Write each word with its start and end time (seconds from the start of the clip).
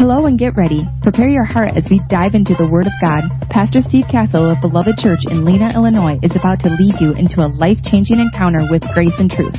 Hello 0.00 0.24
and 0.24 0.38
get 0.38 0.56
ready. 0.56 0.88
Prepare 1.02 1.28
your 1.28 1.44
heart 1.44 1.76
as 1.76 1.84
we 1.90 2.00
dive 2.08 2.32
into 2.32 2.56
the 2.56 2.64
Word 2.64 2.88
of 2.88 2.96
God. 3.04 3.20
Pastor 3.52 3.84
Steve 3.84 4.08
Castle 4.08 4.48
of 4.48 4.56
Beloved 4.64 4.96
Church 4.96 5.20
in 5.28 5.44
Lena, 5.44 5.76
Illinois 5.76 6.16
is 6.24 6.32
about 6.32 6.56
to 6.64 6.72
lead 6.72 6.96
you 7.04 7.12
into 7.12 7.44
a 7.44 7.52
life-changing 7.52 8.16
encounter 8.16 8.64
with 8.72 8.80
grace 8.96 9.12
and 9.20 9.28
truth. 9.28 9.52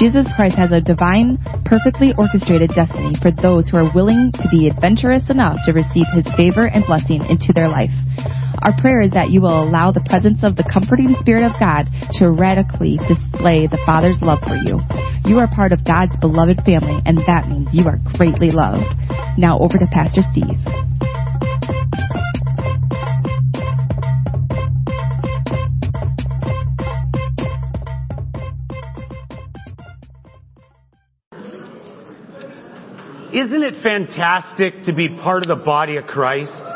Jesus 0.00 0.24
Christ 0.32 0.56
has 0.56 0.72
a 0.72 0.80
divine, 0.80 1.36
perfectly 1.68 2.16
orchestrated 2.16 2.72
destiny 2.72 3.20
for 3.20 3.28
those 3.28 3.68
who 3.68 3.76
are 3.76 3.92
willing 3.92 4.32
to 4.40 4.48
be 4.48 4.64
adventurous 4.64 5.28
enough 5.28 5.60
to 5.68 5.76
receive 5.76 6.08
His 6.16 6.24
favor 6.40 6.64
and 6.64 6.80
blessing 6.88 7.20
into 7.28 7.52
their 7.52 7.68
life. 7.68 7.92
Our 8.62 8.72
prayer 8.80 9.00
is 9.00 9.10
that 9.12 9.30
you 9.30 9.40
will 9.40 9.62
allow 9.62 9.92
the 9.92 10.00
presence 10.00 10.38
of 10.42 10.56
the 10.56 10.64
comforting 10.64 11.14
Spirit 11.20 11.44
of 11.44 11.58
God 11.60 11.88
to 12.18 12.30
radically 12.30 12.98
display 13.06 13.66
the 13.66 13.80
Father's 13.84 14.18
love 14.22 14.40
for 14.40 14.56
you. 14.56 14.80
You 15.24 15.38
are 15.38 15.48
part 15.48 15.72
of 15.72 15.84
God's 15.84 16.16
beloved 16.20 16.56
family, 16.64 17.00
and 17.04 17.18
that 17.26 17.48
means 17.48 17.68
you 17.72 17.86
are 17.86 17.98
greatly 18.16 18.50
loved. 18.50 18.86
Now 19.38 19.58
over 19.58 19.78
to 19.78 19.86
Pastor 19.92 20.22
Steve. 20.32 20.56
Isn't 33.36 33.62
it 33.62 33.82
fantastic 33.82 34.84
to 34.84 34.94
be 34.94 35.10
part 35.10 35.42
of 35.42 35.48
the 35.48 35.62
body 35.62 35.98
of 35.98 36.06
Christ? 36.06 36.75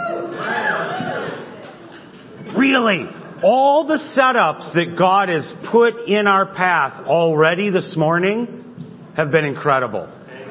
Really, 2.56 3.06
all 3.44 3.86
the 3.86 4.00
setups 4.18 4.74
that 4.74 4.96
God 4.98 5.28
has 5.28 5.50
put 5.70 6.08
in 6.08 6.26
our 6.26 6.52
path 6.52 7.06
already 7.06 7.70
this 7.70 7.94
morning 7.96 9.12
have 9.16 9.30
been 9.30 9.44
incredible. 9.44 10.08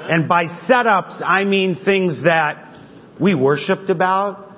And 0.10 0.28
by 0.28 0.46
setups, 0.68 1.22
I 1.22 1.44
mean 1.44 1.82
things 1.84 2.24
that 2.24 2.78
we 3.20 3.36
worshiped 3.36 3.90
about. 3.90 4.56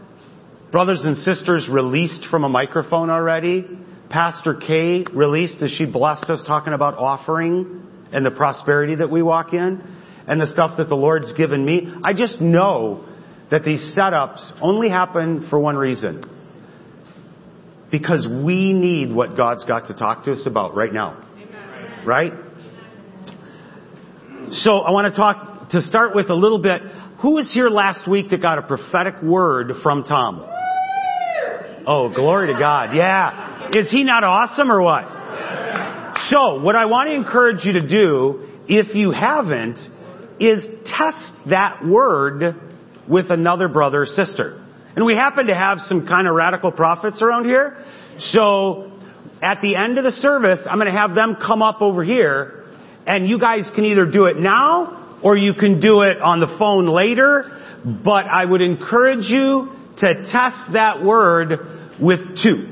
Brothers 0.72 1.02
and 1.04 1.18
sisters 1.18 1.68
released 1.70 2.28
from 2.30 2.44
a 2.44 2.50
microphone 2.50 3.10
already. 3.10 3.68
Pastor 4.10 4.54
Kay 4.54 5.04
released 5.12 5.62
as 5.64 5.72
she 5.72 5.86
blessed 5.86 6.30
us 6.30 6.44
talking 6.46 6.74
about 6.74 6.98
offering 6.98 7.88
and 8.14 8.26
the 8.26 8.32
prosperity 8.32 8.96
that 8.96 9.10
we 9.10 9.24
walk 9.24 9.54
in 9.54 9.82
and 10.28 10.40
the 10.40 10.48
stuff 10.48 10.78
that 10.78 10.90
the 10.90 10.96
Lord's 10.96 11.34
given 11.34 11.66
me. 11.66 11.92
I 12.04 12.14
just 12.14 12.40
know 12.40 13.06
that 13.50 13.64
these 13.64 13.94
setups 13.98 14.60
only 14.62 14.90
happen 14.90 15.48
for 15.50 15.60
one 15.60 15.76
reason. 15.76 16.24
Because 17.92 18.26
we 18.26 18.74
need 18.74 19.14
what 19.14 19.36
God's 19.36 19.66
got 19.66 19.88
to 19.88 19.94
talk 19.94 20.26
to 20.26 20.34
us 20.34 20.44
about 20.46 20.76
right 20.76 20.94
now. 20.94 21.28
Right? 22.06 22.32
So 24.52 24.80
I 24.80 24.92
want 24.92 25.14
to 25.14 25.18
talk, 25.18 25.70
to 25.72 25.82
start 25.82 26.16
with 26.16 26.30
a 26.30 26.34
little 26.34 26.60
bit, 26.60 26.82
who 27.22 27.36
was 27.36 27.52
here 27.54 27.70
last 27.70 28.10
week 28.10 28.30
that 28.32 28.42
got 28.42 28.58
a 28.58 28.64
prophetic 28.64 29.22
word 29.22 29.74
from 29.84 30.04
Tom? 30.04 30.46
Oh, 31.86 32.10
glory 32.14 32.54
to 32.54 32.60
God. 32.60 32.96
Yeah. 32.96 33.70
Is 33.74 33.90
he 33.90 34.04
not 34.04 34.24
awesome 34.24 34.72
or 34.72 34.82
what? 34.82 35.04
So, 36.30 36.62
what 36.62 36.76
I 36.76 36.86
want 36.86 37.10
to 37.10 37.16
encourage 37.16 37.66
you 37.66 37.74
to 37.74 37.88
do, 37.88 38.48
if 38.68 38.96
you 38.96 39.12
haven't, 39.12 39.78
is 40.40 40.64
test 40.86 41.50
that 41.50 41.86
word 41.86 42.56
with 43.08 43.30
another 43.30 43.68
brother 43.68 44.04
or 44.04 44.06
sister. 44.06 44.61
And 44.96 45.06
we 45.06 45.16
happen 45.16 45.48
to 45.48 45.56
have 45.56 45.80
some 45.88 46.06
kind 46.06 46.28
of 46.28 46.36
radical 46.36 46.72
prophets 46.72 47.22
around 47.22 47.46
here. 47.46 47.84
So, 48.32 48.92
at 49.42 49.60
the 49.62 49.76
end 49.76 49.98
of 49.98 50.04
the 50.04 50.12
service, 50.12 50.60
I'm 50.70 50.78
going 50.78 50.92
to 50.92 50.98
have 50.98 51.16
them 51.16 51.36
come 51.36 51.62
up 51.62 51.82
over 51.82 52.04
here, 52.04 52.66
and 53.08 53.28
you 53.28 53.40
guys 53.40 53.64
can 53.74 53.86
either 53.86 54.06
do 54.06 54.26
it 54.26 54.38
now, 54.38 55.20
or 55.24 55.36
you 55.36 55.54
can 55.54 55.80
do 55.80 56.02
it 56.02 56.22
on 56.22 56.40
the 56.40 56.56
phone 56.60 56.88
later, 56.88 57.46
but 58.04 58.26
I 58.28 58.46
would 58.46 58.62
encourage 58.62 59.26
you 59.26 59.72
to 59.98 60.14
test 60.32 60.74
that 60.74 61.04
word 61.04 61.60
with 62.00 62.20
two. 62.44 62.68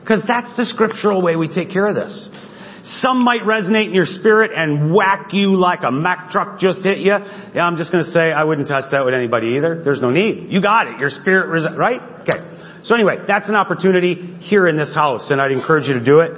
Because 0.00 0.22
that's 0.26 0.56
the 0.56 0.64
scriptural 0.66 1.20
way 1.20 1.36
we 1.36 1.48
take 1.48 1.70
care 1.70 1.86
of 1.88 1.96
this. 1.96 2.30
Some 3.00 3.24
might 3.24 3.42
resonate 3.42 3.86
in 3.86 3.94
your 3.94 4.06
spirit 4.06 4.52
and 4.54 4.94
whack 4.94 5.30
you 5.32 5.56
like 5.56 5.80
a 5.86 5.90
Mack 5.90 6.30
truck 6.30 6.60
just 6.60 6.84
hit 6.84 6.98
you. 6.98 7.10
Yeah, 7.10 7.62
I'm 7.62 7.76
just 7.76 7.90
going 7.90 8.04
to 8.04 8.12
say 8.12 8.32
I 8.32 8.44
wouldn't 8.44 8.68
test 8.68 8.88
that 8.92 9.04
with 9.04 9.12
anybody 9.12 9.56
either. 9.58 9.82
There's 9.82 10.00
no 10.00 10.10
need. 10.10 10.52
You 10.52 10.62
got 10.62 10.86
it. 10.86 11.00
Your 11.00 11.10
spirit, 11.10 11.48
res- 11.48 11.76
right? 11.76 12.00
Okay. 12.20 12.82
So 12.84 12.94
anyway, 12.94 13.16
that's 13.26 13.48
an 13.48 13.56
opportunity 13.56 14.36
here 14.40 14.68
in 14.68 14.76
this 14.76 14.94
house, 14.94 15.30
and 15.30 15.40
I'd 15.40 15.50
encourage 15.50 15.88
you 15.88 15.94
to 15.94 16.04
do 16.04 16.20
it. 16.20 16.30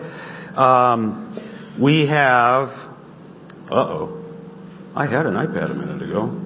Um, 0.56 1.76
we 1.80 2.06
have. 2.06 2.68
Uh 3.70 3.74
oh. 3.74 4.24
I 4.96 5.04
had 5.04 5.26
an 5.26 5.34
iPad 5.34 5.70
a 5.70 5.74
minute 5.74 6.02
ago. 6.02 6.44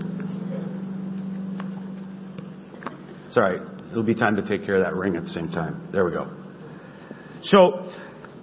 Right. 3.36 3.60
It'll 3.90 4.02
be 4.02 4.14
time 4.14 4.36
to 4.36 4.42
take 4.42 4.66
care 4.66 4.74
of 4.74 4.82
that 4.82 4.94
ring 4.94 5.16
at 5.16 5.22
the 5.24 5.30
same 5.30 5.50
time. 5.50 5.88
There 5.92 6.04
we 6.04 6.12
go. 6.12 6.30
So, 7.44 7.90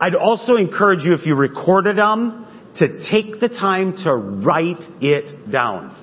I'd 0.01 0.15
also 0.15 0.55
encourage 0.55 1.03
you, 1.03 1.13
if 1.13 1.25
you 1.25 1.35
recorded 1.35 1.97
them, 1.97 2.45
to 2.77 2.87
take 3.11 3.39
the 3.39 3.49
time 3.49 3.97
to 4.03 4.13
write 4.13 4.81
it 5.01 5.51
down. 5.51 5.95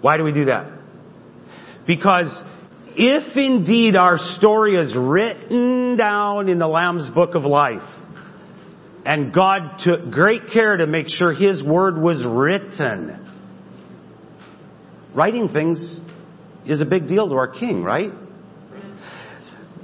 Why 0.00 0.16
do 0.16 0.24
we 0.24 0.32
do 0.32 0.46
that? 0.46 0.70
Because 1.86 2.30
if 2.96 3.36
indeed 3.36 3.96
our 3.96 4.18
story 4.36 4.76
is 4.76 4.94
written 4.96 5.96
down 5.96 6.48
in 6.48 6.58
the 6.58 6.66
Lamb's 6.66 7.08
Book 7.14 7.34
of 7.34 7.44
Life, 7.44 7.82
and 9.06 9.32
God 9.32 9.78
took 9.80 10.10
great 10.10 10.42
care 10.52 10.78
to 10.78 10.86
make 10.86 11.06
sure 11.08 11.32
His 11.32 11.62
Word 11.62 12.00
was 12.00 12.24
written, 12.24 13.30
writing 15.14 15.48
things 15.50 15.78
is 16.66 16.80
a 16.80 16.86
big 16.86 17.06
deal 17.06 17.28
to 17.28 17.34
our 17.34 17.48
King, 17.48 17.82
right? 17.82 18.10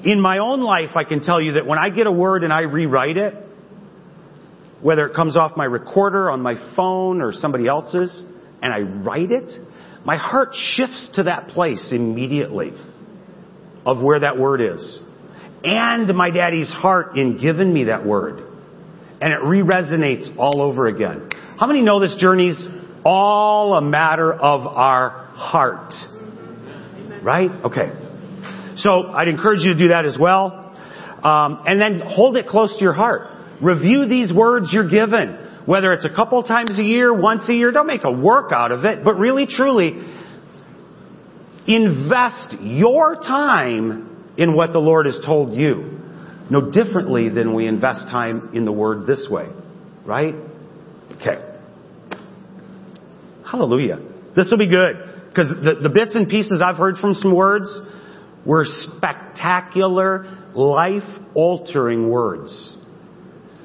In 0.04 0.20
my 0.20 0.38
own 0.38 0.60
life, 0.60 0.90
I 0.94 1.04
can 1.04 1.22
tell 1.22 1.40
you 1.40 1.54
that 1.54 1.66
when 1.66 1.78
I 1.78 1.90
get 1.90 2.06
a 2.06 2.12
word 2.12 2.44
and 2.44 2.52
I 2.52 2.60
rewrite 2.62 3.16
it, 3.16 3.34
whether 4.80 5.06
it 5.06 5.14
comes 5.14 5.36
off 5.36 5.56
my 5.56 5.66
recorder 5.66 6.30
on 6.30 6.40
my 6.40 6.54
phone 6.74 7.20
or 7.20 7.32
somebody 7.34 7.66
else's, 7.66 8.22
and 8.62 8.72
I 8.72 8.80
write 8.80 9.30
it, 9.30 9.52
my 10.04 10.16
heart 10.16 10.50
shifts 10.54 11.10
to 11.14 11.24
that 11.24 11.48
place 11.48 11.92
immediately 11.92 12.72
of 13.84 14.00
where 14.00 14.20
that 14.20 14.38
word 14.38 14.62
is. 14.62 15.00
And 15.62 16.08
my 16.14 16.30
daddy's 16.30 16.70
heart 16.70 17.18
in 17.18 17.38
giving 17.38 17.72
me 17.72 17.84
that 17.84 18.06
word. 18.06 18.42
And 19.20 19.34
it 19.34 19.42
re-resonates 19.42 20.34
all 20.38 20.62
over 20.62 20.86
again. 20.86 21.28
How 21.58 21.66
many 21.66 21.82
know 21.82 22.00
this 22.00 22.14
journey's 22.18 22.58
all 23.04 23.74
a 23.74 23.82
matter 23.82 24.32
of 24.32 24.66
our 24.66 25.26
heart? 25.34 25.92
Right? 27.22 27.50
Okay. 27.66 27.92
So 28.76 29.08
I'd 29.08 29.28
encourage 29.28 29.60
you 29.60 29.72
to 29.74 29.78
do 29.78 29.88
that 29.88 30.06
as 30.06 30.16
well. 30.18 30.72
Um, 31.22 31.64
and 31.66 31.80
then 31.80 32.00
hold 32.00 32.36
it 32.36 32.46
close 32.46 32.72
to 32.74 32.80
your 32.80 32.94
heart. 32.94 33.22
Review 33.60 34.06
these 34.06 34.32
words 34.32 34.68
you're 34.72 34.88
given. 34.88 35.48
Whether 35.66 35.92
it's 35.92 36.06
a 36.06 36.14
couple 36.14 36.42
times 36.42 36.78
a 36.78 36.82
year, 36.82 37.12
once 37.12 37.48
a 37.48 37.52
year, 37.52 37.70
don't 37.72 37.86
make 37.86 38.04
a 38.04 38.10
work 38.10 38.50
out 38.52 38.72
of 38.72 38.84
it, 38.84 39.04
but 39.04 39.14
really 39.14 39.46
truly 39.46 39.92
invest 41.66 42.56
your 42.60 43.16
time 43.16 44.32
in 44.38 44.54
what 44.54 44.72
the 44.72 44.78
Lord 44.78 45.06
has 45.06 45.18
told 45.24 45.54
you. 45.54 45.98
No 46.50 46.70
differently 46.70 47.28
than 47.28 47.54
we 47.54 47.68
invest 47.68 48.06
time 48.10 48.50
in 48.54 48.64
the 48.64 48.72
Word 48.72 49.06
this 49.06 49.28
way. 49.30 49.46
Right? 50.04 50.34
Okay. 51.12 51.44
Hallelujah. 53.48 54.00
This 54.34 54.50
will 54.50 54.58
be 54.58 54.68
good. 54.68 55.28
Because 55.28 55.48
the, 55.48 55.80
the 55.82 55.88
bits 55.90 56.14
and 56.14 56.28
pieces 56.28 56.60
I've 56.64 56.76
heard 56.76 56.96
from 56.96 57.14
some 57.14 57.34
words 57.34 57.68
were 58.44 58.64
spectacular, 58.66 60.50
life 60.54 61.08
altering 61.34 62.08
words 62.08 62.76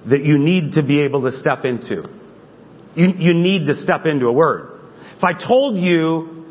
that 0.10 0.24
you 0.24 0.38
need 0.38 0.74
to 0.74 0.84
be 0.84 1.02
able 1.02 1.30
to 1.30 1.40
step 1.40 1.66
into. 1.66 2.04
You, 2.96 3.08
you 3.18 3.34
need 3.34 3.68
to 3.68 3.82
step 3.82 4.06
into 4.06 4.28
a 4.28 4.32
word. 4.32 4.80
If 5.18 5.24
I 5.24 5.34
told 5.48 5.78
you, 5.78 6.46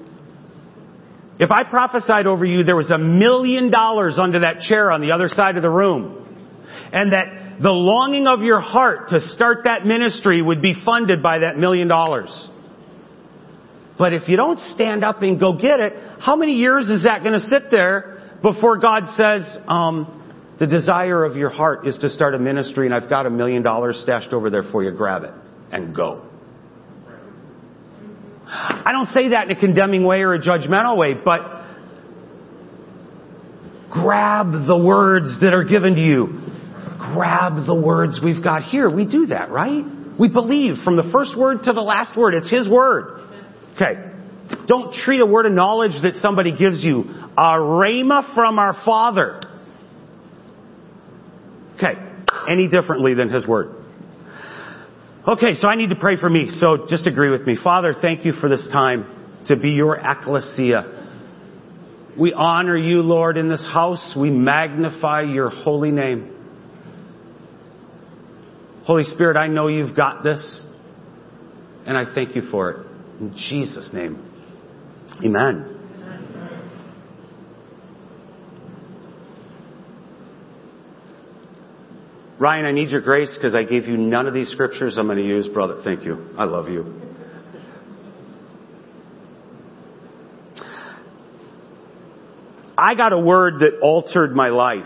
if 1.39 1.51
I 1.51 1.65
prophesied 1.69 2.27
over 2.27 2.45
you 2.45 2.65
there 2.65 2.77
was 2.77 2.91
a 2.91 2.99
million 2.99 3.71
dollars 3.71 4.19
under 4.19 4.41
that 4.41 4.61
chair 4.61 4.91
on 4.91 5.01
the 5.01 5.13
other 5.13 5.29
side 5.29 5.57
of 5.57 5.63
the 5.63 5.71
room, 5.71 6.21
and 6.93 7.13
that 7.13 7.61
the 7.61 7.71
longing 7.71 8.27
of 8.27 8.41
your 8.41 8.61
heart 8.61 9.11
to 9.11 9.21
start 9.35 9.59
that 9.65 9.87
ministry 9.87 10.43
would 10.43 10.61
be 10.61 10.75
funded 10.85 11.23
by 11.23 11.39
that 11.39 11.57
million 11.57 11.89
dollars. 11.89 12.49
But 13.97 14.13
if 14.13 14.29
you 14.29 14.37
don't 14.37 14.59
stand 14.75 15.05
up 15.05 15.23
and 15.23 15.39
go 15.39 15.53
get 15.53 15.79
it, 15.79 15.93
how 16.19 16.35
many 16.35 16.55
years 16.55 16.89
is 16.89 17.05
that 17.05 17.23
going 17.23 17.39
to 17.39 17.47
sit 17.47 17.71
there 17.71 18.24
before 18.45 18.77
God 18.77 19.05
says, 19.17 19.57
um, 19.67 20.55
the 20.61 20.67
desire 20.67 21.25
of 21.25 21.35
your 21.35 21.49
heart 21.49 21.89
is 21.89 21.97
to 21.99 22.11
start 22.11 22.35
a 22.35 22.39
ministry 22.39 22.87
and 22.87 22.95
I've 22.95 23.09
got 23.09 23.25
a 23.25 23.31
million 23.31 23.63
dollars 23.63 23.99
stashed 24.03 24.35
over 24.35 24.51
there 24.51 24.65
for 24.71 24.85
you, 24.85 24.91
grab 24.91 25.25
it 25.25 25.33
and 25.73 25.97
go. 25.97 26.27
I 28.47 28.91
don't 28.93 29.09
say 29.15 29.31
that 29.31 29.51
in 29.51 29.57
a 29.57 29.59
condemning 29.59 30.05
way 30.05 30.21
or 30.21 30.35
a 30.35 30.41
judgmental 30.41 30.99
way, 30.99 31.15
but 31.15 31.41
grab 33.91 34.53
the 34.67 34.77
words 34.77 35.41
that 35.41 35.55
are 35.55 35.65
given 35.65 35.95
to 35.95 36.03
you. 36.03 36.41
Grab 37.15 37.65
the 37.67 37.75
words 37.75 38.21
we've 38.23 38.45
got 38.45 38.63
here. 38.65 38.91
We 38.91 39.07
do 39.07 39.29
that, 39.29 39.51
right? 39.51 39.85
We 40.21 40.29
believe 40.29 40.75
from 40.85 40.97
the 40.97 41.11
first 41.11 41.37
word 41.37 41.63
to 41.65 41.73
the 41.73 41.81
last 41.81 42.15
word. 42.15 42.35
It's 42.35 42.51
His 42.51 42.69
word. 42.69 43.27
Okay. 43.75 44.14
Don't 44.67 44.95
treat 44.95 45.21
a 45.21 45.27
word 45.27 45.47
of 45.47 45.53
knowledge 45.53 46.01
that 46.03 46.17
somebody 46.21 46.57
gives 46.57 46.83
you 46.83 47.05
a 47.37 47.59
rhema 47.59 48.35
from 48.35 48.59
our 48.59 48.75
Father. 48.85 49.41
Okay, 51.77 52.01
any 52.49 52.69
differently 52.69 53.15
than 53.15 53.31
His 53.31 53.47
Word. 53.47 53.75
Okay, 55.27 55.55
so 55.55 55.69
I 55.69 55.75
need 55.75 55.89
to 55.89 55.97
pray 55.97 56.17
for 56.17 56.29
me, 56.29 56.49
so 56.59 56.87
just 56.89 57.07
agree 57.07 57.31
with 57.31 57.47
me. 57.47 57.57
Father, 57.63 57.95
thank 58.01 58.25
you 58.25 58.33
for 58.33 58.49
this 58.49 58.69
time 58.71 59.07
to 59.49 59.57
be 59.57 59.71
your 59.71 59.97
ecclesia. 59.97 61.03
We 62.19 62.33
honor 62.33 62.77
you, 62.77 63.03
Lord, 63.03 63.37
in 63.37 63.49
this 63.49 63.63
house. 63.63 64.15
We 64.17 64.31
magnify 64.31 65.23
your 65.23 65.51
holy 65.51 65.91
name. 65.91 66.31
Holy 68.85 69.05
Spirit, 69.05 69.37
I 69.37 69.49
know 69.49 69.69
you've 69.69 69.97
got 69.97 70.23
this, 70.23 70.65
and 71.87 71.97
I 71.97 72.05
thank 72.15 72.37
you 72.37 72.43
for 72.51 72.71
it. 72.71 72.87
In 73.21 73.35
Jesus' 73.49 73.91
name, 73.93 74.34
amen. 75.23 75.75
Ryan, 82.39 82.67
I 82.67 82.73
need 82.73 82.91
your 82.91 83.01
grace 83.01 83.37
because 83.41 83.55
I 83.55 83.63
gave 83.63 83.87
you 83.87 83.97
none 83.97 84.27
of 84.27 84.35
these 84.35 84.51
scriptures 84.51 84.99
I'm 84.99 85.07
going 85.07 85.19
to 85.19 85.25
use, 85.25 85.47
brother. 85.49 85.81
Thank 85.85 86.05
you. 86.05 86.35
I 86.37 86.45
love 86.45 86.69
you. 86.69 87.01
I 92.77 92.95
got 92.97 93.13
a 93.13 93.19
word 93.19 93.61
that 93.61 93.79
altered 93.81 94.35
my 94.35 94.49
life. 94.49 94.85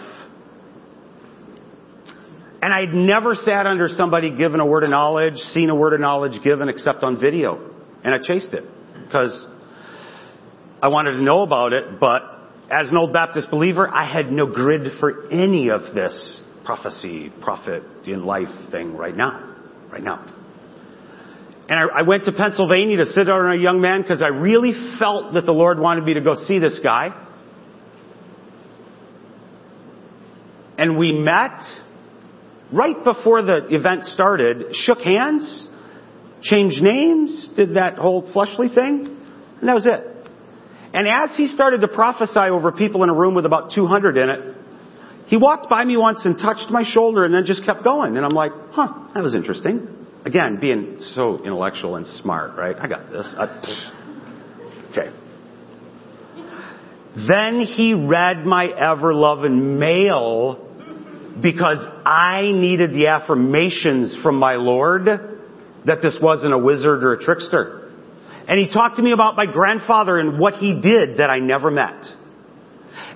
And 2.61 2.73
I'd 2.73 2.95
never 2.95 3.35
sat 3.35 3.67
under 3.67 3.89
somebody 3.89 4.37
given 4.37 4.61
a 4.61 4.67
word 4.67 4.85
of 4.85 4.91
knowledge, 4.91 5.39
seen 5.53 5.71
a 5.71 5.75
word 5.75 5.95
of 5.95 6.01
knowledge 6.01 6.43
given 6.45 6.69
except 6.69 7.03
on 7.03 7.19
video. 7.19 7.73
And 8.05 8.15
I 8.15 8.19
chased 8.19 8.53
it 8.53 8.65
because 9.05 9.47
I 10.81 10.89
wanted 10.89 11.13
to 11.13 11.23
know 11.23 11.43
about 11.43 11.73
it, 11.73 11.99
but 11.99 12.23
as 12.71 12.89
an 12.89 12.97
old 12.97 13.13
Baptist 13.13 13.51
believer, 13.51 13.89
I 13.89 14.11
had 14.11 14.31
no 14.31 14.47
grid 14.47 14.99
for 15.01 15.29
any 15.31 15.71
of 15.71 15.95
this 15.95 16.43
prophecy, 16.65 17.33
prophet 17.41 17.83
in 18.05 18.25
life 18.25 18.71
thing 18.71 18.95
right 18.97 19.17
now. 19.17 19.57
Right 19.91 20.03
now. 20.03 20.35
And 21.69 21.79
I, 21.79 22.01
I 22.01 22.03
went 22.03 22.25
to 22.25 22.33
Pennsylvania 22.33 22.99
to 22.99 23.07
sit 23.07 23.25
down 23.25 23.47
on 23.47 23.59
a 23.59 23.63
young 23.63 23.81
man 23.81 24.03
because 24.03 24.23
I 24.23 24.29
really 24.29 24.73
felt 24.99 25.35
that 25.35 25.47
the 25.47 25.53
Lord 25.53 25.79
wanted 25.79 26.05
me 26.05 26.15
to 26.15 26.21
go 26.21 26.35
see 26.35 26.59
this 26.59 26.79
guy. 26.83 27.09
And 30.79 30.97
we 30.97 31.13
met 31.13 31.61
right 32.73 33.03
before 33.03 33.43
the 33.43 33.67
event 33.71 34.05
started, 34.05 34.75
shook 34.75 35.01
hands, 35.01 35.69
changed 36.43 36.81
names, 36.83 37.49
did 37.57 37.75
that 37.75 37.99
whole 37.99 38.31
fleshly 38.33 38.69
thing, 38.69 39.17
and 39.61 39.69
that 39.69 39.75
was 39.75 39.87
it. 39.87 40.18
And 40.93 41.07
as 41.07 41.37
he 41.37 41.49
started 41.49 41.83
to 41.83 41.89
prophesy 41.89 42.49
over 42.51 42.73
people 42.73 43.03
in 43.03 43.11
a 43.11 43.15
room 43.15 43.35
with 43.35 43.45
about 43.45 43.73
200 43.75 44.17
in 44.17 44.31
it, 44.31 44.57
he 45.27 45.37
walked 45.37 45.69
by 45.69 45.85
me 45.85 45.97
once 45.97 46.25
and 46.25 46.39
touched 46.39 46.71
my 46.71 46.83
shoulder 46.85 47.25
and 47.25 47.35
then 47.35 47.45
just 47.45 47.65
kept 47.65 47.85
going. 47.85 48.17
And 48.17 48.25
I'm 48.25 48.33
like, 48.33 48.53
huh, 48.71 49.09
that 49.15 49.23
was 49.23 49.35
interesting. 49.35 49.87
Again, 50.25 50.59
being 50.61 50.97
so 51.15 51.37
intellectual 51.45 51.97
and 51.97 52.07
smart, 52.07 52.57
right? 52.57 52.77
I 52.79 52.89
got 52.89 53.11
this. 53.11 53.35
I, 53.39 53.45
okay. 54.91 55.15
Then 57.29 57.61
he 57.61 57.95
read 57.95 58.47
my 58.47 58.67
ever 58.69 59.13
loving 59.15 59.79
mail 59.79 60.65
because 61.43 61.79
I 62.05 62.43
needed 62.53 62.93
the 62.93 63.09
affirmations 63.09 64.17
from 64.23 64.37
my 64.37 64.55
Lord 64.55 65.07
that 65.85 66.03
this 66.03 66.17
wasn't 66.21 66.53
a 66.53 66.59
wizard 66.59 67.05
or 67.05 67.15
a 67.15 67.25
trickster. 67.25 67.78
And 68.49 68.59
he 68.59 68.73
talked 68.73 68.97
to 68.97 69.03
me 69.03 69.13
about 69.13 69.37
my 69.37 69.45
grandfather 69.45 70.19
and 70.19 70.39
what 70.39 70.55
he 70.55 70.81
did 70.81 71.19
that 71.19 71.29
I 71.29 71.39
never 71.39 71.71
met. 71.71 72.03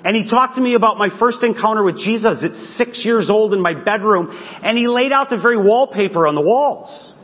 And 0.05 0.14
he 0.14 0.29
talked 0.29 0.56
to 0.56 0.61
me 0.61 0.75
about 0.75 0.99
my 0.99 1.08
first 1.19 1.43
encounter 1.43 1.82
with 1.82 1.96
Jesus 1.96 2.44
at 2.44 2.76
six 2.76 3.05
years 3.05 3.31
old 3.31 3.55
in 3.55 3.61
my 3.61 3.73
bedroom, 3.73 4.29
and 4.31 4.76
he 4.76 4.87
laid 4.87 5.11
out 5.11 5.31
the 5.31 5.38
very 5.38 5.56
wallpaper 5.56 6.26
on 6.26 6.34
the 6.34 6.43
walls. 6.43 7.14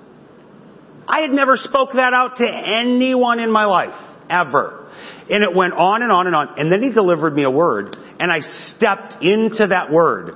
I 1.06 1.20
had 1.20 1.30
never 1.30 1.56
spoke 1.56 1.90
that 1.94 2.12
out 2.12 2.38
to 2.38 2.46
anyone 2.46 3.40
in 3.40 3.52
my 3.52 3.64
life, 3.64 3.94
ever. 4.30 4.90
And 5.30 5.44
it 5.44 5.54
went 5.54 5.74
on 5.74 6.02
and 6.02 6.10
on 6.10 6.26
and 6.26 6.34
on. 6.34 6.58
And 6.58 6.72
then 6.72 6.82
he 6.82 6.90
delivered 6.90 7.34
me 7.34 7.44
a 7.44 7.50
word, 7.50 7.96
and 8.18 8.32
I 8.32 8.40
stepped 8.76 9.22
into 9.22 9.66
that 9.68 9.92
word. 9.92 10.34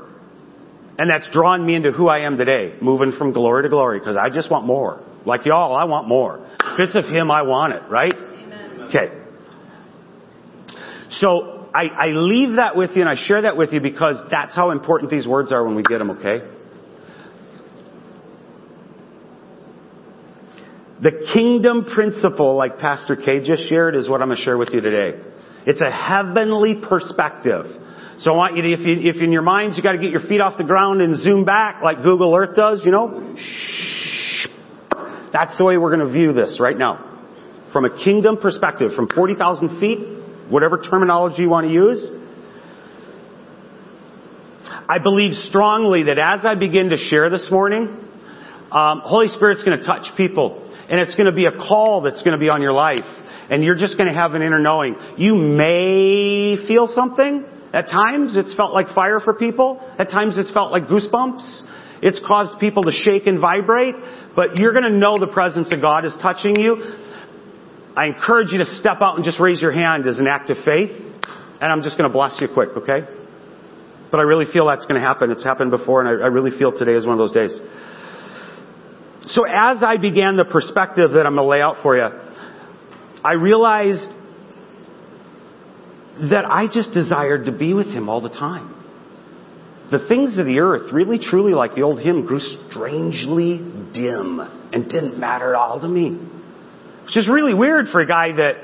And 0.99 1.11
that's 1.11 1.29
drawn 1.33 1.65
me 1.65 1.75
into 1.75 1.91
who 1.91 2.09
I 2.09 2.21
am 2.27 2.37
today, 2.37 2.77
moving 2.83 3.13
from 3.17 3.33
glory 3.33 3.63
to 3.63 3.69
glory, 3.71 3.99
because 3.99 4.17
I 4.17 4.29
just 4.29 4.51
want 4.51 4.67
more. 4.67 5.03
Like 5.25 5.47
y'all, 5.47 5.75
I 5.75 5.85
want 5.85 6.09
more. 6.09 6.42
If 6.75 6.81
it's 6.81 6.97
of 6.97 7.05
Him, 7.05 7.31
I 7.31 7.43
want 7.43 7.75
it, 7.75 7.83
right? 7.89 8.15
Amen. 8.15 8.81
Okay. 8.89 9.19
So, 11.11 11.69
I, 11.75 11.87
I 11.89 12.07
leave 12.09 12.57
that 12.57 12.77
with 12.77 12.91
you 12.95 13.01
and 13.01 13.09
I 13.09 13.15
share 13.17 13.43
that 13.43 13.57
with 13.57 13.73
you 13.73 13.81
because 13.81 14.17
that's 14.31 14.55
how 14.55 14.71
important 14.71 15.11
these 15.11 15.27
words 15.27 15.53
are 15.53 15.65
when 15.65 15.75
we 15.75 15.83
get 15.83 15.99
them, 15.99 16.11
okay? 16.11 16.41
The 21.03 21.29
kingdom 21.33 21.87
principle, 21.87 22.57
like 22.57 22.79
Pastor 22.79 23.17
K 23.17 23.43
just 23.43 23.69
shared, 23.69 23.97
is 23.97 24.09
what 24.09 24.21
I'm 24.21 24.29
going 24.29 24.39
to 24.39 24.45
share 24.45 24.57
with 24.57 24.69
you 24.73 24.81
today. 24.81 25.19
It's 25.67 25.81
a 25.81 25.91
heavenly 25.91 26.77
perspective. 26.77 27.67
So 28.21 28.31
I 28.31 28.37
want 28.37 28.57
you 28.57 28.63
to, 28.63 28.73
if, 28.73 28.81
you, 28.81 29.11
if 29.11 29.17
in 29.17 29.33
your 29.33 29.43
minds 29.43 29.77
you 29.77 29.83
got 29.83 29.93
to 29.93 29.99
get 29.99 30.11
your 30.11 30.21
feet 30.21 30.41
off 30.41 30.59
the 30.59 30.65
ground 30.65 31.01
and 31.01 31.21
zoom 31.21 31.45
back 31.45 31.83
like 31.83 32.05
Google 32.05 32.37
Earth 32.37 32.55
does, 32.55 32.83
you 32.85 32.93
know, 32.93 33.35
shh, 33.37 34.22
that's 35.33 35.57
the 35.59 35.65
way 35.65 35.79
we're 35.79 35.95
going 35.95 36.07
to 36.07 36.13
view 36.13 36.33
this 36.33 36.59
right 36.61 36.77
now. 36.77 37.09
From 37.73 37.85
a 37.85 38.05
kingdom 38.05 38.37
perspective, 38.37 38.91
from 38.95 39.09
40,000 39.09 39.81
feet, 39.81 39.99
whatever 40.51 40.79
terminology 40.79 41.43
you 41.43 41.49
want 41.49 41.67
to 41.67 41.73
use. 41.73 42.11
I 44.89 44.99
believe 44.99 45.35
strongly 45.49 46.05
that 46.05 46.19
as 46.19 46.45
I 46.45 46.55
begin 46.55 46.91
to 46.91 46.99
share 46.99 47.31
this 47.31 47.49
morning, 47.51 47.89
um, 48.71 49.01
Holy 49.05 49.29
Spirit's 49.29 49.63
going 49.63 49.79
to 49.79 49.85
touch 49.85 50.15
people, 50.17 50.69
and 50.89 51.01
it's 51.01 51.15
going 51.15 51.27
to 51.27 51.33
be 51.33 51.47
a 51.47 51.53
call 51.53 52.03
that's 52.03 52.21
going 52.23 52.33
to 52.33 52.39
be 52.39 52.49
on 52.49 52.63
your 52.63 52.73
life, 52.73 53.05
and 53.51 53.65
you're 53.65 53.77
just 53.77 53.97
going 53.97 54.09
to 54.09 54.15
have 54.15 54.35
an 54.35 54.43
inner 54.43 54.59
knowing. 54.59 54.97
You 55.17 55.35
may 55.35 56.57
feel 56.67 56.89
something. 56.95 57.45
At 57.73 57.89
times, 57.89 58.37
it's 58.37 58.55
felt 58.55 58.75
like 58.75 58.95
fire 58.95 59.21
for 59.21 59.33
people. 59.33 59.81
At 59.99 60.11
times, 60.11 60.37
it's 60.37 60.51
felt 60.53 60.73
like 60.73 60.85
goosebumps. 60.85 61.63
It's 62.03 62.21
caused 62.27 62.59
people 62.59 62.83
to 62.83 62.93
shake 62.93 63.29
and 63.29 63.39
vibrate, 63.39 63.95
but 64.35 64.59
you're 64.59 64.73
going 64.73 64.85
to 64.85 64.99
know 64.99 65.19
the 65.19 65.33
presence 65.33 65.73
of 65.73 65.81
God 65.81 66.05
is 66.05 66.13
touching 66.21 66.59
you. 66.59 66.97
I 67.95 68.07
encourage 68.07 68.51
you 68.51 68.59
to 68.59 68.65
step 68.65 68.99
out 69.01 69.17
and 69.17 69.25
just 69.25 69.39
raise 69.39 69.63
your 69.63 69.73
hand 69.73 70.09
as 70.09 70.19
an 70.19 70.27
act 70.27 70.51
of 70.51 70.57
faith. 70.65 70.91
And 70.91 71.71
I'm 71.73 71.83
just 71.83 71.97
going 71.97 72.11
to 72.11 72.13
bless 72.13 72.41
you 72.41 72.49
quick, 72.53 72.71
okay? 72.77 73.07
But 74.11 74.19
I 74.19 74.25
really 74.25 74.47
feel 74.53 74.67
that's 74.67 74.85
going 74.85 75.01
to 75.01 75.07
happen. 75.07 75.31
It's 75.31 75.45
happened 75.45 75.71
before, 75.71 76.05
and 76.05 76.09
I, 76.09 76.25
I 76.25 76.29
really 76.29 76.51
feel 76.59 76.73
today 76.73 76.93
is 76.93 77.07
one 77.07 77.19
of 77.19 77.19
those 77.19 77.33
days. 77.33 77.61
So 79.27 79.45
as 79.45 79.85
I 79.85 79.97
began 79.97 80.37
the 80.37 80.45
perspective 80.45 81.13
that 81.13 81.25
I'm 81.25 81.37
going 81.37 81.47
to 81.47 81.51
lay 81.51 81.63
out 81.63 81.77
for 81.85 81.97
you, 81.97 82.09
I 83.25 83.35
realized 83.35 84.11
that 86.31 86.45
I 86.45 86.67
just 86.67 86.93
desired 86.93 87.47
to 87.47 87.53
be 87.53 87.75
with 87.75 87.87
Him 87.87 88.09
all 88.09 88.21
the 88.21 88.29
time. 88.29 88.82
The 89.93 90.09
things 90.09 90.39
of 90.39 90.47
the 90.47 90.59
earth, 90.61 90.91
really 90.91 91.19
truly 91.19 91.53
like 91.53 91.75
the 91.75 91.83
old 91.83 92.01
hymn, 92.01 92.25
grew 92.25 92.41
strangely 92.71 93.59
dim 93.93 94.41
and 94.41 94.89
didn't 94.89 95.19
matter 95.19 95.51
at 95.51 95.55
all 95.55 95.79
to 95.81 95.87
me. 95.87 96.19
Which 97.05 97.19
is 97.19 97.29
really 97.29 97.53
weird 97.53 97.89
for 97.89 98.01
a 98.01 98.07
guy 98.07 98.33
that 98.33 98.57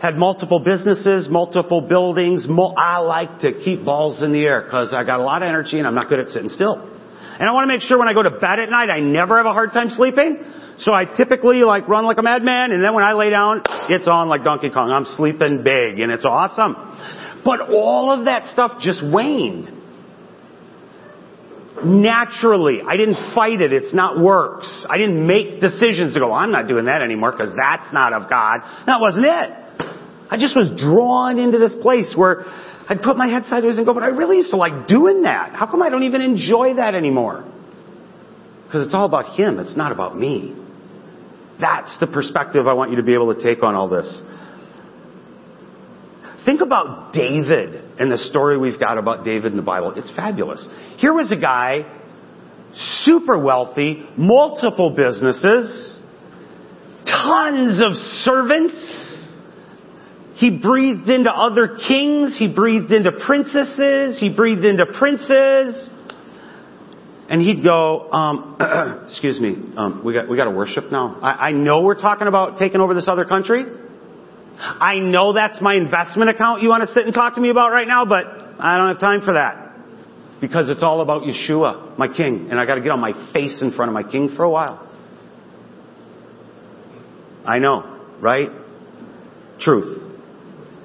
had 0.00 0.16
multiple 0.16 0.60
businesses, 0.60 1.28
multiple 1.28 1.80
buildings. 1.80 2.46
I 2.76 2.98
like 2.98 3.40
to 3.40 3.52
keep 3.64 3.84
balls 3.84 4.22
in 4.22 4.32
the 4.32 4.44
air 4.44 4.62
because 4.62 4.94
I 4.94 5.02
got 5.02 5.18
a 5.18 5.24
lot 5.24 5.42
of 5.42 5.48
energy 5.48 5.78
and 5.78 5.88
I'm 5.88 5.96
not 5.96 6.08
good 6.08 6.20
at 6.20 6.28
sitting 6.28 6.50
still. 6.50 6.74
And 6.76 7.48
I 7.48 7.50
want 7.50 7.68
to 7.68 7.74
make 7.74 7.82
sure 7.82 7.98
when 7.98 8.06
I 8.06 8.14
go 8.14 8.22
to 8.22 8.30
bed 8.30 8.60
at 8.60 8.70
night, 8.70 8.90
I 8.90 9.00
never 9.00 9.38
have 9.38 9.46
a 9.46 9.52
hard 9.52 9.72
time 9.72 9.90
sleeping. 9.90 10.38
So 10.78 10.92
I 10.92 11.04
typically 11.04 11.64
like 11.64 11.88
run 11.88 12.04
like 12.04 12.18
a 12.18 12.22
madman 12.22 12.70
and 12.70 12.84
then 12.84 12.94
when 12.94 13.02
I 13.02 13.14
lay 13.14 13.30
down, 13.30 13.62
it's 13.88 14.06
on 14.06 14.28
like 14.28 14.44
Donkey 14.44 14.70
Kong. 14.70 14.92
I'm 14.92 15.06
sleeping 15.16 15.64
big 15.64 15.98
and 15.98 16.12
it's 16.12 16.24
awesome. 16.24 16.76
But 17.44 17.72
all 17.74 18.12
of 18.12 18.26
that 18.26 18.52
stuff 18.52 18.80
just 18.80 19.02
waned 19.04 19.81
naturally. 21.84 22.80
I 22.86 22.96
didn't 22.96 23.34
fight 23.34 23.60
it. 23.62 23.72
It's 23.72 23.94
not 23.94 24.18
works. 24.18 24.86
I 24.88 24.98
didn't 24.98 25.26
make 25.26 25.60
decisions 25.60 26.14
to 26.14 26.20
go, 26.20 26.32
I'm 26.32 26.50
not 26.50 26.68
doing 26.68 26.86
that 26.86 27.02
anymore 27.02 27.32
because 27.32 27.52
that's 27.56 27.92
not 27.92 28.12
of 28.12 28.28
God. 28.28 28.60
That 28.86 29.00
wasn't 29.00 29.24
it. 29.24 29.50
I 30.30 30.36
just 30.38 30.56
was 30.56 30.68
drawn 30.80 31.38
into 31.38 31.58
this 31.58 31.74
place 31.82 32.12
where 32.16 32.44
I'd 32.88 33.02
put 33.02 33.16
my 33.16 33.28
head 33.28 33.44
sideways 33.48 33.76
and 33.76 33.86
go, 33.86 33.94
but 33.94 34.02
I 34.02 34.08
really 34.08 34.36
used 34.36 34.50
to 34.50 34.56
like 34.56 34.88
doing 34.88 35.22
that. 35.22 35.54
How 35.54 35.66
come 35.66 35.82
I 35.82 35.90
don't 35.90 36.04
even 36.04 36.20
enjoy 36.20 36.74
that 36.76 36.94
anymore? 36.94 37.44
Because 38.66 38.86
it's 38.86 38.94
all 38.94 39.04
about 39.04 39.38
Him. 39.38 39.58
It's 39.58 39.76
not 39.76 39.92
about 39.92 40.16
me. 40.16 40.56
That's 41.60 41.96
the 42.00 42.06
perspective 42.06 42.66
I 42.66 42.72
want 42.72 42.90
you 42.90 42.96
to 42.96 43.02
be 43.02 43.14
able 43.14 43.34
to 43.34 43.42
take 43.42 43.62
on 43.62 43.74
all 43.74 43.88
this. 43.88 44.22
Think 46.44 46.60
about 46.60 47.12
David 47.12 48.00
and 48.00 48.10
the 48.10 48.18
story 48.18 48.58
we've 48.58 48.80
got 48.80 48.98
about 48.98 49.24
David 49.24 49.52
in 49.52 49.56
the 49.56 49.62
Bible. 49.62 49.94
It's 49.96 50.10
fabulous. 50.16 50.66
Here 50.98 51.12
was 51.12 51.30
a 51.30 51.36
guy, 51.36 51.84
super 53.02 53.38
wealthy, 53.38 54.04
multiple 54.16 54.90
businesses, 54.90 55.98
tons 57.06 57.80
of 57.80 57.94
servants, 58.24 59.12
He 60.36 60.50
breathed 60.50 61.08
into 61.08 61.30
other 61.30 61.78
kings. 61.88 62.36
He 62.36 62.48
breathed 62.48 62.92
into 62.92 63.12
princesses. 63.12 64.18
He 64.18 64.34
breathed 64.34 64.64
into 64.64 64.86
princes. 64.86 65.88
And 67.28 67.40
he'd 67.40 67.62
go, 67.62 68.10
um, 68.10 68.56
excuse 69.08 69.38
me, 69.38 69.56
um, 69.76 70.02
we 70.04 70.12
got, 70.12 70.28
we 70.28 70.36
got 70.36 70.44
to 70.44 70.50
worship 70.50 70.90
now. 70.90 71.20
I, 71.22 71.48
I 71.48 71.52
know 71.52 71.82
we're 71.82 72.00
talking 72.00 72.26
about 72.26 72.58
taking 72.58 72.80
over 72.80 72.94
this 72.94 73.06
other 73.08 73.24
country. 73.24 73.64
I 74.62 75.00
know 75.00 75.32
that's 75.32 75.60
my 75.60 75.74
investment 75.74 76.30
account 76.30 76.62
you 76.62 76.68
want 76.68 76.86
to 76.86 76.92
sit 76.92 77.04
and 77.04 77.12
talk 77.12 77.34
to 77.34 77.40
me 77.40 77.50
about 77.50 77.72
right 77.72 77.88
now, 77.88 78.04
but 78.04 78.24
I 78.60 78.78
don't 78.78 78.88
have 78.88 79.00
time 79.00 79.20
for 79.22 79.34
that. 79.34 79.58
Because 80.40 80.70
it's 80.70 80.82
all 80.82 81.00
about 81.00 81.22
Yeshua, 81.22 81.98
my 81.98 82.08
king, 82.08 82.48
and 82.50 82.60
I 82.60 82.66
gotta 82.66 82.80
get 82.80 82.90
on 82.90 83.00
my 83.00 83.12
face 83.32 83.60
in 83.60 83.72
front 83.72 83.88
of 83.88 83.94
my 83.94 84.08
king 84.08 84.34
for 84.36 84.44
a 84.44 84.50
while. 84.50 84.88
I 87.44 87.58
know, 87.58 88.00
right? 88.20 88.50
Truth. 89.58 90.02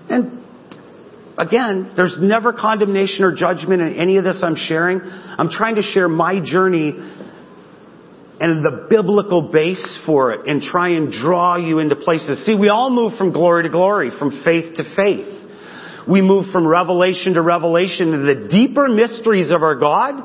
And 0.10 0.44
again, 1.38 1.94
there's 1.96 2.18
never 2.20 2.54
condemnation 2.54 3.24
or 3.24 3.36
judgment 3.36 3.82
in 3.82 4.00
any 4.00 4.18
of 4.18 4.24
this 4.24 4.42
I'm 4.44 4.56
sharing. 4.56 5.02
I'm 5.02 5.50
trying 5.50 5.76
to 5.76 5.84
share 5.84 6.08
my 6.08 6.40
journey 6.44 6.94
and 8.40 8.64
the 8.64 8.88
biblical 8.90 9.42
base 9.52 10.00
for 10.06 10.32
it 10.32 10.48
and 10.48 10.62
try 10.62 10.90
and 10.90 11.12
draw 11.12 11.58
you 11.58 11.80
into 11.80 11.96
places. 11.96 12.46
See, 12.46 12.54
we 12.54 12.70
all 12.70 12.90
move 12.90 13.18
from 13.18 13.32
glory 13.32 13.64
to 13.64 13.70
glory, 13.70 14.12
from 14.18 14.44
faith 14.44 14.76
to 14.76 14.84
faith. 14.96 15.34
We 16.08 16.22
move 16.22 16.52
from 16.52 16.66
revelation 16.66 17.34
to 17.34 17.42
revelation 17.42 18.12
to 18.12 18.18
the 18.20 18.48
deeper 18.50 18.88
mysteries 18.88 19.52
of 19.52 19.64
our 19.64 19.76
God 19.76 20.16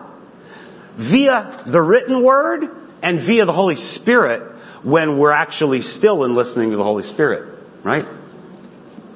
via 0.96 1.64
the 1.72 1.80
written 1.80 2.22
word 2.22 2.64
and 3.02 3.26
via 3.26 3.46
the 3.46 3.52
Holy 3.52 3.76
Spirit 3.96 4.52
when 4.84 5.18
we're 5.18 5.32
actually 5.32 5.80
still 5.80 6.24
in 6.24 6.36
listening 6.36 6.70
to 6.70 6.76
the 6.76 6.84
Holy 6.84 7.04
Spirit. 7.14 7.58
Right? 7.84 8.04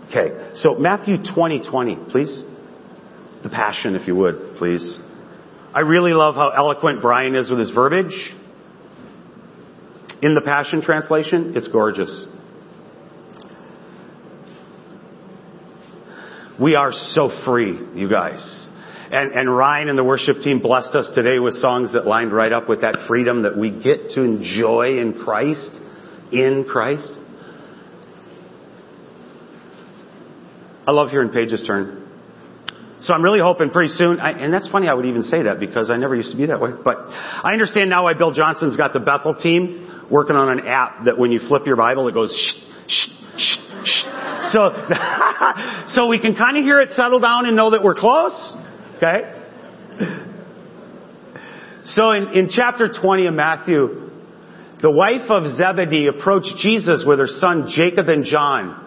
Okay. 0.09 0.53
So 0.57 0.77
Matthew 0.77 1.17
20, 1.35 1.69
20, 1.71 1.97
please. 2.11 2.43
The 3.43 3.51
passion, 3.51 3.95
if 3.95 4.09
you 4.09 4.17
would, 4.17 4.57
please. 4.57 4.99
I 5.75 5.81
really 5.81 6.15
love 6.15 6.35
how 6.35 6.51
eloquent 6.51 7.03
Brian 7.03 7.37
is 7.37 7.51
with 7.51 7.59
his 7.59 7.71
verbiage. 7.71 8.35
In 10.23 10.35
the 10.35 10.41
Passion 10.41 10.81
Translation, 10.81 11.53
it's 11.57 11.69
gorgeous. 11.69 12.25
We 16.61 16.75
are 16.75 16.91
so 16.93 17.31
free, 17.45 17.79
you 17.95 18.09
guys. 18.09 18.69
And, 19.11 19.33
and 19.33 19.55
Ryan 19.55 19.91
and 19.91 19.99
the 19.99 20.05
worship 20.05 20.41
team 20.41 20.61
blessed 20.61 20.95
us 20.95 21.11
today 21.15 21.39
with 21.39 21.55
songs 21.55 21.93
that 21.93 22.07
lined 22.07 22.33
right 22.33 22.53
up 22.53 22.69
with 22.69 22.81
that 22.81 23.05
freedom 23.07 23.43
that 23.43 23.57
we 23.57 23.71
get 23.71 24.11
to 24.13 24.23
enjoy 24.23 24.99
in 24.99 25.21
Christ, 25.23 25.71
in 26.33 26.65
Christ. 26.69 27.13
I 30.87 30.93
love 30.93 31.11
hearing 31.11 31.31
pages 31.31 31.63
turn. 31.67 32.05
So 33.03 33.13
I'm 33.13 33.23
really 33.23 33.41
hoping 33.41 33.71
pretty 33.71 33.93
soon, 33.95 34.19
I, 34.19 34.31
and 34.31 34.53
that's 34.53 34.69
funny 34.69 34.89
I 34.89 34.95
would 34.95 35.05
even 35.05 35.23
say 35.25 35.43
that 35.43 35.61
because 35.61 35.91
I 35.91 35.97
never 35.99 36.17
used 36.17 36.33
to 36.33 36.37
be 36.37 36.47
that 36.47 36.61
way, 36.61 36.71
but 36.83 36.97
I 37.07 37.53
understand 37.53 37.91
now 37.91 38.05
why 38.05 38.15
Bill 38.15 38.33
Johnson's 38.33 38.77
got 38.77 38.95
the 38.95 39.01
Bethel 39.01 39.35
team 39.35 39.96
working 40.11 40.37
on 40.37 40.51
an 40.59 40.67
app 40.67 41.05
that 41.05 41.19
when 41.19 41.33
you 41.33 41.41
flip 41.49 41.67
your 41.67 41.77
Bible, 41.77 42.09
it 42.09 42.15
goes 42.15 42.31
shh, 42.31 42.93
shh, 42.93 43.09
shh, 43.39 43.59
shh. 43.85 44.05
So, 44.53 44.71
so 45.95 46.07
we 46.07 46.19
can 46.19 46.35
kind 46.37 46.57
of 46.57 46.65
hear 46.65 46.81
it 46.81 46.91
settle 46.95 47.21
down 47.21 47.47
and 47.47 47.57
know 47.57 47.71
that 47.71 47.83
we're 47.83 47.95
close. 47.95 48.35
Okay? 48.97 49.33
So 51.87 52.11
in, 52.11 52.29
in 52.35 52.49
chapter 52.51 52.89
20 52.89 53.27
of 53.27 53.35
Matthew, 53.35 54.11
the 54.83 54.91
wife 54.91 55.31
of 55.31 55.57
Zebedee 55.57 56.09
approached 56.09 56.57
Jesus 56.59 57.05
with 57.07 57.19
her 57.19 57.29
son 57.29 57.69
Jacob 57.71 58.09
and 58.09 58.25
John. 58.25 58.83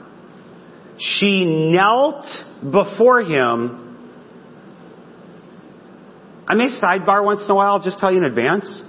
She 1.00 1.72
knelt 1.72 2.26
before 2.62 3.22
him. 3.22 3.86
I 6.48 6.56
may 6.56 6.68
sidebar 6.82 7.24
once 7.24 7.42
in 7.44 7.52
a 7.52 7.56
while, 7.56 7.74
I'll 7.74 7.80
just 7.80 8.00
tell 8.00 8.12
you 8.12 8.18
in 8.18 8.26
advance. 8.26 8.82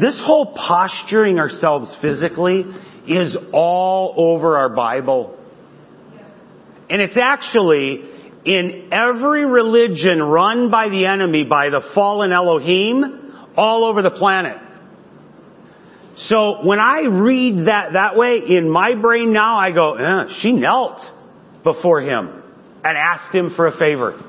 This 0.00 0.20
whole 0.24 0.54
posturing 0.54 1.38
ourselves 1.38 1.94
physically 2.02 2.64
is 3.06 3.36
all 3.52 4.14
over 4.16 4.56
our 4.56 4.68
Bible. 4.70 5.38
And 6.90 7.00
it's 7.00 7.16
actually 7.20 8.10
in 8.44 8.88
every 8.92 9.46
religion 9.46 10.22
run 10.22 10.70
by 10.70 10.88
the 10.88 11.06
enemy, 11.06 11.44
by 11.44 11.70
the 11.70 11.80
fallen 11.94 12.32
Elohim, 12.32 13.32
all 13.56 13.84
over 13.84 14.02
the 14.02 14.10
planet. 14.10 14.58
So 16.16 16.64
when 16.64 16.78
I 16.78 17.02
read 17.10 17.66
that 17.66 17.90
that 17.94 18.16
way, 18.16 18.38
in 18.38 18.70
my 18.70 18.94
brain 18.94 19.32
now, 19.32 19.56
I 19.58 19.70
go, 19.72 19.94
eh, 19.94 20.24
she 20.40 20.52
knelt 20.52 21.00
before 21.62 22.00
him 22.00 22.42
and 22.84 22.98
asked 22.98 23.34
him 23.34 23.54
for 23.56 23.66
a 23.66 23.76
favor. 23.78 24.20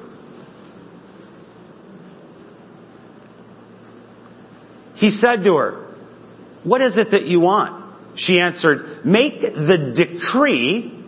He 5.05 5.11
said 5.11 5.43
to 5.43 5.53
her, 5.57 5.95
what 6.63 6.81
is 6.81 6.97
it 6.97 7.11
that 7.11 7.27
you 7.27 7.39
want? 7.39 8.17
She 8.17 8.39
answered, 8.39 9.05
make 9.05 9.39
the 9.39 9.93
decree. 9.95 11.05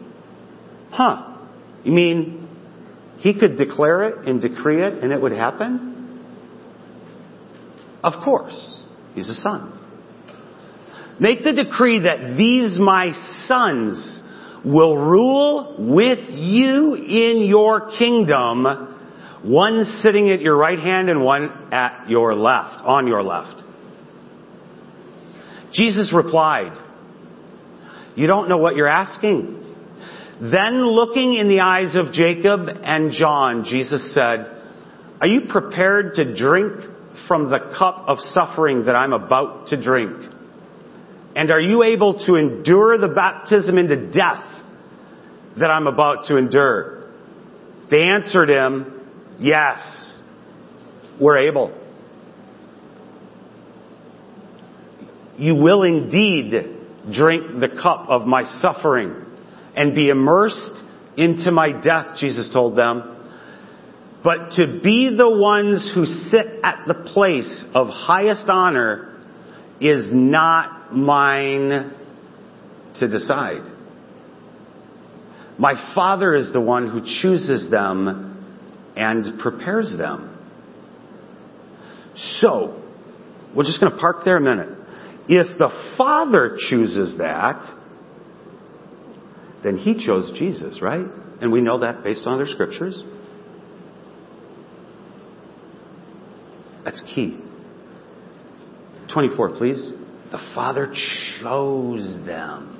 Huh. 0.92 1.36
You 1.84 1.92
mean 1.94 2.48
he 3.18 3.34
could 3.34 3.58
declare 3.58 4.04
it 4.04 4.28
and 4.28 4.40
decree 4.40 4.86
it 4.86 5.04
and 5.04 5.12
it 5.12 5.20
would 5.20 5.32
happen? 5.32 6.22
Of 8.04 8.24
course. 8.24 8.84
He's 9.16 9.30
a 9.30 9.34
son. 9.34 9.74
Make 11.20 11.44
the 11.44 11.54
decree 11.54 12.02
that 12.02 12.36
these 12.38 12.78
my 12.78 13.14
sons 13.48 14.22
will 14.64 14.96
rule 14.96 15.76
with 15.80 16.20
you 16.30 16.94
in 16.94 17.48
your 17.48 17.90
kingdom, 17.98 18.64
one 19.42 20.02
sitting 20.04 20.30
at 20.30 20.40
your 20.40 20.56
right 20.56 20.78
hand 20.78 21.10
and 21.10 21.24
one 21.24 21.74
at 21.74 22.08
your 22.08 22.36
left, 22.36 22.86
on 22.86 23.08
your 23.08 23.24
left. 23.24 23.64
Jesus 25.78 26.12
replied, 26.12 26.76
you 28.16 28.26
don't 28.26 28.50
know 28.50 28.58
what 28.58 28.76
you're 28.76 28.88
asking. 28.88 29.64
Then 30.42 30.88
looking 30.88 31.36
in 31.36 31.48
the 31.50 31.60
eyes 31.60 31.96
of 31.96 32.14
Jacob 32.14 32.68
and 32.68 33.12
John, 33.12 33.64
Jesus 33.64 34.14
said, 34.16 34.56
are 35.22 35.28
you 35.28 35.42
prepared 35.50 36.16
to 36.16 36.36
drink 36.36 36.82
from 37.28 37.52
the 37.52 37.60
cup 37.78 38.06
of 38.08 38.18
suffering 38.34 38.86
that 38.86 38.96
I'm 38.96 39.14
about 39.14 39.68
to 39.68 39.82
drink? 39.82 40.34
And 41.36 41.52
are 41.52 41.60
you 41.60 41.84
able 41.84 42.26
to 42.26 42.36
endure 42.36 42.98
the 42.98 43.10
baptism 43.10 43.78
into 43.78 44.10
death 44.12 44.46
that 45.60 45.70
I'm 45.70 45.86
about 45.86 46.26
to 46.30 46.38
endure? 46.38 47.12
They 47.92 48.02
answered 48.02 48.50
him, 48.50 49.08
yes, 49.40 50.20
we're 51.20 51.48
able. 51.50 51.87
You 55.38 55.56
will 55.56 55.84
indeed 55.84 56.52
drink 57.12 57.60
the 57.60 57.80
cup 57.82 58.08
of 58.10 58.26
my 58.26 58.44
suffering 58.62 59.14
and 59.76 59.94
be 59.94 60.10
immersed 60.10 60.84
into 61.16 61.52
my 61.52 61.72
death, 61.72 62.18
Jesus 62.20 62.50
told 62.52 62.78
them. 62.78 63.16
But 64.24 64.52
to 64.56 64.80
be 64.84 65.16
the 65.16 65.30
ones 65.30 65.92
who 65.94 66.06
sit 66.06 66.48
at 66.64 66.86
the 66.88 66.96
place 67.14 67.66
of 67.74 67.88
highest 67.88 68.50
honor 68.50 69.16
is 69.80 70.06
not 70.12 70.96
mine 70.96 71.94
to 73.00 73.08
decide. 73.08 73.62
My 75.60 75.94
Father 75.96 76.36
is 76.36 76.52
the 76.52 76.62
one 76.62 76.90
who 76.90 77.02
chooses 77.22 77.70
them 77.70 78.46
and 78.96 79.40
prepares 79.40 79.96
them. 79.98 80.38
So, 82.40 82.84
we're 83.56 83.64
just 83.64 83.80
going 83.80 83.92
to 83.92 83.98
park 83.98 84.18
there 84.26 84.38
a 84.38 84.42
minute. 84.42 84.78
If 85.28 85.58
the 85.58 85.70
Father 85.98 86.58
chooses 86.70 87.18
that, 87.18 87.62
then 89.64 89.78
He 89.78 90.06
chose 90.06 90.38
Jesus, 90.38 90.82
right? 90.82 91.06
And 91.42 91.52
we 91.52 91.62
know 91.62 91.80
that 91.80 92.04
based 92.04 92.26
on 92.26 92.36
other 92.36 92.48
scriptures. 92.48 93.02
That's 96.86 97.02
key. 97.14 97.40
24, 99.14 99.58
please. 99.58 99.92
The 100.32 100.40
Father 100.56 100.94
chose 101.42 102.26
them. 102.26 102.74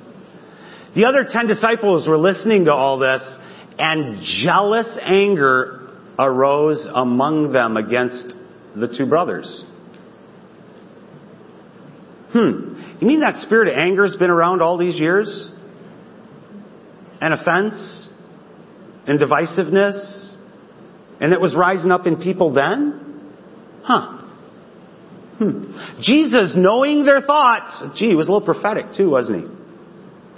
The 0.94 1.04
other 1.04 1.26
ten 1.28 1.46
disciples 1.46 2.08
were 2.08 2.18
listening 2.18 2.64
to 2.64 2.72
all 2.72 2.98
this, 2.98 3.22
and 3.78 4.22
jealous 4.42 4.98
anger 5.02 5.90
arose 6.18 6.86
among 6.92 7.52
them 7.52 7.76
against 7.76 8.34
the 8.74 8.88
two 8.88 9.06
brothers. 9.06 9.64
Hmm. 12.32 12.96
You 13.00 13.06
mean 13.06 13.20
that 13.20 13.36
spirit 13.42 13.68
of 13.68 13.74
anger 13.78 14.02
has 14.04 14.16
been 14.16 14.30
around 14.30 14.60
all 14.60 14.76
these 14.76 14.98
years? 14.98 15.50
And 17.20 17.34
offense? 17.34 18.10
And 19.06 19.18
divisiveness? 19.18 20.34
And 21.20 21.32
it 21.32 21.40
was 21.40 21.54
rising 21.54 21.90
up 21.90 22.06
in 22.06 22.16
people 22.16 22.52
then? 22.52 23.32
Huh. 23.82 24.18
Hmm. 25.38 25.98
Jesus, 26.00 26.54
knowing 26.56 27.04
their 27.04 27.20
thoughts, 27.20 27.82
gee, 27.96 28.08
he 28.08 28.14
was 28.14 28.26
a 28.28 28.32
little 28.32 28.44
prophetic 28.44 28.94
too, 28.96 29.10
wasn't 29.10 29.44
he? 29.44 29.58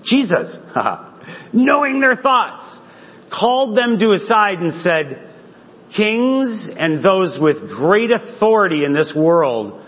Jesus, 0.04 0.56
knowing 1.52 2.00
their 2.00 2.16
thoughts, 2.16 2.78
called 3.32 3.76
them 3.76 3.98
to 3.98 4.10
his 4.10 4.26
side 4.26 4.58
and 4.58 4.82
said, 4.82 5.26
Kings 5.96 6.70
and 6.78 7.04
those 7.04 7.36
with 7.40 7.68
great 7.68 8.10
authority 8.10 8.84
in 8.84 8.92
this 8.92 9.12
world 9.14 9.79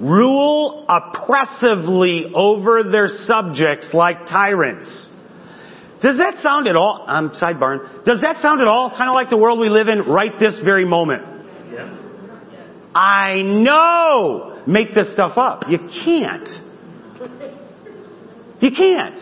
rule 0.00 0.86
oppressively 0.88 2.32
over 2.34 2.82
their 2.82 3.08
subjects 3.26 3.88
like 3.92 4.26
tyrants. 4.28 5.10
Does 6.02 6.16
that 6.16 6.42
sound 6.42 6.66
at 6.66 6.76
all, 6.76 7.04
I'm 7.06 7.30
sidebarring, 7.30 8.04
does 8.04 8.22
that 8.22 8.40
sound 8.40 8.62
at 8.62 8.66
all 8.66 8.90
kind 8.90 9.10
of 9.10 9.14
like 9.14 9.28
the 9.28 9.36
world 9.36 9.58
we 9.58 9.68
live 9.68 9.88
in 9.88 10.00
right 10.00 10.32
this 10.40 10.58
very 10.64 10.86
moment? 10.86 11.22
Yes. 11.70 11.94
I 12.94 13.42
know! 13.42 14.62
Make 14.66 14.94
this 14.94 15.12
stuff 15.12 15.36
up. 15.36 15.64
You 15.68 15.78
can't. 16.04 16.48
You 18.60 18.70
can't. 18.70 19.20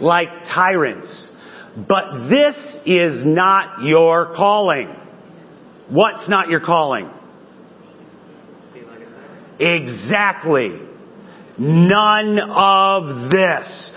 Like 0.00 0.28
tyrants. 0.52 1.30
But 1.76 2.28
this 2.28 2.56
is 2.86 3.22
not 3.24 3.84
your 3.84 4.34
calling. 4.36 4.94
What's 5.88 6.28
not 6.28 6.48
your 6.48 6.60
calling? 6.60 7.10
Exactly. 9.60 10.80
None 11.58 12.38
of 12.38 13.30
this. 13.30 13.92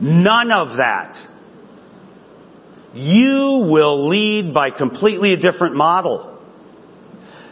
None 0.00 0.50
of 0.50 0.76
that. 0.76 1.16
You 2.94 3.66
will 3.70 4.08
lead 4.08 4.54
by 4.54 4.70
completely 4.70 5.32
a 5.32 5.36
different 5.36 5.74
model. 5.74 6.38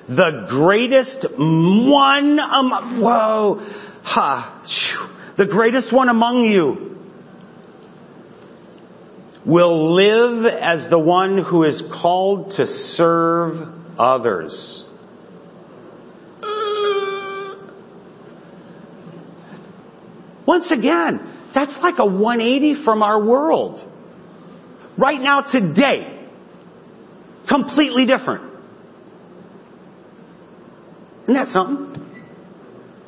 The 0.08 0.46
greatest 0.48 1.26
one 1.38 2.38
among, 2.38 3.00
whoa, 3.00 3.56
ha, 4.02 4.64
the 5.38 5.46
greatest 5.46 5.92
one 5.92 6.08
among 6.08 6.44
you 6.44 6.96
will 9.44 9.94
live 9.94 10.44
as 10.44 10.88
the 10.90 10.98
one 10.98 11.42
who 11.42 11.64
is 11.64 11.82
called 12.00 12.52
to 12.56 12.66
serve 12.96 13.68
others. 13.98 14.84
Once 20.46 20.70
again, 20.70 21.50
that's 21.54 21.72
like 21.82 21.94
a 21.98 22.06
180 22.06 22.84
from 22.84 23.02
our 23.02 23.22
world. 23.22 23.88
Right 24.98 25.20
now, 25.20 25.42
today, 25.42 26.28
completely 27.48 28.06
different. 28.06 28.52
Isn't 31.24 31.34
that 31.34 31.48
something? 31.52 31.92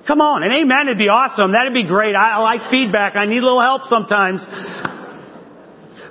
Come 0.06 0.20
on, 0.20 0.42
an 0.42 0.52
amen 0.52 0.86
would 0.88 0.98
be 0.98 1.08
awesome. 1.08 1.52
That'd 1.52 1.72
be 1.72 1.86
great. 1.86 2.14
I, 2.14 2.32
I 2.32 2.38
like 2.38 2.70
feedback. 2.70 3.16
I 3.16 3.26
need 3.26 3.38
a 3.38 3.46
little 3.46 3.60
help 3.60 3.82
sometimes. 3.88 4.44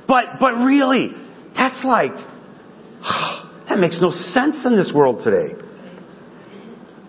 But, 0.08 0.40
but 0.40 0.64
really, 0.66 1.12
that's 1.56 1.84
like, 1.86 2.12
that 3.70 3.78
makes 3.78 4.00
no 4.02 4.12
sense 4.12 4.66
in 4.66 4.76
this 4.76 4.92
world 4.94 5.22
today. 5.24 5.56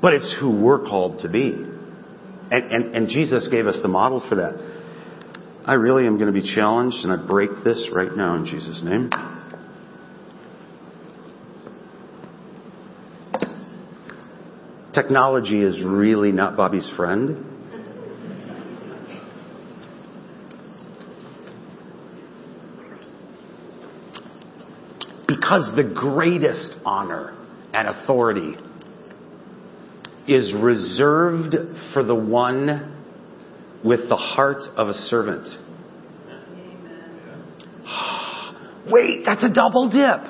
But 0.02 0.12
it's 0.14 0.36
who 0.38 0.60
we're 0.60 0.84
called 0.84 1.20
to 1.20 1.28
be. 1.28 1.73
And, 2.50 2.72
and, 2.72 2.96
and 2.96 3.08
Jesus 3.08 3.48
gave 3.50 3.66
us 3.66 3.78
the 3.82 3.88
model 3.88 4.24
for 4.28 4.36
that. 4.36 4.54
I 5.66 5.74
really 5.74 6.06
am 6.06 6.18
going 6.18 6.32
to 6.32 6.40
be 6.40 6.54
challenged, 6.54 6.98
and 7.04 7.12
I 7.12 7.26
break 7.26 7.50
this 7.64 7.88
right 7.92 8.14
now 8.14 8.36
in 8.36 8.44
Jesus' 8.44 8.82
name. 8.84 9.10
Technology 14.92 15.60
is 15.60 15.82
really 15.84 16.30
not 16.30 16.56
Bobby's 16.56 16.88
friend. 16.96 17.46
Because 25.26 25.74
the 25.74 25.82
greatest 25.82 26.76
honor 26.84 27.36
and 27.72 27.88
authority 27.88 28.54
is 30.26 30.52
reserved 30.54 31.54
for 31.92 32.02
the 32.02 32.14
one 32.14 32.92
with 33.84 34.08
the 34.08 34.16
heart 34.16 34.62
of 34.76 34.88
a 34.88 34.94
servant. 34.94 35.46
Wait, 38.90 39.24
that's 39.24 39.44
a 39.44 39.52
double 39.52 39.90
dip. 39.90 40.20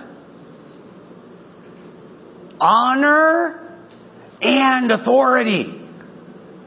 Honor 2.60 3.78
and 4.40 4.90
authority. 4.90 5.80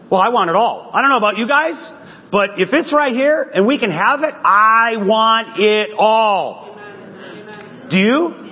Well, 0.09 0.21
I 0.21 0.29
want 0.29 0.49
it 0.49 0.55
all. 0.55 0.89
I 0.93 1.01
don't 1.01 1.09
know 1.09 1.17
about 1.17 1.37
you 1.37 1.47
guys, 1.47 1.75
but 2.31 2.51
if 2.57 2.69
it's 2.71 2.93
right 2.93 3.13
here 3.13 3.49
and 3.53 3.67
we 3.67 3.79
can 3.79 3.91
have 3.91 4.21
it, 4.23 4.33
I 4.33 4.97
want 4.97 5.59
it 5.59 5.89
all. 5.97 6.77
Do 7.89 7.97
you? 7.97 8.46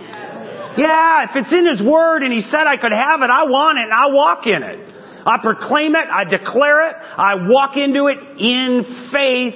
Yeah, 0.78 1.30
if 1.30 1.36
it's 1.36 1.52
in 1.52 1.66
His 1.66 1.82
Word 1.82 2.24
and 2.24 2.34
He 2.34 2.42
said 2.42 2.68
I 2.68 2.78
could 2.78 2.92
have 2.92 3.22
it, 3.22 3.30
I 3.30 3.46
want 3.46 3.80
it 3.80 3.84
and 3.84 3.94
I 3.94 4.08
walk 4.12 4.48
in 4.48 4.64
it. 4.64 4.96
I 5.26 5.40
proclaim 5.42 5.96
it, 5.96 6.06
I 6.06 6.24
declare 6.24 6.90
it, 6.90 6.96
I 6.96 7.50
walk 7.50 7.78
into 7.78 8.08
it 8.08 8.20
in 8.38 9.10
faith. 9.12 9.56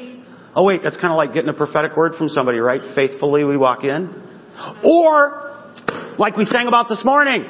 Oh 0.56 0.64
wait, 0.64 0.82
that's 0.84 0.98
kind 0.98 1.14
of 1.14 1.18
like 1.18 1.34
getting 1.34 1.50
a 1.50 1.54
prophetic 1.54 1.96
word 1.96 2.16
from 2.16 2.28
somebody, 2.30 2.58
right? 2.58 2.82
Faithfully 2.96 3.44
we 3.44 3.56
walk 3.56 3.84
in. 3.84 4.10
Or, 4.84 5.76
like 6.18 6.36
we 6.36 6.46
sang 6.46 6.68
about 6.68 6.90
this 6.90 7.06
morning, 7.06 7.46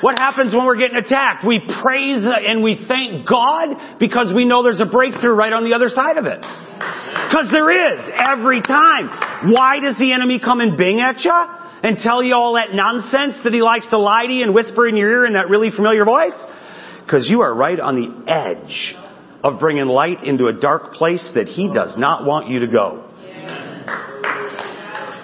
what 0.00 0.18
happens 0.18 0.54
when 0.54 0.66
we're 0.66 0.76
getting 0.76 0.96
attacked? 0.96 1.46
We 1.46 1.60
praise 1.60 2.26
and 2.26 2.62
we 2.62 2.84
thank 2.86 3.26
God 3.26 3.98
because 3.98 4.32
we 4.34 4.44
know 4.44 4.62
there's 4.62 4.80
a 4.80 4.86
breakthrough 4.86 5.32
right 5.32 5.52
on 5.52 5.64
the 5.64 5.74
other 5.74 5.88
side 5.88 6.18
of 6.18 6.26
it. 6.26 6.40
Because 6.40 7.48
there 7.50 7.72
is, 7.72 8.00
every 8.12 8.60
time. 8.60 9.52
Why 9.52 9.80
does 9.80 9.98
the 9.98 10.12
enemy 10.12 10.38
come 10.38 10.60
and 10.60 10.76
bing 10.76 11.00
at 11.00 11.24
you? 11.24 11.32
And 11.82 11.98
tell 11.98 12.22
you 12.22 12.34
all 12.34 12.54
that 12.54 12.74
nonsense 12.74 13.36
that 13.44 13.52
he 13.52 13.62
likes 13.62 13.86
to 13.90 13.98
lie 13.98 14.26
to 14.26 14.32
you 14.32 14.42
and 14.44 14.54
whisper 14.54 14.88
in 14.88 14.96
your 14.96 15.10
ear 15.10 15.26
in 15.26 15.34
that 15.34 15.48
really 15.48 15.70
familiar 15.70 16.04
voice? 16.04 16.38
Because 17.04 17.28
you 17.28 17.42
are 17.42 17.54
right 17.54 17.78
on 17.78 17.94
the 17.96 18.30
edge 18.30 18.94
of 19.44 19.60
bringing 19.60 19.86
light 19.86 20.24
into 20.24 20.46
a 20.46 20.52
dark 20.52 20.94
place 20.94 21.28
that 21.34 21.46
he 21.46 21.70
does 21.72 21.96
not 21.96 22.26
want 22.26 22.48
you 22.48 22.60
to 22.60 22.66
go. 22.66 23.04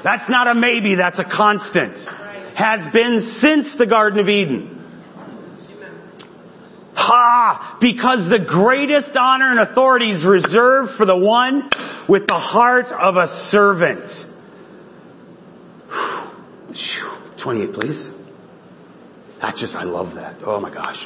That's 0.05 0.29
not 0.29 0.49
a 0.49 0.55
maybe, 0.55 0.97
that's 0.97 1.19
a 1.19 1.25
constant. 1.25 1.97
Has 2.57 2.93
been 2.93 3.39
since 3.41 3.69
the 3.79 3.87
Garden 3.87 4.21
of 4.21 4.29
Eden. 4.29 4.79
Ha! 6.95 7.79
Because 7.81 8.29
the 8.29 8.45
greatest 8.47 9.17
honor 9.19 9.51
and 9.51 9.61
authority 9.61 10.11
is 10.11 10.25
reserved 10.25 10.93
for 10.97 11.07
the 11.07 11.17
one 11.17 11.69
with 12.09 12.27
the 12.27 12.39
heart 12.39 12.87
of 12.87 13.17
a 13.17 13.49
servant. 13.51 14.11
28, 17.43 17.73
please. 17.75 18.09
That's 19.41 19.61
just, 19.61 19.75
I 19.75 19.85
love 19.85 20.15
that. 20.15 20.43
Oh 20.47 20.61
my 20.61 20.73
gosh. 20.73 21.05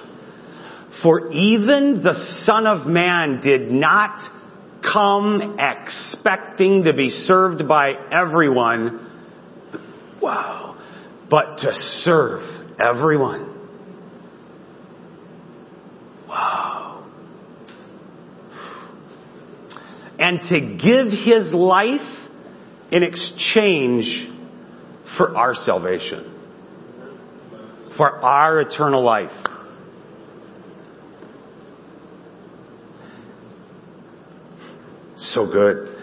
For 1.02 1.30
even 1.32 2.02
the 2.02 2.14
Son 2.44 2.66
of 2.66 2.86
Man 2.86 3.40
did 3.42 3.70
not 3.70 4.18
come 4.82 5.58
expecting 5.58 6.84
to 6.84 6.94
be 6.94 7.10
served 7.10 7.66
by 7.66 7.92
everyone. 8.10 9.02
Wow. 10.22 10.78
But 11.28 11.58
to 11.58 11.74
serve 12.02 12.42
everyone. 12.80 13.54
Wow. 16.28 17.06
And 20.18 20.40
to 20.48 20.60
give 20.60 21.08
his 21.08 21.52
life 21.52 22.00
in 22.92 23.02
exchange 23.02 24.35
for 25.16 25.36
our 25.36 25.54
salvation, 25.54 26.32
for 27.96 28.10
our 28.24 28.60
eternal 28.60 29.02
life. 29.02 29.30
So 35.16 35.46
good. 35.46 35.94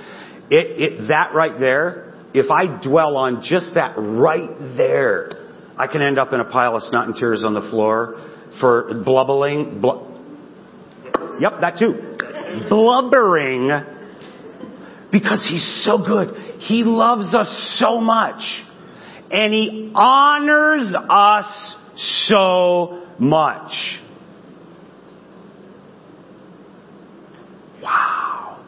It, 0.49 0.81
it, 0.81 1.07
that 1.07 1.33
right 1.33 1.59
there, 1.59 2.13
if 2.33 2.49
I 2.49 2.65
dwell 2.83 3.15
on 3.15 3.43
just 3.43 3.75
that 3.75 3.93
right 3.97 4.49
there, 4.75 5.29
I 5.77 5.87
can 5.87 6.01
end 6.01 6.17
up 6.17 6.33
in 6.33 6.39
a 6.39 6.45
pile 6.45 6.75
of 6.75 6.83
snot 6.83 7.07
and 7.07 7.15
tears 7.15 7.43
on 7.43 7.53
the 7.53 7.61
floor 7.69 8.29
for 8.59 9.03
blubbering. 9.03 9.81
Bl- 9.81 10.05
yep, 11.39 11.53
that 11.61 11.77
too. 11.79 12.17
Blubbering 12.69 13.69
because 15.11 15.45
he's 15.47 15.83
so 15.85 15.99
good. 15.99 16.61
He 16.61 16.83
loves 16.83 17.33
us 17.33 17.77
so 17.79 18.01
much 18.01 18.41
and 19.33 19.51
He 19.51 19.91
honors 19.95 20.95
us 21.09 21.75
so 22.27 23.03
much. 23.17 23.71
Wow. 27.81 28.63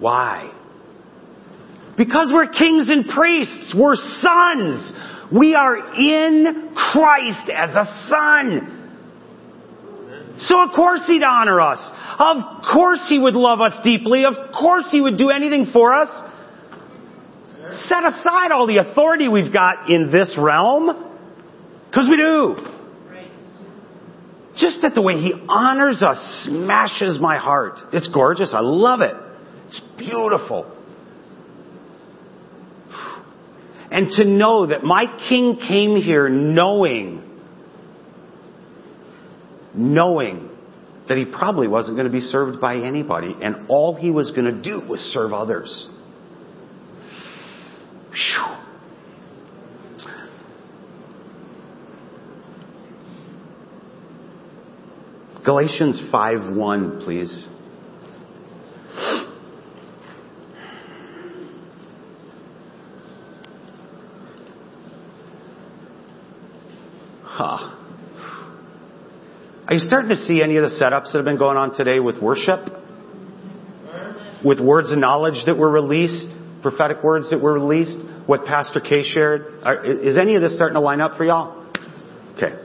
Why? 0.00 0.52
Because 1.96 2.30
we're 2.32 2.48
kings 2.48 2.90
and 2.90 3.06
priests. 3.06 3.72
We're 3.78 3.94
sons. 3.94 4.92
We 5.32 5.54
are 5.54 5.94
in 5.94 6.74
Christ 6.74 7.48
as 7.48 7.70
a 7.70 8.08
son. 8.08 8.70
So 10.48 10.60
of 10.62 10.74
course 10.74 11.02
He'd 11.06 11.22
honor 11.22 11.60
us. 11.60 11.78
Of 12.18 12.64
course 12.72 13.06
He 13.08 13.20
would 13.20 13.34
love 13.34 13.60
us 13.60 13.80
deeply. 13.84 14.24
Of 14.24 14.34
course 14.52 14.86
He 14.90 15.00
would 15.00 15.16
do 15.16 15.30
anything 15.30 15.70
for 15.72 15.94
us. 15.94 16.08
Set 17.88 18.04
aside 18.04 18.52
all 18.52 18.66
the 18.66 18.78
authority 18.78 19.28
we've 19.28 19.52
got 19.52 19.90
in 19.90 20.10
this 20.10 20.34
realm. 20.38 20.88
Cause 21.94 22.08
we 22.08 22.16
do. 22.16 22.56
Just 24.56 24.82
that 24.82 24.94
the 24.94 25.02
way 25.02 25.14
he 25.14 25.32
honors 25.48 26.02
us 26.02 26.44
smashes 26.44 27.18
my 27.20 27.38
heart. 27.38 27.78
It's 27.92 28.08
gorgeous. 28.08 28.54
I 28.54 28.60
love 28.60 29.00
it. 29.00 29.14
It's 29.68 29.80
beautiful. 29.98 30.70
And 33.90 34.08
to 34.10 34.24
know 34.24 34.66
that 34.66 34.82
my 34.82 35.06
king 35.28 35.56
came 35.56 36.00
here 36.00 36.28
knowing, 36.28 37.22
knowing 39.74 40.50
that 41.08 41.16
he 41.16 41.24
probably 41.24 41.68
wasn't 41.68 41.96
going 41.96 42.10
to 42.10 42.12
be 42.12 42.20
served 42.20 42.60
by 42.60 42.76
anybody 42.76 43.34
and 43.40 43.68
all 43.68 43.94
he 43.94 44.10
was 44.10 44.30
going 44.30 44.46
to 44.46 44.62
do 44.62 44.80
was 44.80 45.00
serve 45.12 45.32
others. 45.32 45.88
Whew. 48.14 48.56
Galatians 55.44 56.00
5:1 56.10 57.04
please. 57.04 57.48
Are 69.66 69.72
you 69.76 69.80
starting 69.80 70.10
to 70.10 70.16
see 70.16 70.42
any 70.42 70.56
of 70.56 70.62
the 70.62 70.76
setups 70.80 71.10
that 71.10 71.14
have 71.14 71.24
been 71.24 71.38
going 71.38 71.56
on 71.56 71.74
today 71.74 71.98
with 71.98 72.18
worship? 72.18 72.60
With 74.44 74.60
words 74.60 74.92
of 74.92 74.98
knowledge 74.98 75.44
that 75.46 75.56
were 75.56 75.70
released, 75.70 76.28
prophetic 76.64 77.04
words 77.04 77.30
that 77.30 77.40
were 77.40 77.52
released, 77.52 77.98
what 78.26 78.44
Pastor 78.46 78.80
K 78.80 79.04
shared? 79.04 79.62
Are, 79.62 79.84
is 79.84 80.18
any 80.18 80.34
of 80.34 80.42
this 80.42 80.54
starting 80.56 80.74
to 80.74 80.80
line 80.80 81.00
up 81.00 81.16
for 81.16 81.24
y'all? 81.24 81.64
Okay. 82.36 82.56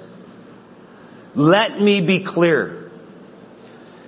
Let 1.35 1.79
me 1.79 2.01
be 2.01 2.25
clear. 2.25 2.89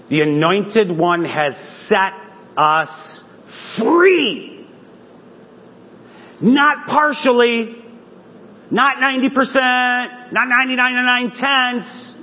The 0.10 0.22
anointed 0.22 0.98
one 0.98 1.26
has 1.26 1.54
set 1.88 2.14
us 2.58 3.24
free. 3.78 4.66
Not 6.42 6.88
partially, 6.88 7.76
not 8.72 8.96
90%, 8.96 10.34
not 10.34 10.48
99 10.48 10.96
and 10.96 11.06
9 11.06 11.32
tenths, 11.38 12.16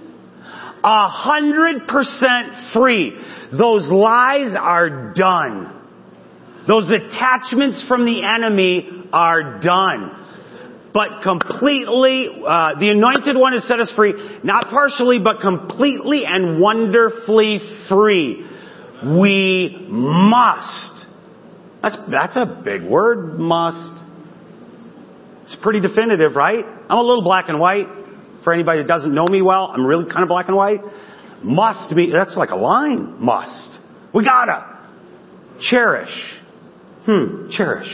a 0.83 1.09
hundred 1.09 1.87
percent 1.87 2.73
free. 2.73 3.13
Those 3.53 3.89
lies 3.91 4.57
are 4.59 5.13
done. 5.13 5.78
Those 6.69 6.91
attachments 6.91 7.83
from 7.89 8.05
the 8.05 8.23
enemy 8.23 9.09
are 9.11 9.59
done. 9.59 10.27
But 10.93 11.23
completely, 11.23 12.29
uh, 12.47 12.79
the 12.79 12.91
anointed 12.91 13.37
one 13.37 13.55
has 13.55 13.67
set 13.67 13.81
us 13.81 13.91
free, 13.97 14.13
not 14.45 14.69
partially, 14.69 15.19
but 15.19 15.41
completely 15.41 16.25
and 16.27 16.61
wonderfully 16.61 17.61
free. 17.89 18.47
We 19.03 19.87
must. 19.89 21.07
That's, 21.83 21.97
that's 22.11 22.37
a 22.37 22.61
big 22.65 22.83
word, 22.83 23.39
must. 23.39 24.05
It's 25.45 25.57
pretty 25.63 25.81
definitive, 25.81 26.37
right? 26.37 26.65
I'm 26.67 26.99
a 26.99 27.03
little 27.03 27.23
black 27.23 27.49
and 27.49 27.59
white. 27.59 27.87
For 28.45 28.53
anybody 28.53 28.83
that 28.83 28.89
doesn't 28.89 29.15
know 29.15 29.27
me 29.27 29.43
well, 29.43 29.73
I'm 29.75 29.85
really 29.85 30.05
kind 30.05 30.23
of 30.23 30.29
black 30.29 30.49
and 30.49 30.57
white. 30.57 30.81
Must 31.43 31.95
be, 31.95 32.11
that's 32.11 32.37
like 32.37 32.51
a 32.51 32.57
line. 32.57 33.23
Must. 33.25 33.79
We 34.15 34.25
gotta. 34.25 34.79
Cherish. 35.61 36.38
Hmm, 37.09 37.49
cherish. 37.49 37.89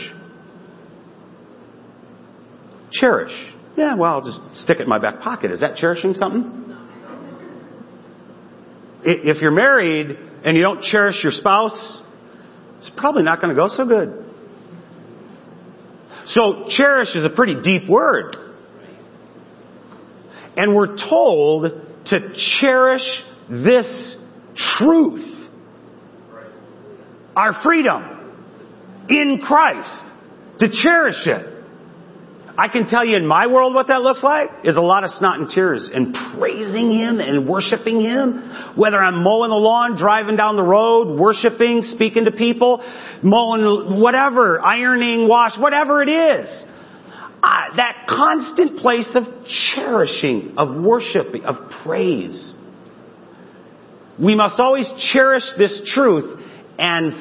Cherish. 2.90 3.30
Yeah, 3.76 3.94
well, 3.94 4.14
I'll 4.14 4.24
just 4.24 4.40
stick 4.64 4.78
it 4.80 4.82
in 4.82 4.88
my 4.88 4.98
back 4.98 5.20
pocket. 5.20 5.52
Is 5.52 5.60
that 5.60 5.76
cherishing 5.76 6.14
something? 6.14 6.62
If 9.04 9.40
you're 9.40 9.52
married 9.52 10.10
and 10.44 10.56
you 10.56 10.64
don't 10.64 10.82
cherish 10.82 11.22
your 11.22 11.30
spouse, 11.30 11.98
it's 12.78 12.90
probably 12.96 13.22
not 13.22 13.40
going 13.40 13.54
to 13.54 13.60
go 13.60 13.68
so 13.68 13.86
good. 13.86 14.24
So 16.26 16.66
cherish 16.70 17.14
is 17.14 17.24
a 17.24 17.30
pretty 17.30 17.62
deep 17.62 17.88
word. 17.88 18.34
And 20.56 20.74
we're 20.74 20.96
told 20.96 21.66
to 22.06 22.34
cherish 22.60 23.06
this 23.48 24.16
truth. 24.56 25.48
Our 27.36 27.62
freedom 27.62 28.13
in 29.08 29.40
Christ. 29.44 30.04
To 30.60 30.68
cherish 30.70 31.26
it. 31.26 31.54
I 32.56 32.68
can 32.68 32.86
tell 32.86 33.04
you 33.04 33.16
in 33.16 33.26
my 33.26 33.48
world 33.48 33.74
what 33.74 33.88
that 33.88 34.02
looks 34.02 34.22
like 34.22 34.48
is 34.62 34.76
a 34.76 34.80
lot 34.80 35.02
of 35.02 35.10
snot 35.10 35.40
and 35.40 35.50
tears 35.50 35.90
and 35.92 36.16
praising 36.38 36.96
Him 36.96 37.18
and 37.18 37.48
worshiping 37.48 38.00
Him. 38.00 38.74
Whether 38.76 38.98
I'm 38.98 39.24
mowing 39.24 39.50
the 39.50 39.56
lawn, 39.56 39.98
driving 39.98 40.36
down 40.36 40.54
the 40.54 40.62
road, 40.62 41.18
worshiping, 41.18 41.82
speaking 41.94 42.26
to 42.26 42.30
people, 42.30 42.84
mowing 43.22 44.00
whatever, 44.00 44.60
ironing, 44.60 45.28
wash, 45.28 45.58
whatever 45.58 46.00
it 46.02 46.08
is. 46.08 46.64
Uh, 47.42 47.76
that 47.76 48.06
constant 48.08 48.78
place 48.78 49.08
of 49.14 49.24
cherishing, 49.74 50.54
of 50.56 50.80
worshiping, 50.80 51.44
of 51.44 51.56
praise. 51.82 52.54
We 54.18 54.36
must 54.36 54.60
always 54.60 54.88
cherish 55.12 55.42
this 55.58 55.82
truth 55.92 56.40
and 56.78 57.12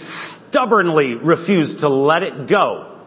stubbornly 0.54 1.16
refuse 1.16 1.82
to 1.82 1.90
let 1.90 2.22
it 2.22 2.48
go 2.48 3.02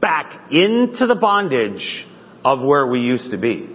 back 0.00 0.52
into 0.52 1.06
the 1.06 1.16
bondage 1.20 2.06
of 2.44 2.60
where 2.60 2.86
we 2.86 3.00
used 3.00 3.32
to 3.32 3.36
be. 3.36 3.68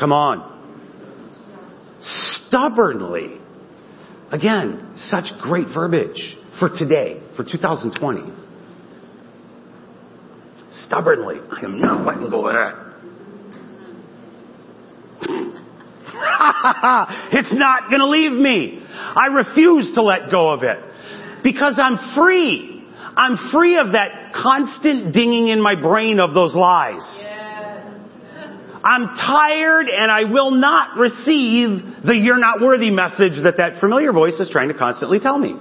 Come 0.00 0.12
on. 0.12 0.48
Stubbornly. 2.48 3.38
Again, 4.32 4.98
such 5.08 5.26
great 5.40 5.68
verbiage 5.72 6.36
for 6.58 6.68
today, 6.76 7.22
for 7.36 7.44
2020. 7.44 8.32
Stubbornly. 10.86 11.36
I 11.50 11.64
am 11.64 11.78
not 11.78 12.04
letting 12.04 12.28
go 12.30 12.48
of 12.48 12.54
that. 12.54 12.81
it's 17.32 17.52
not 17.52 17.88
going 17.90 18.00
to 18.00 18.08
leave 18.08 18.32
me. 18.32 18.82
I 18.90 19.26
refuse 19.26 19.94
to 19.94 20.02
let 20.02 20.30
go 20.30 20.50
of 20.50 20.62
it. 20.62 20.78
Because 21.42 21.78
I'm 21.82 22.14
free. 22.14 22.84
I'm 23.16 23.50
free 23.50 23.78
of 23.78 23.92
that 23.92 24.32
constant 24.34 25.12
dinging 25.12 25.48
in 25.48 25.60
my 25.60 25.74
brain 25.74 26.20
of 26.20 26.34
those 26.34 26.54
lies. 26.54 27.02
I'm 28.84 29.06
tired 29.16 29.86
and 29.88 30.10
I 30.10 30.24
will 30.24 30.50
not 30.50 30.96
receive 30.96 32.04
the 32.04 32.16
you're 32.16 32.38
not 32.38 32.60
worthy 32.60 32.90
message 32.90 33.42
that 33.44 33.54
that 33.58 33.80
familiar 33.80 34.12
voice 34.12 34.34
is 34.40 34.48
trying 34.48 34.68
to 34.68 34.74
constantly 34.74 35.20
tell 35.20 35.38
me. 35.38 35.54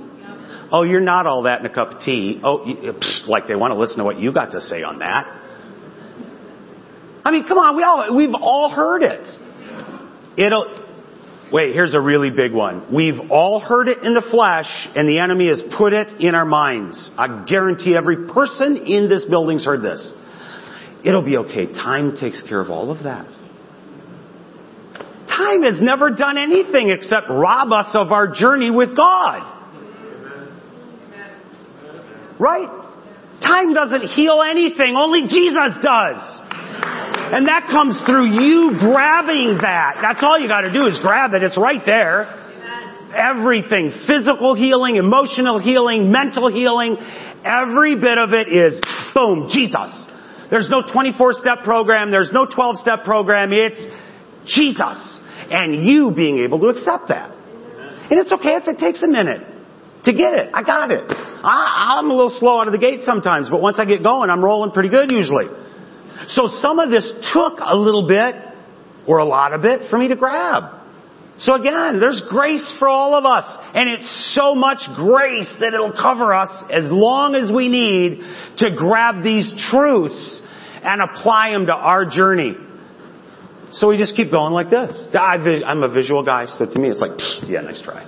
Oh, 0.71 0.83
you're 0.83 1.01
not 1.01 1.27
all 1.27 1.43
that 1.43 1.59
in 1.59 1.65
a 1.65 1.73
cup 1.73 1.91
of 1.91 2.01
tea. 2.01 2.39
Oh, 2.43 2.59
psh, 2.65 3.27
like 3.27 3.47
they 3.47 3.55
want 3.55 3.73
to 3.73 3.79
listen 3.79 3.97
to 3.97 4.03
what 4.03 4.19
you 4.19 4.33
got 4.33 4.53
to 4.53 4.61
say 4.61 4.83
on 4.83 4.99
that. 4.99 5.27
I 7.23 7.31
mean, 7.31 7.47
come 7.47 7.57
on, 7.57 7.75
we 7.75 7.83
all, 7.83 8.15
we've 8.15 8.33
all 8.33 8.69
heard 8.69 9.03
it. 9.03 9.27
It'll, 10.37 10.90
Wait, 11.51 11.73
here's 11.73 11.93
a 11.93 11.99
really 11.99 12.29
big 12.29 12.53
one. 12.53 12.93
We've 12.93 13.29
all 13.29 13.59
heard 13.59 13.89
it 13.89 14.03
in 14.03 14.13
the 14.13 14.21
flesh 14.31 14.67
and 14.95 15.07
the 15.07 15.19
enemy 15.19 15.49
has 15.49 15.61
put 15.77 15.91
it 15.91 16.21
in 16.21 16.33
our 16.33 16.45
minds. 16.45 17.11
I 17.17 17.43
guarantee 17.45 17.95
every 17.95 18.29
person 18.29 18.77
in 18.77 19.09
this 19.09 19.25
building's 19.25 19.65
heard 19.65 19.81
this. 19.81 20.13
It'll 21.03 21.23
be 21.23 21.37
okay. 21.37 21.65
Time 21.73 22.15
takes 22.15 22.41
care 22.43 22.61
of 22.61 22.69
all 22.69 22.89
of 22.89 23.03
that. 23.03 23.25
Time 25.27 25.63
has 25.63 25.81
never 25.81 26.11
done 26.11 26.37
anything 26.37 26.89
except 26.89 27.27
rob 27.29 27.71
us 27.73 27.87
of 27.95 28.11
our 28.11 28.27
journey 28.27 28.69
with 28.69 28.95
God. 28.95 29.59
Right? 32.39 32.69
Time 33.41 33.73
doesn't 33.73 34.07
heal 34.09 34.41
anything. 34.41 34.95
Only 34.95 35.23
Jesus 35.23 35.77
does. 35.83 36.41
And 37.31 37.47
that 37.47 37.67
comes 37.71 37.95
through 38.05 38.27
you 38.27 38.75
grabbing 38.77 39.57
that. 39.63 39.99
That's 40.01 40.19
all 40.21 40.37
you 40.37 40.49
gotta 40.49 40.71
do 40.71 40.85
is 40.85 40.99
grab 40.99 41.33
it. 41.33 41.43
It's 41.43 41.57
right 41.57 41.81
there. 41.85 42.27
Everything. 43.15 43.91
Physical 44.05 44.53
healing, 44.53 44.97
emotional 44.97 45.57
healing, 45.57 46.11
mental 46.11 46.51
healing. 46.51 46.97
Every 47.43 47.95
bit 47.95 48.17
of 48.17 48.33
it 48.33 48.51
is 48.51 48.81
boom, 49.15 49.47
Jesus. 49.49 49.95
There's 50.49 50.69
no 50.69 50.81
24 50.91 51.39
step 51.39 51.63
program. 51.63 52.11
There's 52.11 52.31
no 52.33 52.45
12 52.45 52.79
step 52.79 53.05
program. 53.05 53.53
It's 53.53 53.79
Jesus. 54.45 55.19
And 55.49 55.87
you 55.87 56.11
being 56.11 56.43
able 56.43 56.59
to 56.59 56.67
accept 56.67 57.07
that. 57.07 57.31
And 57.31 58.19
it's 58.19 58.31
okay 58.31 58.59
if 58.59 58.67
it 58.67 58.77
takes 58.77 59.01
a 59.03 59.07
minute 59.07 59.39
to 60.03 60.11
get 60.11 60.35
it. 60.35 60.51
I 60.53 60.63
got 60.63 60.91
it. 60.91 61.05
I, 61.07 61.97
I'm 61.97 62.11
a 62.11 62.13
little 62.13 62.35
slow 62.39 62.59
out 62.59 62.67
of 62.67 62.73
the 62.73 62.79
gate 62.79 63.01
sometimes, 63.05 63.49
but 63.49 63.61
once 63.61 63.79
I 63.79 63.85
get 63.85 64.03
going, 64.03 64.29
I'm 64.29 64.43
rolling 64.43 64.71
pretty 64.71 64.89
good 64.89 65.11
usually. 65.11 65.47
So 66.29 66.47
some 66.61 66.79
of 66.79 66.89
this 66.89 67.09
took 67.33 67.59
a 67.59 67.75
little 67.75 68.07
bit 68.07 68.35
or 69.07 69.17
a 69.17 69.25
lot 69.25 69.53
of 69.53 69.65
it 69.65 69.89
for 69.89 69.97
me 69.97 70.07
to 70.07 70.15
grab. 70.15 70.79
So 71.39 71.55
again, 71.55 71.99
there's 71.99 72.21
grace 72.29 72.71
for 72.77 72.87
all 72.87 73.15
of 73.15 73.25
us. 73.25 73.45
And 73.73 73.89
it's 73.89 74.35
so 74.35 74.53
much 74.53 74.79
grace 74.95 75.47
that 75.59 75.73
it'll 75.73 75.93
cover 75.93 76.33
us 76.33 76.49
as 76.71 76.83
long 76.91 77.33
as 77.35 77.49
we 77.51 77.67
need 77.67 78.21
to 78.57 78.75
grab 78.75 79.23
these 79.23 79.47
truths 79.71 80.41
and 80.83 81.01
apply 81.01 81.51
them 81.51 81.65
to 81.65 81.73
our 81.73 82.05
journey. 82.05 82.55
So 83.71 83.87
we 83.87 83.97
just 83.97 84.15
keep 84.15 84.29
going 84.31 84.53
like 84.53 84.69
this. 84.69 84.93
I'm 85.15 85.81
a 85.83 85.89
visual 85.91 86.23
guy, 86.23 86.45
so 86.45 86.65
to 86.65 86.79
me 86.79 86.89
it's 86.89 86.99
like, 86.99 87.17
yeah, 87.49 87.61
nice 87.61 87.81
try. 87.81 88.05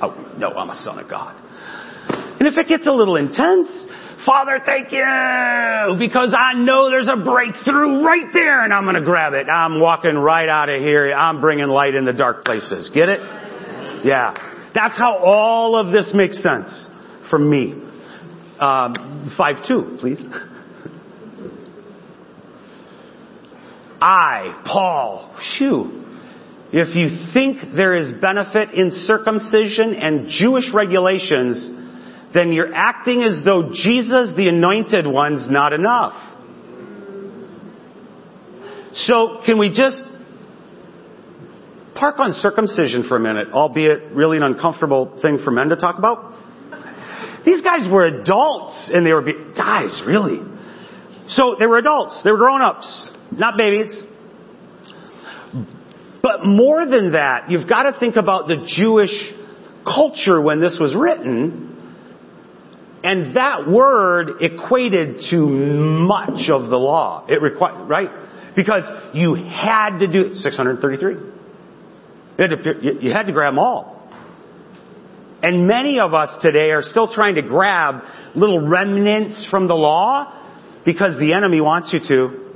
Oh, 0.00 0.34
no, 0.38 0.48
I'm 0.48 0.70
a 0.70 0.76
son 0.82 0.98
of 0.98 1.08
God. 1.08 1.36
And 2.40 2.48
if 2.48 2.56
it 2.56 2.68
gets 2.68 2.86
a 2.86 2.92
little 2.92 3.16
intense, 3.16 3.68
Father, 4.26 4.60
thank 4.66 4.90
you, 4.90 5.96
because 5.98 6.34
I 6.36 6.54
know 6.54 6.90
there's 6.90 7.08
a 7.08 7.22
breakthrough 7.22 8.02
right 8.04 8.26
there 8.32 8.64
and 8.64 8.72
I'm 8.72 8.84
going 8.84 8.96
to 8.96 9.04
grab 9.04 9.32
it. 9.32 9.46
I'm 9.48 9.80
walking 9.80 10.16
right 10.16 10.48
out 10.48 10.68
of 10.68 10.80
here. 10.80 11.12
I'm 11.12 11.40
bringing 11.40 11.68
light 11.68 11.94
in 11.94 12.04
the 12.04 12.12
dark 12.12 12.44
places. 12.44 12.90
Get 12.92 13.08
it? 13.08 13.20
Yeah. 14.04 14.70
That's 14.74 14.98
how 14.98 15.18
all 15.18 15.76
of 15.76 15.92
this 15.92 16.10
makes 16.14 16.42
sense 16.42 16.88
for 17.30 17.38
me. 17.38 17.72
Um, 18.60 19.32
5-2, 19.38 20.00
please. 20.00 20.18
I, 24.00 24.62
Paul, 24.66 25.36
phew, 25.56 26.04
if 26.72 26.94
you 26.94 27.32
think 27.32 27.74
there 27.74 27.94
is 27.94 28.20
benefit 28.20 28.70
in 28.72 28.90
circumcision 28.90 29.94
and 29.94 30.28
Jewish 30.28 30.72
regulations, 30.72 31.70
then 32.34 32.52
you're 32.52 32.74
acting 32.74 33.22
as 33.22 33.42
though 33.44 33.70
Jesus, 33.72 34.34
the 34.36 34.48
anointed 34.48 35.06
one's 35.06 35.48
not 35.50 35.72
enough. 35.72 36.14
So 38.94 39.40
can 39.46 39.58
we 39.58 39.68
just 39.68 40.00
park 41.94 42.16
on 42.18 42.32
circumcision 42.32 43.08
for 43.08 43.16
a 43.16 43.20
minute, 43.20 43.48
albeit 43.52 44.12
really 44.12 44.36
an 44.36 44.42
uncomfortable 44.42 45.18
thing 45.22 45.38
for 45.44 45.50
men 45.50 45.68
to 45.70 45.76
talk 45.76 45.98
about? 45.98 46.34
These 47.44 47.62
guys 47.62 47.90
were 47.90 48.06
adults 48.06 48.90
and 48.92 49.06
they 49.06 49.12
were, 49.12 49.22
be- 49.22 49.54
guys, 49.56 50.02
really? 50.06 50.40
So 51.28 51.56
they 51.58 51.66
were 51.66 51.78
adults. 51.78 52.20
They 52.24 52.30
were 52.30 52.38
grown-ups, 52.38 53.10
not 53.32 53.56
babies. 53.56 54.02
But 56.22 56.44
more 56.44 56.84
than 56.86 57.12
that, 57.12 57.50
you've 57.50 57.68
got 57.68 57.90
to 57.90 57.98
think 57.98 58.16
about 58.16 58.48
the 58.48 58.66
Jewish 58.76 59.12
culture 59.84 60.40
when 60.40 60.60
this 60.60 60.76
was 60.78 60.94
written 60.94 61.67
and 63.02 63.36
that 63.36 63.68
word 63.68 64.42
equated 64.42 65.20
to 65.30 65.46
much 65.46 66.50
of 66.50 66.68
the 66.68 66.76
law. 66.76 67.26
It 67.28 67.40
required, 67.40 67.88
right? 67.88 68.10
Because 68.56 68.82
you 69.14 69.34
had 69.34 69.98
to 69.98 70.06
do 70.08 70.34
633. 70.34 71.14
You 71.14 71.30
had, 72.38 72.50
to, 72.50 72.98
you 73.00 73.12
had 73.12 73.24
to 73.24 73.32
grab 73.32 73.52
them 73.52 73.58
all. 73.58 73.98
And 75.42 75.68
many 75.68 76.00
of 76.00 76.14
us 76.14 76.30
today 76.42 76.70
are 76.70 76.82
still 76.82 77.12
trying 77.12 77.36
to 77.36 77.42
grab 77.42 78.02
little 78.34 78.66
remnants 78.66 79.46
from 79.50 79.68
the 79.68 79.74
law 79.74 80.34
because 80.84 81.18
the 81.20 81.32
enemy 81.34 81.60
wants 81.60 81.90
you 81.92 82.00
to. 82.00 82.48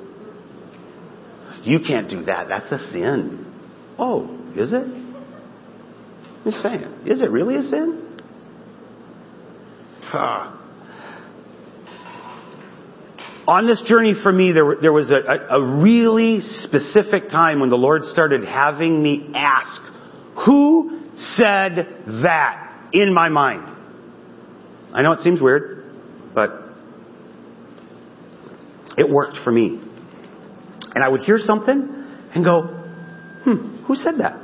You 1.62 1.78
can't 1.86 2.10
do 2.10 2.24
that. 2.24 2.48
That's 2.48 2.72
a 2.72 2.90
sin. 2.90 3.46
Oh, 3.98 4.36
is 4.56 4.72
it? 4.72 5.02
Just 6.44 6.62
saying. 6.62 7.02
Is 7.06 7.22
it 7.22 7.30
really 7.30 7.56
a 7.56 7.62
sin? 7.62 8.11
On 13.48 13.66
this 13.66 13.82
journey 13.86 14.14
for 14.22 14.32
me, 14.32 14.52
there, 14.52 14.76
there 14.80 14.92
was 14.92 15.10
a, 15.10 15.54
a 15.56 15.62
really 15.82 16.40
specific 16.40 17.28
time 17.28 17.60
when 17.60 17.70
the 17.70 17.76
Lord 17.76 18.04
started 18.04 18.44
having 18.44 19.02
me 19.02 19.30
ask, 19.34 19.80
who 20.46 21.00
said 21.36 21.76
that 22.22 22.88
in 22.92 23.12
my 23.12 23.28
mind? 23.28 23.68
I 24.94 25.02
know 25.02 25.12
it 25.12 25.20
seems 25.20 25.40
weird, 25.40 25.84
but 26.34 26.50
it 28.96 29.08
worked 29.08 29.38
for 29.42 29.50
me. 29.50 29.80
And 30.94 31.02
I 31.02 31.08
would 31.08 31.22
hear 31.22 31.38
something 31.38 32.30
and 32.34 32.44
go, 32.44 32.62
hmm, 33.44 33.84
who 33.84 33.94
said 33.96 34.18
that? 34.18 34.41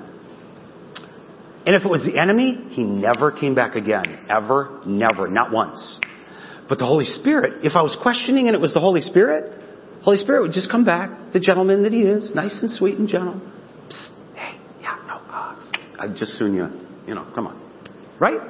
And 1.68 1.76
if 1.76 1.85
it 1.85 1.88
was 1.88 2.00
the 2.00 2.18
enemy, 2.18 2.57
he 2.70 2.83
never 2.83 3.31
came 3.31 3.54
back 3.54 3.74
again. 3.74 4.24
Ever, 4.31 4.81
never, 4.87 5.28
not 5.28 5.52
once. 5.52 6.00
But 6.66 6.78
the 6.78 6.87
Holy 6.87 7.04
Spirit, 7.04 7.62
if 7.62 7.76
I 7.76 7.83
was 7.83 7.94
questioning 8.00 8.46
and 8.46 8.54
it 8.54 8.59
was 8.59 8.72
the 8.72 8.81
Holy 8.81 9.02
Spirit, 9.02 9.52
Holy 10.00 10.16
Spirit 10.16 10.40
would 10.40 10.52
just 10.52 10.70
come 10.70 10.87
back, 10.87 11.35
the 11.35 11.40
gentleman 11.40 11.83
that 11.83 11.92
he 11.92 12.00
is, 12.00 12.35
nice 12.35 12.59
and 12.62 12.70
sweet 12.70 12.96
and 12.96 13.07
gentle. 13.07 13.42
Psst, 13.90 14.07
hey, 14.35 14.59
yeah, 14.81 14.96
no, 15.07 15.16
uh, 15.31 15.57
I'd 16.00 16.16
just 16.16 16.38
soon 16.38 16.54
you, 16.54 16.68
you 17.07 17.14
know, 17.14 17.31
come 17.35 17.46
on. 17.46 17.61
Right? 18.18 18.40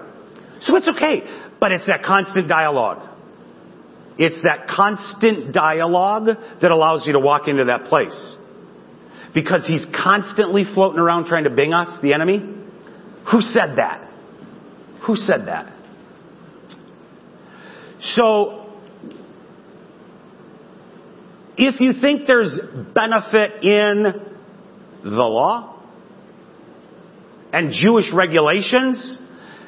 So 0.60 0.76
it's 0.76 0.86
okay. 0.86 1.24
But 1.58 1.72
it's 1.72 1.86
that 1.86 2.04
constant 2.04 2.46
dialogue. 2.46 3.04
It's 4.16 4.40
that 4.44 4.68
constant 4.68 5.52
dialogue 5.52 6.28
that 6.62 6.70
allows 6.70 7.04
you 7.04 7.14
to 7.14 7.18
walk 7.18 7.48
into 7.48 7.64
that 7.64 7.86
place. 7.86 8.36
Because 9.34 9.66
he's 9.66 9.84
constantly 9.92 10.62
floating 10.72 11.00
around 11.00 11.26
trying 11.26 11.44
to 11.44 11.50
bing 11.50 11.74
us, 11.74 12.00
the 12.00 12.12
enemy. 12.12 12.54
Who 13.30 13.40
said 13.40 13.76
that? 13.76 14.08
Who 15.06 15.16
said 15.16 15.46
that? 15.46 15.72
So, 18.00 18.70
if 21.56 21.80
you 21.80 22.00
think 22.00 22.26
there's 22.26 22.58
benefit 22.94 23.64
in 23.64 24.04
the 25.02 25.10
law 25.10 25.82
and 27.52 27.72
Jewish 27.72 28.12
regulations, 28.12 29.18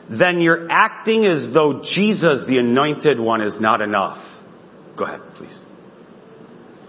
then 0.08 0.40
you're 0.40 0.70
acting 0.70 1.26
as 1.26 1.52
though 1.52 1.82
Jesus, 1.84 2.44
the 2.46 2.58
anointed 2.58 3.18
one, 3.18 3.40
is 3.40 3.60
not 3.60 3.80
enough. 3.80 4.24
Go 4.96 5.04
ahead, 5.04 5.20
please. 5.36 5.64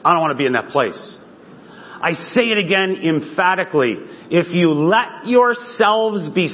I 0.04 0.14
don't 0.14 0.22
want 0.22 0.32
to 0.32 0.38
be 0.38 0.46
in 0.46 0.54
that 0.54 0.70
place. 0.70 1.18
I 2.02 2.14
say 2.34 2.50
it 2.50 2.58
again 2.58 2.98
emphatically. 3.04 3.96
If 4.30 4.48
you 4.52 4.70
let 4.70 5.28
yourselves 5.28 6.30
be 6.30 6.50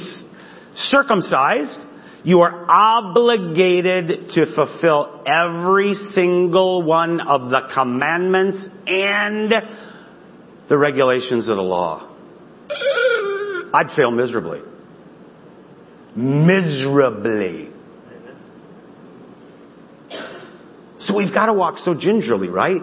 circumcised, 0.74 1.86
you 2.24 2.40
are 2.40 2.66
obligated 2.70 4.30
to 4.34 4.54
fulfill 4.54 5.24
every 5.26 5.94
single 6.14 6.82
one 6.82 7.20
of 7.20 7.50
the 7.50 7.60
commandments 7.72 8.68
and 8.86 9.52
the 10.68 10.76
regulations 10.76 11.48
of 11.48 11.56
the 11.56 11.62
law. 11.62 12.14
I'd 13.72 13.96
fail 13.96 14.10
miserably. 14.10 14.60
Miserably. 16.14 17.70
So 21.00 21.16
we've 21.16 21.32
got 21.32 21.46
to 21.46 21.54
walk 21.54 21.78
so 21.78 21.94
gingerly, 21.94 22.48
right? 22.48 22.82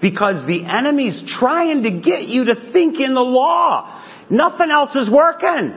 Because 0.00 0.46
the 0.46 0.64
enemy's 0.64 1.20
trying 1.38 1.82
to 1.82 1.90
get 1.90 2.22
you 2.22 2.46
to 2.46 2.72
think 2.72 2.98
in 3.00 3.14
the 3.14 3.20
law. 3.20 4.02
Nothing 4.30 4.70
else 4.70 4.96
is 4.96 5.10
working. 5.10 5.74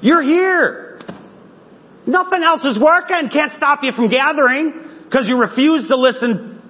You're 0.00 0.22
here. 0.22 1.00
Nothing 2.06 2.42
else 2.42 2.62
is 2.64 2.78
working. 2.78 3.30
Can't 3.32 3.52
stop 3.56 3.80
you 3.82 3.92
from 3.92 4.10
gathering 4.10 4.72
because 5.04 5.26
you 5.26 5.38
refuse 5.38 5.88
to 5.88 5.96
listen. 5.96 6.60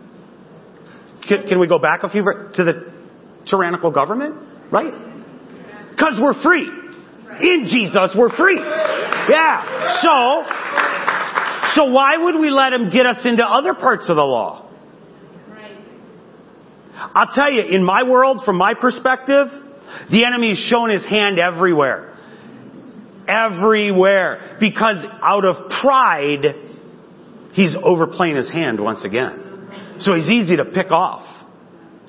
Can, 1.26 1.48
can 1.48 1.58
we 1.58 1.66
go 1.66 1.78
back 1.78 2.04
a 2.04 2.08
few 2.08 2.22
to 2.22 2.64
the 2.64 2.92
tyrannical 3.48 3.90
government? 3.90 4.36
Right? 4.70 4.92
Because 5.90 6.14
we're 6.20 6.40
free. 6.42 6.68
In 7.40 7.66
Jesus, 7.66 8.14
we're 8.16 8.36
free. 8.36 8.58
Yeah. 8.58 10.00
So, 10.02 10.44
so 11.74 11.90
why 11.90 12.16
would 12.18 12.38
we 12.38 12.50
let 12.50 12.72
him 12.72 12.90
get 12.90 13.06
us 13.06 13.24
into 13.24 13.44
other 13.44 13.74
parts 13.74 14.04
of 14.08 14.16
the 14.16 14.22
law? 14.22 14.63
I'll 16.96 17.34
tell 17.34 17.50
you, 17.50 17.62
in 17.62 17.84
my 17.84 18.04
world, 18.04 18.42
from 18.44 18.56
my 18.56 18.74
perspective, 18.74 19.46
the 20.10 20.24
enemy 20.24 20.50
has 20.50 20.58
shown 20.58 20.90
his 20.90 21.06
hand 21.06 21.38
everywhere. 21.38 22.16
Everywhere. 23.28 24.56
Because 24.60 25.04
out 25.22 25.44
of 25.44 25.70
pride, 25.80 26.44
he's 27.52 27.76
overplaying 27.82 28.36
his 28.36 28.50
hand 28.50 28.80
once 28.80 29.04
again. 29.04 29.98
So 30.00 30.14
he's 30.14 30.28
easy 30.30 30.56
to 30.56 30.64
pick 30.64 30.90
off. 30.90 31.26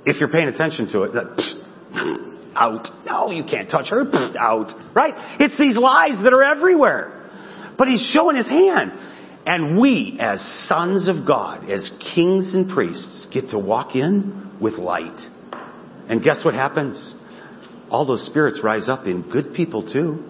If 0.06 0.19
you're 0.19 0.30
paying 0.30 0.48
attention 0.48 0.88
to 0.91 1.04
it, 1.04 1.12
out. 2.56 2.88
No, 3.06 3.32
you 3.32 3.43
can't 3.43 3.69
touch 3.69 3.89
her. 3.89 4.04
Out. 4.39 4.95
Right? 4.95 5.39
It's 5.39 5.58
these 5.58 5.76
lies 5.76 6.21
that 6.24 6.32
are 6.34 6.43
everywhere. 6.43 7.30
But 7.78 7.88
he's 7.88 8.12
showing 8.15 8.38
his 8.38 8.48
hand. 8.48 8.91
And 9.48 9.80
we, 9.80 10.17
as 10.19 10.39
sons 10.67 11.08
of 11.08 11.26
God, 11.28 11.69
as 11.69 11.91
kings 12.15 12.54
and 12.54 12.69
priests, 12.69 13.28
get 13.32 13.50
to 13.50 13.60
walk 13.60 13.95
in 13.95 14.44
with 14.62 14.76
light. 14.76 15.20
And 16.10 16.24
guess 16.24 16.44
what 16.46 16.54
happens? 16.54 17.13
All 17.89 18.06
those 18.06 18.26
spirits 18.26 18.60
rise 18.63 18.89
up 18.89 19.06
in 19.06 19.30
good 19.30 19.54
people 19.54 19.91
too. 19.91 20.24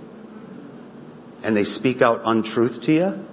And 1.43 1.55
they 1.55 1.63
speak 1.63 2.01
out 2.01 2.21
untruth 2.25 2.81
to 2.83 2.91
you. 2.91 3.25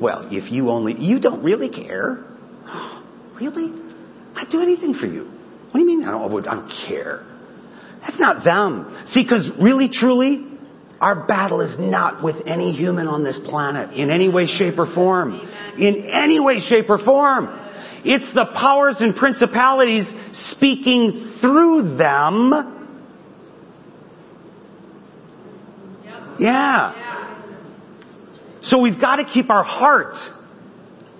Well, 0.00 0.28
if 0.30 0.50
you 0.50 0.70
only, 0.70 0.94
you 0.98 1.20
don't 1.20 1.42
really 1.42 1.70
care. 1.70 2.24
Really? 3.40 3.72
I'd 4.36 4.50
do 4.50 4.60
anything 4.60 4.94
for 4.94 5.06
you. 5.06 5.24
What 5.24 5.72
do 5.72 5.80
you 5.80 5.86
mean 5.86 6.04
I 6.04 6.12
don't, 6.12 6.46
I 6.46 6.54
don't 6.54 6.72
care? 6.86 7.26
That's 8.02 8.20
not 8.20 8.44
them. 8.44 9.06
See, 9.08 9.22
because 9.24 9.50
really, 9.60 9.88
truly, 9.88 10.46
our 11.00 11.26
battle 11.26 11.60
is 11.60 11.76
not 11.78 12.22
with 12.22 12.36
any 12.46 12.72
human 12.72 13.08
on 13.08 13.24
this 13.24 13.40
planet 13.44 13.92
in 13.94 14.12
any 14.12 14.28
way, 14.28 14.46
shape, 14.46 14.78
or 14.78 14.92
form. 14.94 15.40
In 15.78 16.08
any 16.12 16.38
way, 16.38 16.60
shape, 16.60 16.88
or 16.88 16.98
form. 16.98 17.46
It's 18.04 18.34
the 18.34 18.46
powers 18.54 18.96
and 19.00 19.14
principalities 19.14 20.04
speaking 20.50 21.38
through 21.40 21.96
them. 21.96 22.72
Yeah. 26.38 27.12
So 28.62 28.78
we've 28.78 29.00
got 29.00 29.16
to 29.16 29.24
keep 29.24 29.50
our 29.50 29.64
heart 29.64 30.16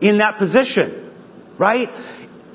in 0.01 0.19
that 0.19 0.39
position, 0.39 1.13
right? 1.59 1.89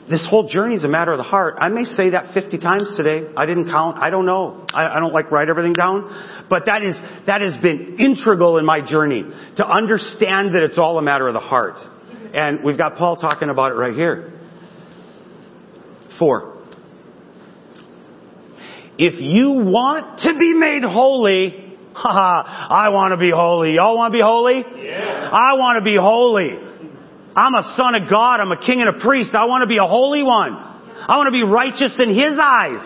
This 0.09 0.25
whole 0.29 0.47
journey 0.47 0.75
is 0.75 0.85
a 0.85 0.87
matter 0.87 1.11
of 1.11 1.17
the 1.17 1.23
heart. 1.23 1.55
I 1.59 1.67
may 1.69 1.83
say 1.83 2.11
that 2.11 2.33
50 2.33 2.57
times 2.59 2.93
today. 2.95 3.29
I 3.35 3.45
didn't 3.45 3.69
count. 3.69 3.97
I 3.97 4.09
don't 4.09 4.25
know. 4.25 4.65
I, 4.73 4.87
I 4.87 4.99
don't 4.99 5.13
like 5.13 5.31
write 5.31 5.49
everything 5.49 5.73
down. 5.73 6.45
But 6.49 6.63
that 6.65 6.81
is, 6.81 6.95
that 7.25 7.41
has 7.41 7.57
been 7.61 7.97
integral 7.99 8.57
in 8.57 8.65
my 8.65 8.79
journey 8.79 9.23
to 9.57 9.67
understand 9.67 10.55
that 10.55 10.63
it's 10.63 10.77
all 10.77 10.97
a 10.97 11.01
matter 11.01 11.27
of 11.27 11.33
the 11.33 11.41
heart. 11.41 11.77
And 12.33 12.63
we've 12.63 12.77
got 12.77 12.97
Paul 12.97 13.17
talking 13.17 13.49
about 13.49 13.71
it 13.71 13.75
right 13.75 13.93
here. 13.93 14.33
Four. 16.19 16.57
If 18.97 19.21
you 19.21 19.51
want 19.51 20.21
to 20.21 20.33
be 20.37 20.53
made 20.53 20.83
holy, 20.83 21.77
haha, 21.93 22.73
I 22.73 22.89
want 22.89 23.11
to 23.11 23.17
be 23.17 23.31
holy. 23.31 23.75
Y'all 23.75 23.95
want 23.95 24.11
to 24.11 24.17
be 24.17 24.23
holy? 24.23 24.63
Yeah. 24.83 25.29
I 25.31 25.53
want 25.53 25.77
to 25.77 25.83
be 25.83 25.95
holy. 25.95 26.57
I'm 27.35 27.53
a 27.53 27.75
son 27.77 27.93
of 27.93 28.09
God. 28.09 28.39
I'm 28.39 28.51
a 28.51 28.59
king 28.59 28.81
and 28.81 28.89
a 28.89 28.99
priest. 28.99 29.35
I 29.35 29.45
want 29.45 29.61
to 29.61 29.67
be 29.67 29.77
a 29.77 29.85
holy 29.85 30.23
one. 30.23 30.53
I 30.53 31.17
want 31.17 31.27
to 31.27 31.31
be 31.31 31.43
righteous 31.43 31.99
in 31.99 32.09
His 32.09 32.37
eyes. 32.41 32.81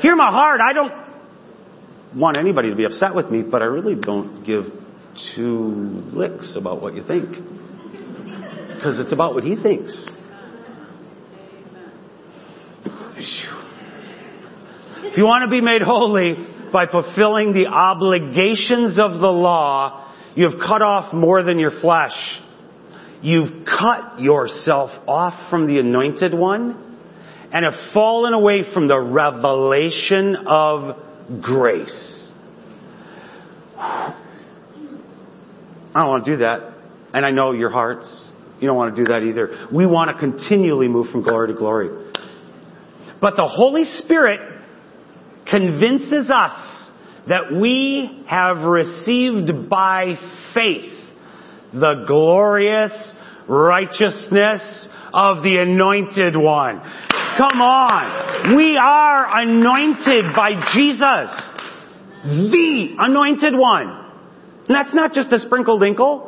Hear 0.00 0.14
my 0.14 0.30
heart. 0.30 0.60
I 0.60 0.72
don't 0.72 0.92
want 2.14 2.38
anybody 2.38 2.70
to 2.70 2.76
be 2.76 2.84
upset 2.84 3.14
with 3.14 3.28
me, 3.28 3.42
but 3.42 3.60
I 3.60 3.66
really 3.66 3.96
don't 3.96 4.44
give 4.44 4.66
two 5.34 6.02
licks 6.12 6.56
about 6.56 6.80
what 6.80 6.94
you 6.94 7.02
think. 7.02 7.28
Because 8.78 9.00
it's 9.00 9.12
about 9.12 9.34
what 9.34 9.42
He 9.42 9.56
thinks. 9.56 10.06
If 15.02 15.16
you 15.16 15.24
want 15.24 15.44
to 15.44 15.50
be 15.50 15.60
made 15.60 15.82
holy 15.82 16.36
by 16.72 16.86
fulfilling 16.86 17.52
the 17.52 17.66
obligations 17.66 19.00
of 19.00 19.20
the 19.20 19.32
law, 19.32 20.14
you 20.36 20.48
have 20.48 20.60
cut 20.60 20.80
off 20.80 21.12
more 21.12 21.42
than 21.42 21.58
your 21.58 21.80
flesh. 21.80 22.14
You've 23.20 23.66
cut 23.66 24.20
yourself 24.20 24.90
off 25.08 25.50
from 25.50 25.66
the 25.66 25.80
anointed 25.80 26.32
one 26.32 26.98
and 27.52 27.64
have 27.64 27.92
fallen 27.92 28.32
away 28.32 28.62
from 28.72 28.86
the 28.86 29.00
revelation 29.00 30.36
of 30.46 30.96
grace. 31.42 32.30
I 33.76 34.14
don't 35.94 36.08
want 36.08 36.24
to 36.26 36.30
do 36.30 36.36
that. 36.38 36.74
And 37.12 37.26
I 37.26 37.32
know 37.32 37.50
your 37.50 37.70
hearts. 37.70 38.27
You 38.60 38.66
don't 38.66 38.76
want 38.76 38.96
to 38.96 39.04
do 39.04 39.12
that 39.12 39.22
either. 39.22 39.68
We 39.72 39.86
want 39.86 40.10
to 40.10 40.18
continually 40.18 40.88
move 40.88 41.10
from 41.10 41.22
glory 41.22 41.48
to 41.48 41.54
glory. 41.54 42.12
But 43.20 43.34
the 43.36 43.46
Holy 43.46 43.84
Spirit 43.84 44.40
convinces 45.46 46.30
us 46.30 46.90
that 47.28 47.52
we 47.60 48.24
have 48.26 48.58
received 48.58 49.68
by 49.68 50.14
faith 50.54 50.92
the 51.72 52.04
glorious 52.06 52.92
righteousness 53.48 54.88
of 55.12 55.42
the 55.42 55.58
anointed 55.58 56.36
one. 56.36 56.80
Come 57.38 57.60
on. 57.62 58.56
We 58.56 58.76
are 58.76 59.40
anointed 59.40 60.34
by 60.34 60.52
Jesus. 60.74 61.30
The 62.24 62.96
anointed 62.98 63.54
one. 63.54 64.06
And 64.66 64.74
that's 64.74 64.94
not 64.94 65.12
just 65.12 65.32
a 65.32 65.38
sprinkled 65.38 65.82
inkle. 65.82 66.27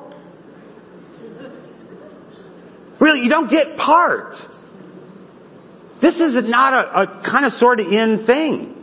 Really, 3.01 3.21
you 3.21 3.31
don't 3.31 3.51
get 3.51 3.77
part. 3.77 4.35
This 6.03 6.15
is 6.17 6.37
not 6.49 6.73
a, 6.73 7.01
a 7.01 7.23
kind 7.25 7.47
of 7.47 7.53
sort 7.53 7.81
of 7.81 7.87
in 7.87 8.25
thing. 8.27 8.77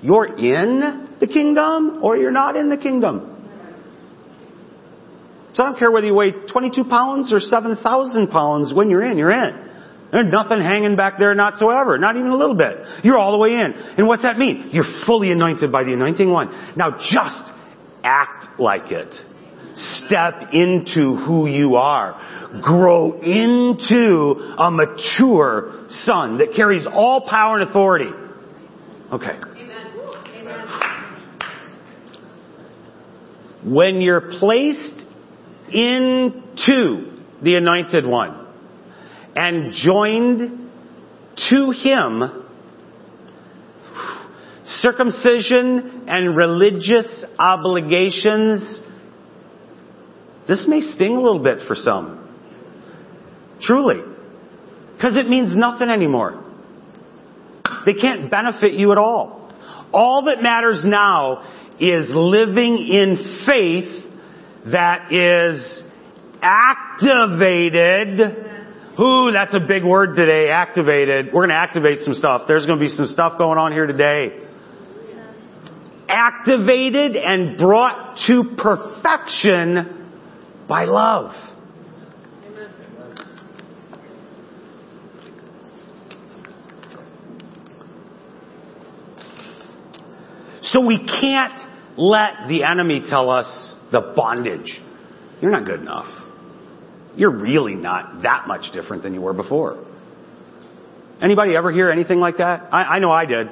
You're 0.00 0.26
in 0.26 1.08
the 1.20 1.26
kingdom 1.26 2.00
or 2.02 2.16
you're 2.16 2.32
not 2.32 2.56
in 2.56 2.68
the 2.68 2.76
kingdom. 2.76 3.34
So 5.54 5.64
I 5.64 5.66
don't 5.66 5.78
care 5.78 5.90
whether 5.90 6.06
you 6.06 6.14
weigh 6.14 6.30
22 6.30 6.84
pounds 6.84 7.32
or 7.32 7.40
7,000 7.40 8.28
pounds. 8.28 8.72
When 8.72 8.90
you're 8.90 9.04
in, 9.04 9.18
you're 9.18 9.32
in. 9.32 9.68
There's 10.12 10.32
nothing 10.32 10.60
hanging 10.60 10.96
back 10.96 11.18
there 11.18 11.34
whatsoever. 11.34 11.98
Not 11.98 12.16
even 12.16 12.28
a 12.28 12.36
little 12.36 12.54
bit. 12.54 12.76
You're 13.04 13.18
all 13.18 13.32
the 13.32 13.38
way 13.38 13.50
in. 13.50 13.74
And 13.98 14.06
what's 14.06 14.22
that 14.22 14.38
mean? 14.38 14.70
You're 14.72 15.04
fully 15.04 15.32
anointed 15.32 15.70
by 15.70 15.84
the 15.84 15.92
anointing 15.92 16.30
one. 16.30 16.74
Now 16.76 16.98
just 17.10 17.52
act 18.02 18.60
like 18.60 18.90
it. 18.90 19.14
Step 19.76 20.52
into 20.52 21.16
who 21.16 21.48
you 21.48 21.76
are. 21.76 22.37
Grow 22.62 23.20
into 23.20 24.54
a 24.58 24.70
mature 24.70 25.86
son 26.04 26.38
that 26.38 26.54
carries 26.56 26.86
all 26.90 27.28
power 27.28 27.58
and 27.58 27.68
authority. 27.68 28.10
Okay. 29.12 29.26
Amen. 29.26 29.78
When 33.64 34.00
you're 34.00 34.38
placed 34.38 35.04
into 35.68 37.24
the 37.42 37.56
anointed 37.56 38.06
one 38.06 38.46
and 39.36 39.74
joined 39.74 40.70
to 41.50 41.70
him, 41.70 42.44
circumcision 44.80 46.04
and 46.08 46.34
religious 46.34 47.24
obligations, 47.38 48.80
this 50.48 50.64
may 50.66 50.80
sting 50.80 51.16
a 51.16 51.20
little 51.20 51.42
bit 51.42 51.66
for 51.66 51.74
some. 51.74 52.17
Truly. 53.60 54.02
Because 54.96 55.16
it 55.16 55.28
means 55.28 55.56
nothing 55.56 55.90
anymore. 55.90 56.44
They 57.86 57.94
can't 57.94 58.30
benefit 58.30 58.72
you 58.72 58.92
at 58.92 58.98
all. 58.98 59.50
All 59.92 60.24
that 60.26 60.42
matters 60.42 60.82
now 60.84 61.44
is 61.80 62.06
living 62.10 62.78
in 62.78 63.44
faith 63.46 64.04
that 64.72 65.12
is 65.12 65.82
activated. 66.42 68.20
Ooh, 69.00 69.30
that's 69.32 69.54
a 69.54 69.60
big 69.66 69.84
word 69.84 70.16
today, 70.16 70.48
activated. 70.50 71.26
We're 71.26 71.46
going 71.46 71.50
to 71.50 71.54
activate 71.54 72.00
some 72.00 72.14
stuff. 72.14 72.42
There's 72.48 72.66
going 72.66 72.78
to 72.80 72.84
be 72.84 72.90
some 72.90 73.06
stuff 73.06 73.38
going 73.38 73.58
on 73.58 73.72
here 73.72 73.86
today. 73.86 74.44
Activated 76.08 77.16
and 77.16 77.56
brought 77.56 78.18
to 78.26 78.56
perfection 78.56 80.10
by 80.68 80.84
love. 80.84 81.32
So 90.72 90.84
we 90.84 90.98
can't 90.98 91.98
let 91.98 92.48
the 92.48 92.64
enemy 92.64 93.04
tell 93.08 93.30
us 93.30 93.74
the 93.90 94.12
bondage. 94.14 94.80
You're 95.40 95.50
not 95.50 95.64
good 95.64 95.80
enough. 95.80 96.06
You're 97.16 97.36
really 97.36 97.74
not 97.74 98.22
that 98.22 98.46
much 98.46 98.72
different 98.72 99.02
than 99.02 99.14
you 99.14 99.20
were 99.20 99.32
before. 99.32 99.84
Anybody 101.20 101.56
ever 101.56 101.72
hear 101.72 101.90
anything 101.90 102.20
like 102.20 102.38
that? 102.38 102.68
I, 102.72 102.96
I 102.96 102.98
know 103.00 103.10
I 103.10 103.24
did. 103.26 103.48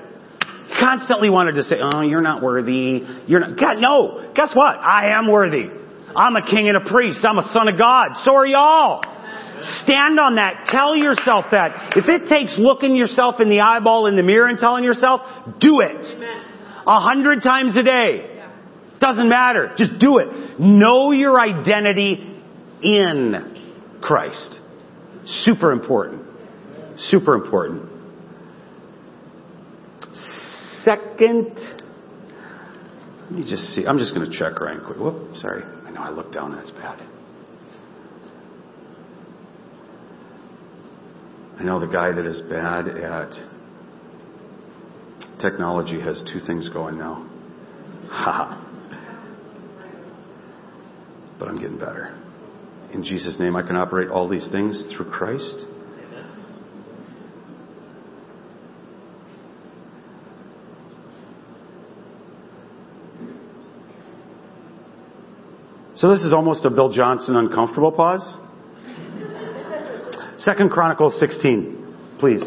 Constantly 0.79 1.31
wanted 1.31 1.57
to 1.57 1.65
say, 1.65 1.77
oh, 1.81 2.03
you're 2.03 2.23
not 2.23 2.43
worthy. 2.43 3.03
You're 3.27 3.41
not, 3.41 3.59
God, 3.59 3.79
no. 3.81 4.33
Guess 4.35 4.51
what? 4.55 4.77
I 4.77 5.19
am 5.19 5.31
worthy. 5.31 5.69
I'm 6.15 6.37
a 6.37 6.43
king 6.49 6.69
and 6.69 6.77
a 6.77 6.89
priest. 6.89 7.25
I'm 7.29 7.39
a 7.39 7.51
son 7.53 7.69
of 7.69 7.79
God. 7.79 8.09
So 8.25 8.35
are 8.35 8.47
y'all. 8.47 9.03
Stand 9.83 10.21
on 10.21 10.37
that. 10.37 10.67
Tell 10.69 10.95
yourself 10.95 11.47
that. 11.51 11.97
If 11.97 12.07
it 12.09 12.29
takes 12.29 12.55
looking 12.59 12.95
yourself 12.95 13.37
in 13.41 13.49
the 13.49 13.61
eyeball 13.61 14.07
in 14.07 14.17
the 14.17 14.23
mirror 14.23 14.49
and 14.49 14.59
telling 14.59 14.85
yourself, 14.85 15.23
do 15.59 15.81
it. 15.81 16.07
A 16.87 17.01
hundred 17.01 17.43
times 17.43 17.77
a 17.77 17.83
day. 17.83 18.43
Doesn't 19.01 19.29
matter. 19.29 19.75
Just 19.77 19.99
do 19.99 20.19
it. 20.19 20.61
Know 20.61 21.11
your 21.13 21.41
identity 21.41 22.41
in 22.83 23.99
Christ. 24.01 24.61
Super 25.25 25.73
important. 25.73 26.23
Super 26.97 27.35
important. 27.35 27.91
Second, 30.85 31.59
let 33.25 33.33
me 33.33 33.51
just 33.51 33.65
see. 33.75 33.85
I'm 33.87 33.99
just 33.99 34.15
going 34.15 34.31
to 34.31 34.39
check 34.39 34.61
right 34.61 34.79
quick. 34.85 34.99
Whoop, 34.99 35.37
sorry. 35.37 35.65
I 35.65 35.91
know 35.91 36.01
I 36.01 36.11
looked 36.11 36.33
down 36.33 36.53
and 36.53 36.63
it's 36.63 36.71
bad. 36.71 37.01
I 41.59 41.65
know 41.65 41.81
the 41.81 41.87
guy 41.87 42.13
that 42.13 42.25
is 42.25 42.41
bad 42.43 42.87
at 42.87 43.33
Technology 45.41 46.01
has 46.01 46.23
two 46.33 46.41
things 46.41 46.69
going 46.69 46.99
now. 46.99 47.29
Haha. 48.09 48.67
but 51.39 51.49
I'm 51.49 51.61
getting 51.61 51.79
better. 51.79 52.19
In 52.93 53.03
Jesus' 53.03 53.39
name, 53.39 53.57
I 53.57 53.63
can 53.63 53.77
operate 53.77 54.09
all 54.09 54.29
these 54.29 54.49
things 54.51 54.85
through 54.97 55.11
Christ. 55.11 55.67
So 65.97 66.11
this 66.11 66.23
is 66.23 66.33
almost 66.35 66.65
a 66.67 66.71
Bill 66.71 66.93
Johnson 66.93 67.37
uncomfortable 67.37 67.91
pause. 67.91 68.39
Second 70.39 70.71
Chronicles 70.71 71.19
16, 71.19 72.17
please. 72.19 72.43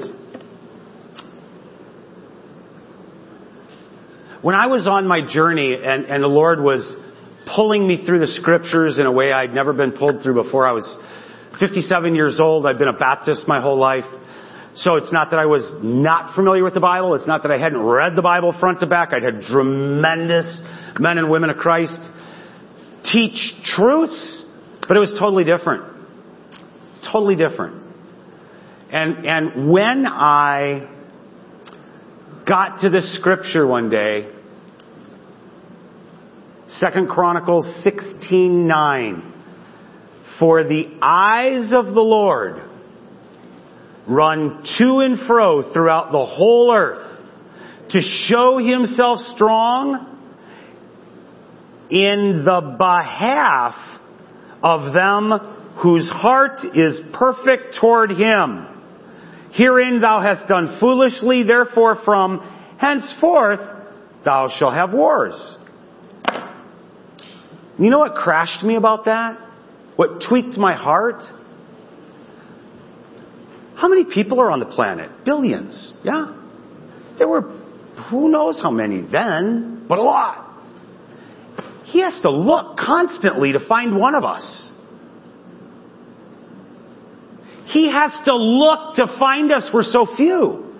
When 4.41 4.55
I 4.55 4.67
was 4.67 4.87
on 4.87 5.05
my 5.07 5.21
journey 5.21 5.73
and, 5.73 6.05
and 6.05 6.23
the 6.23 6.27
Lord 6.27 6.61
was 6.61 6.95
pulling 7.55 7.85
me 7.85 8.05
through 8.05 8.19
the 8.19 8.33
scriptures 8.33 8.97
in 8.97 9.05
a 9.05 9.11
way 9.11 9.33
I'd 9.33 9.53
never 9.53 9.73
been 9.73 9.91
pulled 9.91 10.23
through 10.23 10.43
before, 10.43 10.65
I 10.65 10.71
was 10.71 10.97
57 11.59 12.15
years 12.15 12.39
old. 12.39 12.65
I've 12.65 12.77
been 12.77 12.87
a 12.87 12.97
Baptist 12.97 13.47
my 13.47 13.61
whole 13.61 13.77
life. 13.77 14.05
So 14.75 14.95
it's 14.95 15.11
not 15.11 15.31
that 15.31 15.39
I 15.39 15.45
was 15.45 15.69
not 15.83 16.35
familiar 16.35 16.63
with 16.63 16.73
the 16.73 16.79
Bible. 16.79 17.15
It's 17.15 17.27
not 17.27 17.43
that 17.43 17.51
I 17.51 17.57
hadn't 17.57 17.81
read 17.81 18.15
the 18.15 18.21
Bible 18.21 18.55
front 18.57 18.79
to 18.79 18.87
back. 18.87 19.09
I'd 19.11 19.23
had 19.23 19.41
tremendous 19.41 20.61
men 20.99 21.17
and 21.17 21.29
women 21.29 21.49
of 21.49 21.57
Christ 21.57 21.99
teach 23.11 23.55
truths, 23.63 24.45
but 24.87 24.95
it 24.95 25.01
was 25.01 25.13
totally 25.19 25.43
different. 25.43 25.83
Totally 27.11 27.35
different. 27.35 27.83
And, 28.91 29.25
and 29.25 29.69
when 29.69 30.05
I 30.07 30.87
got 32.49 32.81
to 32.81 32.89
this 32.89 33.15
scripture 33.19 33.67
one 33.67 33.91
day, 33.91 34.27
Second 36.79 37.07
Chronicles 37.07 37.65
16:9 37.85 39.21
For 40.39 40.63
the 40.63 40.97
eyes 40.99 41.71
of 41.71 41.93
the 41.93 42.01
Lord 42.01 42.63
run 44.07 44.63
to 44.79 44.99
and 44.99 45.19
fro 45.27 45.71
throughout 45.71 46.11
the 46.11 46.25
whole 46.25 46.73
earth 46.73 47.19
to 47.89 48.01
show 48.01 48.57
himself 48.57 49.19
strong 49.35 50.07
in 51.91 52.43
the 52.45 52.75
behalf 52.79 53.75
of 54.63 54.93
them 54.93 55.31
whose 55.83 56.09
heart 56.09 56.61
is 56.73 56.99
perfect 57.13 57.77
toward 57.79 58.09
him. 58.09 58.78
Herein 59.51 60.01
thou 60.01 60.21
hast 60.21 60.47
done 60.47 60.77
foolishly, 60.79 61.43
therefore 61.43 62.01
from 62.03 62.39
henceforth 62.77 63.59
thou 64.23 64.49
shalt 64.57 64.73
have 64.73 64.93
wars. 64.93 65.57
You 67.77 67.89
know 67.89 67.99
what 67.99 68.15
crashed 68.15 68.63
me 68.63 68.75
about 68.75 69.05
that? 69.05 69.37
What 69.95 70.23
tweaked 70.27 70.57
my 70.57 70.75
heart? 70.75 71.21
How 73.75 73.87
many 73.87 74.05
people 74.05 74.41
are 74.41 74.51
on 74.51 74.59
the 74.59 74.65
planet? 74.65 75.23
Billions. 75.23 75.95
Yeah. 76.03 76.35
There 77.17 77.27
were 77.27 77.41
who 78.09 78.29
knows 78.29 78.61
how 78.61 78.71
many 78.71 79.01
then, 79.01 79.85
but 79.87 79.99
a 79.99 80.01
lot. 80.01 80.45
He 81.85 82.01
has 82.01 82.19
to 82.21 82.29
look 82.29 82.77
constantly 82.77 83.53
to 83.53 83.65
find 83.67 83.97
one 83.97 84.15
of 84.15 84.23
us. 84.23 84.71
He 87.71 87.91
has 87.91 88.11
to 88.25 88.35
look 88.35 88.95
to 88.95 89.07
find 89.19 89.51
us. 89.51 89.69
We're 89.73 89.83
so 89.83 90.07
few. 90.15 90.75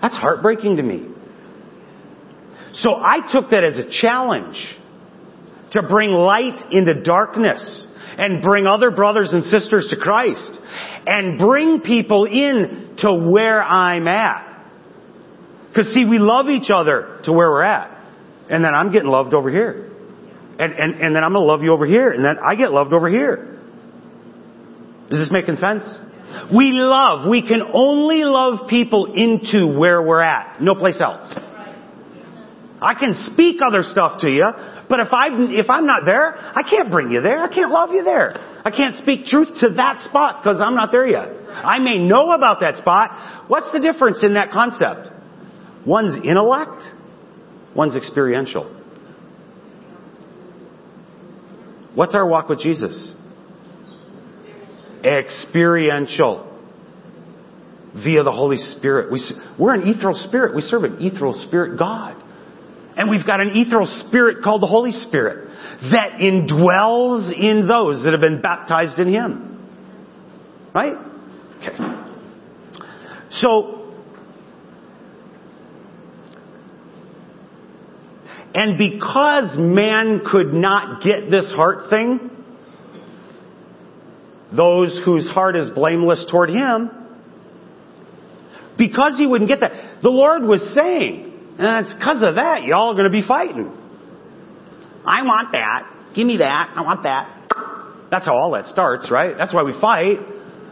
That's 0.00 0.14
heartbreaking 0.14 0.76
to 0.76 0.82
me. 0.82 1.08
So 2.74 2.94
I 2.94 3.18
took 3.32 3.50
that 3.50 3.64
as 3.64 3.78
a 3.78 3.88
challenge 4.00 4.56
to 5.72 5.82
bring 5.82 6.10
light 6.10 6.72
into 6.72 7.02
darkness 7.02 7.86
and 8.16 8.42
bring 8.42 8.66
other 8.66 8.90
brothers 8.90 9.32
and 9.32 9.42
sisters 9.44 9.88
to 9.90 9.96
Christ 9.96 10.58
and 11.06 11.38
bring 11.38 11.80
people 11.80 12.26
in 12.26 12.96
to 12.98 13.14
where 13.14 13.62
I'm 13.62 14.06
at. 14.06 14.50
Cause 15.74 15.86
see, 15.92 16.04
we 16.04 16.18
love 16.18 16.48
each 16.48 16.70
other 16.72 17.20
to 17.24 17.32
where 17.32 17.50
we're 17.50 17.62
at. 17.62 17.90
And 18.50 18.62
then 18.62 18.72
I'm 18.74 18.92
getting 18.92 19.08
loved 19.08 19.34
over 19.34 19.50
here. 19.50 19.90
And, 20.58 20.72
and, 20.72 20.94
and 21.00 21.16
then 21.16 21.24
I'm 21.24 21.32
gonna 21.32 21.44
love 21.44 21.62
you 21.62 21.72
over 21.72 21.86
here. 21.86 22.10
And 22.10 22.24
then 22.24 22.36
I 22.44 22.54
get 22.54 22.72
loved 22.72 22.92
over 22.92 23.08
here. 23.08 23.53
Is 25.14 25.20
this 25.20 25.30
making 25.30 25.56
sense? 25.56 25.84
We 26.52 26.72
love, 26.72 27.28
we 27.28 27.42
can 27.42 27.62
only 27.72 28.24
love 28.24 28.68
people 28.68 29.14
into 29.14 29.78
where 29.78 30.02
we're 30.02 30.22
at. 30.22 30.60
No 30.60 30.74
place 30.74 31.00
else. 31.00 31.32
I 32.82 32.94
can 32.94 33.14
speak 33.32 33.60
other 33.64 33.84
stuff 33.84 34.20
to 34.20 34.28
you, 34.28 34.44
but 34.88 34.98
if 34.98 35.08
I 35.12 35.28
if 35.30 35.70
I'm 35.70 35.86
not 35.86 36.02
there, 36.04 36.36
I 36.36 36.62
can't 36.68 36.90
bring 36.90 37.12
you 37.12 37.22
there. 37.22 37.38
I 37.38 37.48
can't 37.48 37.70
love 37.70 37.90
you 37.92 38.02
there. 38.02 38.36
I 38.64 38.70
can't 38.70 38.96
speak 38.96 39.26
truth 39.26 39.48
to 39.60 39.70
that 39.76 40.04
spot 40.08 40.42
because 40.42 40.60
I'm 40.60 40.74
not 40.74 40.90
there 40.90 41.06
yet. 41.06 41.28
I 41.50 41.78
may 41.78 41.98
know 41.98 42.32
about 42.32 42.60
that 42.60 42.78
spot. 42.78 43.48
What's 43.48 43.70
the 43.72 43.78
difference 43.78 44.24
in 44.24 44.34
that 44.34 44.50
concept? 44.50 45.08
One's 45.86 46.16
intellect, 46.26 46.82
one's 47.76 47.94
experiential. 47.94 48.64
What's 51.94 52.14
our 52.16 52.26
walk 52.26 52.48
with 52.48 52.58
Jesus? 52.58 53.14
Experiential. 55.04 56.50
Via 57.94 58.24
the 58.24 58.32
Holy 58.32 58.56
Spirit. 58.56 59.12
We, 59.12 59.22
we're 59.58 59.74
an 59.74 59.86
ethereal 59.86 60.18
spirit. 60.26 60.56
We 60.56 60.62
serve 60.62 60.84
an 60.84 60.96
ethereal 61.00 61.44
spirit 61.46 61.78
God. 61.78 62.20
And 62.96 63.10
we've 63.10 63.26
got 63.26 63.40
an 63.40 63.50
ethereal 63.54 63.86
spirit 64.06 64.42
called 64.42 64.62
the 64.62 64.66
Holy 64.66 64.92
Spirit 64.92 65.48
that 65.92 66.18
indwells 66.20 67.32
in 67.32 67.66
those 67.66 68.04
that 68.04 68.12
have 68.12 68.20
been 68.20 68.40
baptized 68.40 68.98
in 68.98 69.12
Him. 69.12 69.50
Right? 70.72 70.94
Okay. 71.58 71.76
So, 73.30 73.92
and 78.54 78.78
because 78.78 79.56
man 79.58 80.22
could 80.24 80.52
not 80.52 81.02
get 81.02 81.30
this 81.30 81.50
heart 81.50 81.90
thing, 81.90 82.30
those 84.56 85.00
whose 85.04 85.28
heart 85.30 85.56
is 85.56 85.70
blameless 85.70 86.26
toward 86.30 86.50
Him, 86.50 86.90
because 88.76 89.16
he 89.18 89.26
wouldn't 89.26 89.48
get 89.48 89.60
that, 89.60 90.02
the 90.02 90.10
Lord 90.10 90.42
was 90.42 90.60
saying, 90.74 91.32
and 91.58 91.86
it's 91.86 91.94
because 91.94 92.22
of 92.22 92.34
that 92.34 92.64
y'all 92.64 92.90
are 92.90 92.94
going 92.94 93.10
to 93.10 93.10
be 93.10 93.26
fighting. 93.26 93.72
I 95.06 95.22
want 95.22 95.52
that. 95.52 96.12
Give 96.16 96.26
me 96.26 96.38
that. 96.38 96.72
I 96.74 96.82
want 96.82 97.02
that. 97.04 98.08
That's 98.10 98.24
how 98.24 98.36
all 98.36 98.52
that 98.52 98.66
starts, 98.66 99.10
right? 99.10 99.36
That's 99.36 99.52
why 99.52 99.62
we 99.62 99.72
fight. 99.80 100.18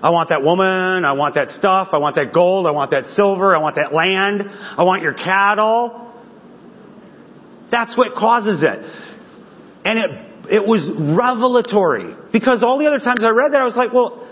I 0.02 0.10
want 0.10 0.30
that 0.30 0.42
woman. 0.42 1.04
I 1.04 1.12
want 1.12 1.36
that 1.36 1.48
stuff. 1.58 1.88
I 1.92 1.98
want 1.98 2.16
that 2.16 2.32
gold. 2.32 2.66
I 2.66 2.72
want 2.72 2.90
that 2.90 3.14
silver. 3.14 3.54
I 3.54 3.58
want 3.60 3.76
that 3.76 3.94
land. 3.94 4.42
I 4.50 4.82
want 4.82 5.02
your 5.02 5.14
cattle. 5.14 6.12
That's 7.70 7.96
what 7.96 8.14
causes 8.16 8.62
it. 8.62 8.78
And 9.84 9.98
it, 9.98 10.10
it 10.50 10.66
was 10.66 10.90
revelatory. 11.16 12.14
Because 12.32 12.62
all 12.62 12.78
the 12.78 12.86
other 12.86 12.98
times 12.98 13.24
I 13.24 13.30
read 13.30 13.52
that, 13.52 13.60
I 13.60 13.64
was 13.64 13.76
like, 13.76 13.92
well, 13.92 14.26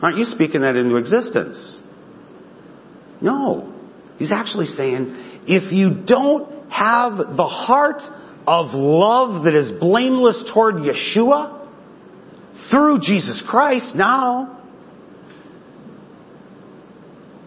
aren't 0.00 0.18
you 0.18 0.24
speaking 0.24 0.62
that 0.62 0.76
into 0.76 0.96
existence? 0.96 1.80
No. 3.20 3.72
He's 4.18 4.32
actually 4.32 4.66
saying, 4.66 5.42
if 5.46 5.72
you 5.72 6.04
don't 6.06 6.70
have 6.70 7.16
the 7.16 7.44
heart 7.44 8.02
of 8.46 8.74
love 8.74 9.44
that 9.44 9.54
is 9.54 9.78
blameless 9.80 10.50
toward 10.52 10.76
Yeshua 10.76 11.68
through 12.70 13.00
Jesus 13.00 13.42
Christ 13.48 13.94
now, 13.94 14.60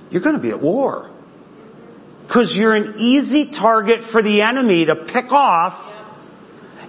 you're 0.09 0.21
going 0.21 0.35
to 0.35 0.41
be 0.41 0.51
at 0.51 0.61
war. 0.61 1.11
Because 2.27 2.53
you're 2.55 2.73
an 2.73 2.95
easy 2.99 3.51
target 3.51 4.11
for 4.11 4.23
the 4.23 4.41
enemy 4.41 4.85
to 4.85 4.95
pick 4.95 5.31
off 5.31 5.84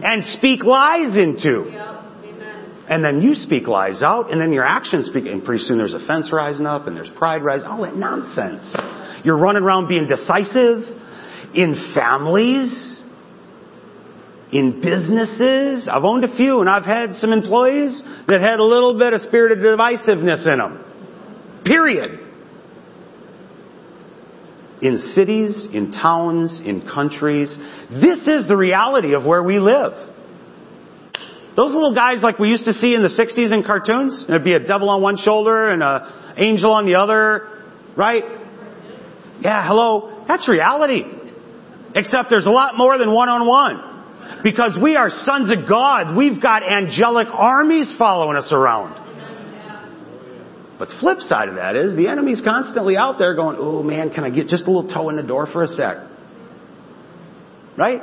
and 0.02 0.24
speak 0.38 0.64
lies 0.64 1.16
into. 1.16 1.70
And 2.88 3.04
then 3.04 3.20
you 3.20 3.34
speak 3.34 3.66
lies 3.66 4.00
out, 4.00 4.30
and 4.30 4.40
then 4.40 4.52
your 4.52 4.64
actions 4.64 5.06
speak, 5.06 5.26
and 5.26 5.44
pretty 5.44 5.64
soon 5.64 5.78
there's 5.78 5.94
offense 5.94 6.30
rising 6.32 6.66
up, 6.66 6.86
and 6.86 6.96
there's 6.96 7.10
pride 7.16 7.42
rising, 7.42 7.66
all 7.66 7.82
that 7.82 7.96
nonsense. 7.96 8.76
You're 9.24 9.38
running 9.38 9.64
around 9.64 9.88
being 9.88 10.06
decisive 10.06 10.84
in 11.52 11.92
families, 11.94 13.00
in 14.52 14.80
businesses. 14.80 15.88
I've 15.90 16.04
owned 16.04 16.24
a 16.24 16.36
few 16.36 16.60
and 16.60 16.70
I've 16.70 16.84
had 16.84 17.16
some 17.16 17.32
employees 17.32 18.00
that 18.28 18.40
had 18.40 18.60
a 18.60 18.64
little 18.64 18.98
bit 18.98 19.12
of 19.12 19.22
spirit 19.22 19.52
of 19.52 19.58
divisiveness 19.58 20.46
in 20.50 20.58
them. 20.58 21.62
Period. 21.64 22.20
In 24.82 25.12
cities, 25.14 25.68
in 25.72 25.90
towns, 25.90 26.60
in 26.64 26.82
countries. 26.82 27.48
This 27.90 28.26
is 28.26 28.46
the 28.46 28.56
reality 28.56 29.14
of 29.14 29.24
where 29.24 29.42
we 29.42 29.58
live. 29.58 29.92
Those 31.56 31.72
little 31.72 31.94
guys 31.94 32.18
like 32.22 32.38
we 32.38 32.50
used 32.50 32.66
to 32.66 32.74
see 32.74 32.94
in 32.94 33.02
the 33.02 33.08
60s 33.08 33.54
in 33.54 33.64
cartoons, 33.64 34.26
there'd 34.28 34.44
be 34.44 34.52
a 34.52 34.60
devil 34.60 34.90
on 34.90 35.00
one 35.00 35.16
shoulder 35.16 35.70
and 35.70 35.82
an 35.82 36.02
angel 36.36 36.72
on 36.72 36.84
the 36.84 37.00
other, 37.00 37.48
right? 37.96 38.22
Yeah, 39.40 39.66
hello. 39.66 40.24
That's 40.28 40.46
reality. 40.46 41.04
Except 41.94 42.28
there's 42.28 42.44
a 42.44 42.50
lot 42.50 42.76
more 42.76 42.98
than 42.98 43.10
one 43.10 43.30
on 43.30 43.46
one. 43.46 44.42
Because 44.42 44.76
we 44.80 44.96
are 44.96 45.08
sons 45.24 45.50
of 45.50 45.66
God. 45.66 46.14
We've 46.14 46.42
got 46.42 46.62
angelic 46.62 47.28
armies 47.32 47.90
following 47.96 48.36
us 48.36 48.52
around. 48.52 49.05
But 50.78 50.88
the 50.88 50.96
flip 51.00 51.20
side 51.20 51.48
of 51.48 51.54
that 51.54 51.74
is 51.74 51.96
the 51.96 52.08
enemy's 52.08 52.42
constantly 52.42 52.96
out 52.96 53.18
there 53.18 53.34
going, 53.34 53.56
oh 53.58 53.82
man, 53.82 54.10
can 54.10 54.24
I 54.24 54.30
get 54.30 54.48
just 54.48 54.64
a 54.66 54.70
little 54.70 54.90
toe 54.92 55.08
in 55.08 55.16
the 55.16 55.22
door 55.22 55.46
for 55.46 55.62
a 55.62 55.68
sec? 55.68 55.96
Right? 57.78 58.02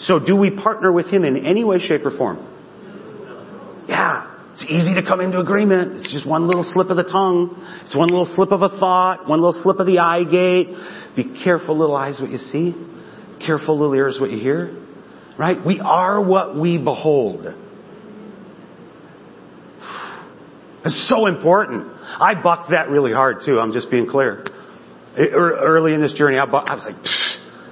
So 0.00 0.18
do 0.18 0.36
we 0.36 0.50
partner 0.50 0.92
with 0.92 1.06
him 1.06 1.24
in 1.24 1.44
any 1.46 1.64
way, 1.64 1.78
shape, 1.78 2.04
or 2.04 2.16
form? 2.16 2.38
Yeah. 3.88 4.32
It's 4.54 4.64
easy 4.64 4.94
to 4.94 5.02
come 5.06 5.20
into 5.20 5.38
agreement. 5.38 6.00
It's 6.00 6.12
just 6.12 6.26
one 6.26 6.46
little 6.46 6.64
slip 6.72 6.88
of 6.88 6.96
the 6.96 7.04
tongue. 7.04 7.62
It's 7.84 7.94
one 7.94 8.08
little 8.08 8.32
slip 8.34 8.52
of 8.52 8.62
a 8.62 8.70
thought, 8.70 9.28
one 9.28 9.42
little 9.42 9.60
slip 9.62 9.78
of 9.80 9.86
the 9.86 9.98
eye 9.98 10.24
gate. 10.24 10.68
Be 11.14 11.42
careful, 11.44 11.78
little 11.78 11.94
eyes, 11.94 12.18
what 12.18 12.30
you 12.30 12.38
see. 12.38 12.74
Careful, 13.44 13.78
little 13.78 13.94
ears, 13.94 14.16
what 14.18 14.30
you 14.30 14.38
hear. 14.38 14.74
Right? 15.38 15.58
We 15.64 15.78
are 15.80 16.22
what 16.22 16.56
we 16.58 16.78
behold. 16.78 17.46
It's 20.86 21.08
so 21.08 21.26
important. 21.26 21.92
I 22.00 22.40
bucked 22.40 22.70
that 22.70 22.88
really 22.90 23.12
hard 23.12 23.38
too. 23.44 23.58
I'm 23.58 23.72
just 23.72 23.90
being 23.90 24.06
clear. 24.06 24.44
Early 25.18 25.94
in 25.94 26.00
this 26.00 26.12
journey, 26.12 26.38
I, 26.38 26.44
I 26.44 26.74
was 26.74 26.84
like, 26.84 26.96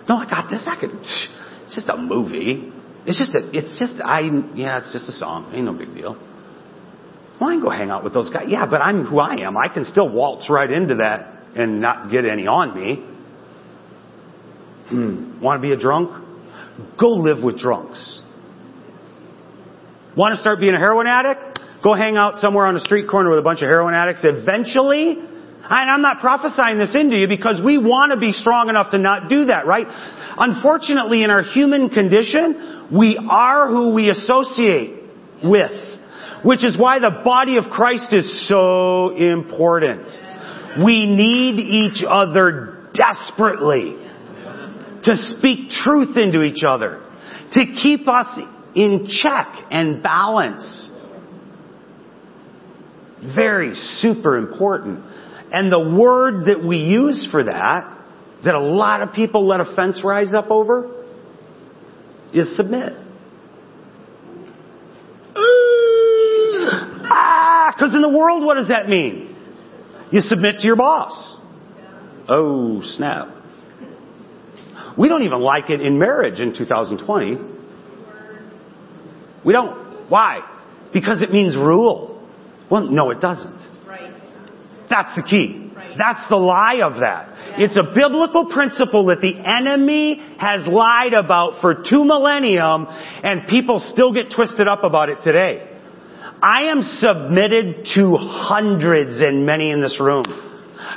no, 0.08 0.16
I 0.16 0.28
got 0.28 0.50
this. 0.50 0.64
I 0.66 0.76
could. 0.80 0.90
It's 0.90 1.74
just 1.76 1.88
a 1.88 1.96
movie. 1.96 2.72
It's 3.06 3.18
just 3.18 3.34
a. 3.34 3.56
It's 3.56 3.78
just 3.78 4.02
I. 4.04 4.22
Yeah, 4.54 4.78
it's 4.78 4.92
just 4.92 5.08
a 5.08 5.12
song. 5.12 5.52
Ain't 5.54 5.64
no 5.64 5.74
big 5.74 5.94
deal. 5.94 6.14
Well, 7.40 7.50
I 7.50 7.54
can 7.54 7.62
go 7.62 7.70
hang 7.70 7.90
out 7.90 8.02
with 8.02 8.14
those 8.14 8.30
guys. 8.30 8.46
Yeah, 8.48 8.66
but 8.66 8.80
I'm 8.80 9.04
who 9.04 9.20
I 9.20 9.46
am. 9.46 9.56
I 9.56 9.68
can 9.68 9.84
still 9.84 10.08
waltz 10.08 10.50
right 10.50 10.70
into 10.70 10.96
that 10.96 11.34
and 11.54 11.80
not 11.80 12.10
get 12.10 12.24
any 12.24 12.46
on 12.46 12.74
me. 12.74 12.96
Hmm. 14.88 15.40
Want 15.40 15.62
to 15.62 15.68
be 15.68 15.72
a 15.72 15.78
drunk? 15.78 16.10
Go 16.98 17.10
live 17.10 17.44
with 17.44 17.58
drunks. 17.58 18.22
Want 20.16 20.34
to 20.34 20.40
start 20.40 20.58
being 20.58 20.74
a 20.74 20.78
heroin 20.78 21.06
addict? 21.06 21.43
Go 21.84 21.92
hang 21.92 22.16
out 22.16 22.40
somewhere 22.40 22.64
on 22.64 22.76
a 22.76 22.80
street 22.80 23.08
corner 23.10 23.28
with 23.28 23.38
a 23.38 23.42
bunch 23.42 23.60
of 23.60 23.68
heroin 23.68 23.92
addicts. 23.92 24.22
Eventually, 24.24 25.10
and 25.12 25.90
I'm 25.90 26.00
not 26.00 26.20
prophesying 26.20 26.78
this 26.78 26.94
into 26.94 27.16
you 27.16 27.28
because 27.28 27.60
we 27.62 27.76
want 27.76 28.12
to 28.12 28.18
be 28.18 28.32
strong 28.32 28.70
enough 28.70 28.90
to 28.90 28.98
not 28.98 29.28
do 29.28 29.44
that, 29.46 29.66
right? 29.66 29.86
Unfortunately, 30.38 31.22
in 31.22 31.30
our 31.30 31.42
human 31.42 31.90
condition, 31.90 32.88
we 32.90 33.18
are 33.30 33.68
who 33.68 33.92
we 33.92 34.08
associate 34.08 35.04
with. 35.42 35.70
Which 36.42 36.64
is 36.64 36.76
why 36.76 36.98
the 36.98 37.22
body 37.24 37.56
of 37.56 37.64
Christ 37.70 38.12
is 38.12 38.48
so 38.48 39.16
important. 39.16 40.06
We 40.84 41.06
need 41.06 41.58
each 41.58 42.04
other 42.06 42.88
desperately 42.94 43.96
to 45.04 45.16
speak 45.38 45.70
truth 45.70 46.16
into 46.16 46.42
each 46.42 46.62
other, 46.66 47.02
to 47.52 47.60
keep 47.82 48.08
us 48.08 48.38
in 48.74 49.06
check 49.08 49.48
and 49.70 50.02
balance. 50.02 50.90
Very 53.34 53.74
super 54.00 54.36
important. 54.36 55.04
And 55.52 55.70
the 55.70 55.78
word 55.78 56.46
that 56.46 56.64
we 56.64 56.78
use 56.78 57.26
for 57.30 57.44
that, 57.44 57.90
that 58.44 58.54
a 58.54 58.60
lot 58.60 59.02
of 59.02 59.12
people 59.12 59.46
let 59.46 59.60
offense 59.60 60.00
rise 60.04 60.34
up 60.34 60.50
over, 60.50 61.04
is 62.32 62.56
submit. 62.56 62.92
Ah, 67.06 67.72
because 67.76 67.94
in 67.94 68.02
the 68.02 68.08
world, 68.08 68.44
what 68.44 68.56
does 68.56 68.68
that 68.68 68.88
mean? 68.88 69.36
You 70.10 70.20
submit 70.20 70.58
to 70.58 70.66
your 70.66 70.76
boss. 70.76 71.38
Oh, 72.28 72.82
snap. 72.96 73.28
We 74.98 75.08
don't 75.08 75.22
even 75.22 75.40
like 75.40 75.70
it 75.70 75.80
in 75.80 75.98
marriage 75.98 76.40
in 76.40 76.54
2020. 76.56 77.38
We 79.44 79.52
don't. 79.52 80.08
Why? 80.08 80.40
Because 80.92 81.20
it 81.20 81.32
means 81.32 81.56
rule. 81.56 82.13
Well, 82.70 82.88
no, 82.90 83.10
it 83.10 83.20
doesn't. 83.20 83.86
Right. 83.86 84.12
That's 84.88 85.14
the 85.16 85.22
key. 85.22 85.72
Right. 85.74 85.96
That's 85.98 86.28
the 86.28 86.36
lie 86.36 86.80
of 86.82 87.00
that. 87.00 87.28
Yeah. 87.58 87.66
It's 87.66 87.76
a 87.76 87.94
biblical 87.94 88.46
principle 88.46 89.06
that 89.06 89.20
the 89.20 89.34
enemy 89.34 90.20
has 90.38 90.66
lied 90.66 91.12
about 91.12 91.60
for 91.60 91.84
two 91.88 92.04
millennium 92.04 92.86
and 92.88 93.46
people 93.48 93.82
still 93.92 94.12
get 94.12 94.32
twisted 94.34 94.68
up 94.68 94.84
about 94.84 95.08
it 95.08 95.18
today. 95.22 95.70
I 96.42 96.64
am 96.64 96.82
submitted 96.82 97.88
to 97.94 98.16
hundreds 98.16 99.20
and 99.20 99.46
many 99.46 99.70
in 99.70 99.80
this 99.80 99.98
room. 100.00 100.24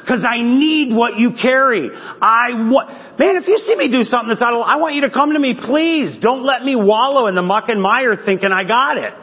Cause 0.07 0.25
I 0.27 0.41
need 0.41 0.95
what 0.95 1.17
you 1.17 1.31
carry. 1.41 1.89
I 1.91 2.51
want, 2.69 3.19
man, 3.19 3.35
if 3.35 3.47
you 3.47 3.57
see 3.57 3.75
me 3.75 3.89
do 3.89 4.03
something 4.03 4.29
that's 4.29 4.41
out 4.41 4.53
of, 4.53 4.61
I 4.61 4.77
want 4.77 4.95
you 4.95 5.01
to 5.01 5.09
come 5.09 5.33
to 5.33 5.39
me, 5.39 5.53
please. 5.53 6.15
Don't 6.21 6.43
let 6.45 6.63
me 6.63 6.75
wallow 6.75 7.27
in 7.27 7.35
the 7.35 7.41
muck 7.41 7.65
and 7.67 7.81
mire 7.81 8.15
thinking 8.25 8.51
I 8.51 8.63
got 8.63 8.97
it. 8.97 9.13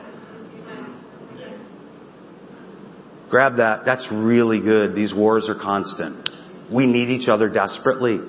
Grab 3.34 3.56
that. 3.56 3.84
That's 3.84 4.06
really 4.12 4.60
good. 4.60 4.94
These 4.94 5.12
wars 5.12 5.48
are 5.48 5.56
constant. 5.56 6.28
We 6.72 6.86
need 6.86 7.08
each 7.08 7.28
other 7.28 7.48
desperately. 7.48 8.20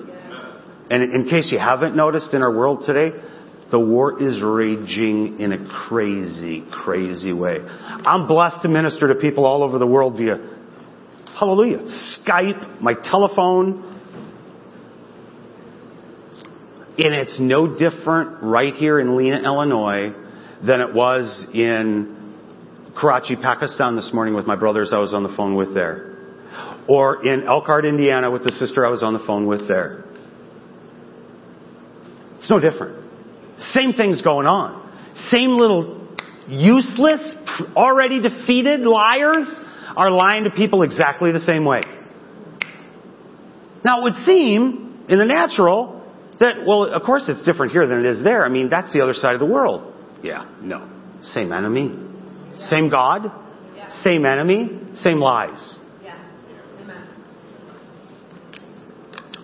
And 0.90 1.00
in 1.14 1.28
case 1.30 1.52
you 1.52 1.60
haven't 1.60 1.94
noticed 1.94 2.34
in 2.34 2.42
our 2.42 2.52
world 2.52 2.82
today, 2.84 3.16
the 3.70 3.78
war 3.78 4.20
is 4.20 4.42
raging 4.42 5.38
in 5.38 5.52
a 5.52 5.68
crazy, 5.86 6.64
crazy 6.72 7.32
way. 7.32 7.58
I'm 7.60 8.26
blessed 8.26 8.62
to 8.62 8.68
minister 8.68 9.06
to 9.06 9.14
people 9.20 9.46
all 9.46 9.62
over 9.62 9.78
the 9.78 9.86
world 9.86 10.16
via, 10.16 10.38
hallelujah, 11.38 11.86
Skype, 12.18 12.80
my 12.80 12.94
telephone. 12.94 13.84
And 16.98 17.14
it's 17.14 17.38
no 17.38 17.78
different 17.78 18.42
right 18.42 18.74
here 18.74 18.98
in 18.98 19.16
Lena, 19.16 19.40
Illinois 19.44 20.12
than 20.66 20.80
it 20.80 20.92
was 20.92 21.46
in 21.54 22.15
Karachi, 22.96 23.36
Pakistan 23.36 23.94
this 23.94 24.10
morning 24.12 24.34
with 24.34 24.46
my 24.46 24.56
brothers 24.56 24.92
I 24.94 24.98
was 24.98 25.12
on 25.12 25.22
the 25.22 25.34
phone 25.36 25.54
with 25.54 25.74
there. 25.74 26.16
Or 26.88 27.26
in 27.26 27.44
Elkhart, 27.46 27.84
Indiana 27.84 28.30
with 28.30 28.44
the 28.44 28.52
sister 28.52 28.86
I 28.86 28.90
was 28.90 29.02
on 29.02 29.12
the 29.12 29.24
phone 29.26 29.46
with 29.46 29.68
there. 29.68 30.04
It's 32.38 32.48
no 32.48 32.58
different. 32.58 33.04
Same 33.72 33.92
thing's 33.92 34.22
going 34.22 34.46
on. 34.46 34.82
Same 35.30 35.58
little 35.58 36.08
useless, 36.48 37.20
already 37.74 38.22
defeated 38.22 38.80
liars 38.80 39.46
are 39.96 40.10
lying 40.10 40.44
to 40.44 40.50
people 40.50 40.82
exactly 40.82 41.32
the 41.32 41.40
same 41.40 41.64
way. 41.64 41.82
Now 43.84 44.00
it 44.00 44.04
would 44.04 44.24
seem, 44.24 45.04
in 45.08 45.18
the 45.18 45.24
natural, 45.24 46.02
that, 46.40 46.66
well, 46.66 46.84
of 46.84 47.02
course 47.02 47.24
it's 47.28 47.44
different 47.44 47.72
here 47.72 47.86
than 47.86 48.04
it 48.04 48.06
is 48.06 48.22
there. 48.22 48.44
I 48.44 48.48
mean, 48.48 48.68
that's 48.68 48.92
the 48.92 49.02
other 49.02 49.14
side 49.14 49.34
of 49.34 49.40
the 49.40 49.46
world. 49.46 49.92
Yeah, 50.22 50.44
no. 50.60 50.88
Same 51.22 51.52
enemy. 51.52 52.05
Same 52.58 52.88
God. 52.90 53.30
Same 54.02 54.24
enemy. 54.24 54.80
Same 54.96 55.20
lies. 55.20 55.78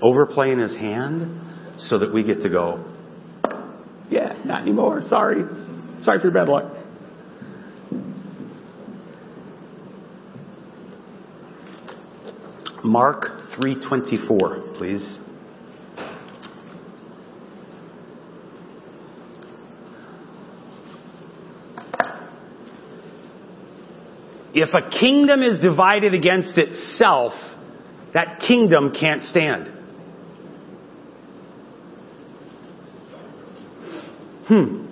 Overplaying 0.00 0.58
his 0.58 0.74
hand 0.74 1.78
so 1.78 1.98
that 1.98 2.12
we 2.12 2.24
get 2.24 2.42
to 2.42 2.48
go, 2.48 2.84
yeah, 4.10 4.36
not 4.44 4.62
anymore. 4.62 5.02
Sorry. 5.08 5.44
Sorry 6.02 6.18
for 6.18 6.24
your 6.24 6.32
bad 6.32 6.48
luck. 6.48 6.72
Mark 12.84 13.28
3:24, 13.56 14.74
please. 14.76 15.18
If 24.54 24.68
a 24.74 24.90
kingdom 24.98 25.42
is 25.42 25.60
divided 25.60 26.12
against 26.12 26.58
itself, 26.58 27.32
that 28.12 28.40
kingdom 28.46 28.92
can't 28.98 29.22
stand. 29.22 29.72
Hmm. 34.46 34.86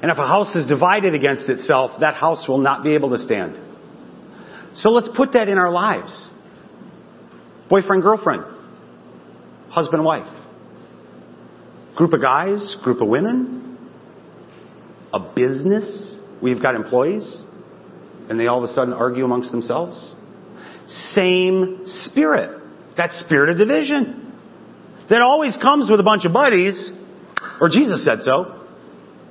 And 0.00 0.10
if 0.10 0.18
a 0.18 0.26
house 0.26 0.54
is 0.54 0.66
divided 0.66 1.14
against 1.14 1.50
itself, 1.50 2.00
that 2.00 2.14
house 2.14 2.48
will 2.48 2.60
not 2.60 2.82
be 2.82 2.94
able 2.94 3.10
to 3.10 3.22
stand. 3.22 3.58
So 4.76 4.90
let's 4.90 5.08
put 5.14 5.32
that 5.32 5.48
in 5.48 5.58
our 5.58 5.70
lives. 5.70 6.30
Boyfriend, 7.68 8.02
girlfriend, 8.02 8.44
husband, 9.70 10.04
wife, 10.04 10.28
group 11.96 12.12
of 12.12 12.22
guys, 12.22 12.76
group 12.82 13.00
of 13.02 13.08
women, 13.08 13.78
a 15.12 15.20
business. 15.34 16.16
We've 16.40 16.62
got 16.62 16.74
employees 16.74 17.42
and 18.28 18.38
they 18.38 18.46
all 18.46 18.62
of 18.62 18.70
a 18.70 18.74
sudden 18.74 18.92
argue 18.92 19.24
amongst 19.24 19.50
themselves. 19.50 19.98
Same 21.14 21.82
spirit. 22.04 22.62
That 22.96 23.12
spirit 23.12 23.50
of 23.50 23.58
division 23.58 24.32
that 25.10 25.22
always 25.22 25.56
comes 25.60 25.90
with 25.90 26.00
a 26.00 26.02
bunch 26.02 26.24
of 26.24 26.32
buddies 26.32 26.90
or 27.60 27.68
Jesus 27.68 28.04
said 28.04 28.22
so. 28.22 28.64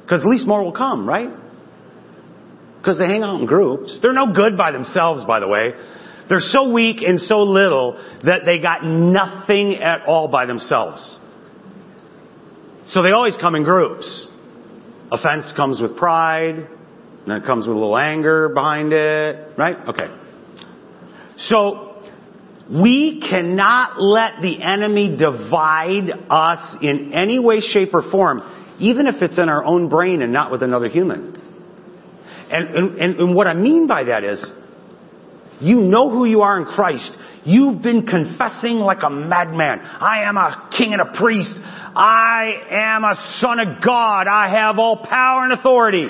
Because 0.01 0.21
at 0.21 0.27
least 0.27 0.45
more 0.45 0.63
will 0.63 0.71
come, 0.71 1.07
right? 1.07 1.29
Because 2.77 2.99
they 2.99 3.05
hang 3.05 3.23
out 3.23 3.39
in 3.39 3.47
groups. 3.47 3.99
They're 4.01 4.13
no 4.13 4.33
good 4.33 4.57
by 4.57 4.71
themselves, 4.71 5.25
by 5.25 5.39
the 5.39 5.47
way. 5.47 5.73
They're 6.29 6.39
so 6.39 6.71
weak 6.71 6.97
and 7.01 7.19
so 7.19 7.39
little 7.41 7.93
that 8.23 8.41
they 8.45 8.59
got 8.59 8.83
nothing 8.83 9.75
at 9.75 10.05
all 10.07 10.27
by 10.27 10.45
themselves. 10.45 11.19
So 12.87 13.01
they 13.01 13.11
always 13.11 13.35
come 13.41 13.55
in 13.55 13.63
groups. 13.63 14.27
Offense 15.11 15.51
comes 15.55 15.81
with 15.81 15.97
pride, 15.97 16.67
and 17.25 17.33
it 17.33 17.45
comes 17.45 17.67
with 17.67 17.75
a 17.75 17.79
little 17.79 17.97
anger 17.97 18.49
behind 18.49 18.93
it, 18.93 19.57
right? 19.57 19.77
Okay. 19.89 20.07
So, 21.37 21.95
We 22.69 23.21
cannot 23.21 24.01
let 24.01 24.41
the 24.41 24.61
enemy 24.61 25.15
divide 25.17 26.09
us 26.31 26.77
in 26.81 27.13
any 27.13 27.37
way, 27.37 27.59
shape, 27.61 27.93
or 27.93 28.09
form, 28.09 28.41
even 28.79 29.07
if 29.07 29.21
it's 29.21 29.37
in 29.37 29.49
our 29.49 29.63
own 29.63 29.87
brain 29.87 30.23
and 30.23 30.33
not 30.33 30.51
with 30.51 30.63
another 30.63 30.89
human. 30.89 31.39
And, 32.49 32.97
and, 32.99 33.19
and 33.19 33.35
what 33.35 33.45
I 33.45 33.53
mean 33.53 33.85
by 33.85 34.05
that 34.05 34.23
is, 34.23 34.51
you 35.61 35.77
know 35.77 36.09
who 36.09 36.25
you 36.25 36.41
are 36.41 36.59
in 36.59 36.65
Christ. 36.65 37.11
You've 37.45 37.83
been 37.83 38.07
confessing 38.07 38.77
like 38.79 39.03
a 39.05 39.09
madman. 39.11 39.79
I 39.79 40.23
am 40.23 40.35
a 40.35 40.69
king 40.75 40.93
and 40.93 41.01
a 41.01 41.17
priest. 41.19 41.53
I 41.95 42.51
am 42.71 43.03
a 43.03 43.13
son 43.39 43.59
of 43.59 43.83
God. 43.85 44.27
I 44.27 44.49
have 44.49 44.79
all 44.79 45.05
power 45.05 45.43
and 45.43 45.53
authority. 45.53 46.07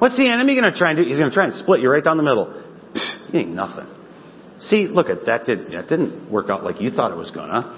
What's 0.00 0.16
the 0.16 0.28
enemy 0.28 0.58
going 0.58 0.72
to 0.72 0.76
try 0.76 0.90
and 0.90 0.98
do? 0.98 1.04
He's 1.04 1.18
going 1.18 1.30
to 1.30 1.34
try 1.34 1.44
and 1.44 1.54
split 1.54 1.80
you 1.80 1.90
right 1.90 2.02
down 2.02 2.16
the 2.16 2.22
middle. 2.22 2.62
You 3.32 3.38
ain't 3.38 3.50
nothing. 3.50 3.86
See, 4.62 4.88
look 4.88 5.08
at 5.08 5.26
that. 5.26 5.46
Did, 5.46 5.72
that 5.72 5.88
didn't 5.88 6.30
work 6.30 6.50
out 6.50 6.64
like 6.64 6.80
you 6.80 6.90
thought 6.90 7.12
it 7.12 7.16
was 7.16 7.30
gonna. 7.30 7.76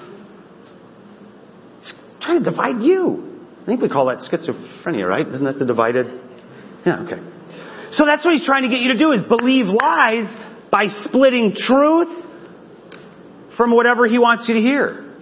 He's 1.81 1.95
trying 2.21 2.43
to 2.43 2.51
divide 2.51 2.81
you. 2.81 3.41
I 3.63 3.67
think 3.67 3.81
we 3.81 3.89
call 3.89 4.07
that 4.07 4.19
schizophrenia, 4.19 5.07
right? 5.07 5.27
Isn't 5.27 5.45
that 5.45 5.59
the 5.59 5.65
divided? 5.65 6.07
Yeah, 6.85 7.03
okay. 7.03 7.21
So 7.93 8.05
that's 8.07 8.25
what 8.25 8.35
he's 8.35 8.45
trying 8.45 8.63
to 8.63 8.69
get 8.69 8.81
you 8.81 8.93
to 8.93 8.99
do 8.99 9.13
is 9.13 9.23
believe 9.25 9.67
lies 9.67 10.35
by 10.71 10.87
splitting 11.05 11.55
truth 11.55 12.25
from 13.57 13.75
whatever 13.75 14.07
he 14.07 14.19
wants 14.19 14.49
you 14.49 14.55
to 14.55 14.61
hear. 14.61 15.19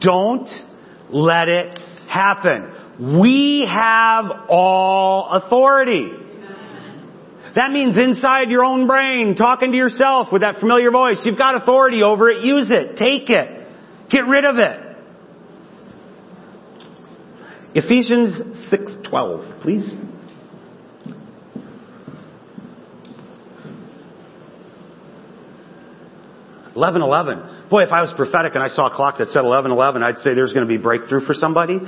Don't 0.00 0.48
let 1.10 1.48
it 1.48 1.78
happen. 2.08 3.20
We 3.20 3.66
have 3.68 4.24
all 4.48 5.28
authority. 5.30 6.19
That 7.56 7.72
means 7.72 7.96
inside 7.98 8.48
your 8.48 8.64
own 8.64 8.86
brain, 8.86 9.34
talking 9.36 9.72
to 9.72 9.76
yourself 9.76 10.28
with 10.32 10.42
that 10.42 10.60
familiar 10.60 10.90
voice. 10.90 11.18
You've 11.24 11.38
got 11.38 11.56
authority 11.60 12.02
over 12.02 12.30
it. 12.30 12.42
Use 12.44 12.70
it. 12.70 12.96
Take 12.96 13.28
it. 13.28 13.68
Get 14.08 14.26
rid 14.26 14.44
of 14.44 14.56
it. 14.58 14.86
Ephesians 17.74 18.40
6:12, 18.70 19.60
please. 19.62 19.94
Eleven 26.74 27.02
eleven. 27.02 27.42
Boy, 27.68 27.82
if 27.82 27.92
I 27.92 28.00
was 28.00 28.12
prophetic 28.16 28.54
and 28.54 28.62
I 28.62 28.68
saw 28.68 28.86
a 28.86 28.94
clock 28.94 29.18
that 29.18 29.28
said 29.28 29.44
eleven 29.44 29.70
eleven, 29.70 30.02
I'd 30.02 30.18
say 30.18 30.34
there's 30.34 30.52
going 30.52 30.66
to 30.66 30.68
be 30.68 30.78
breakthrough 30.78 31.20
for 31.26 31.34
somebody. 31.34 31.78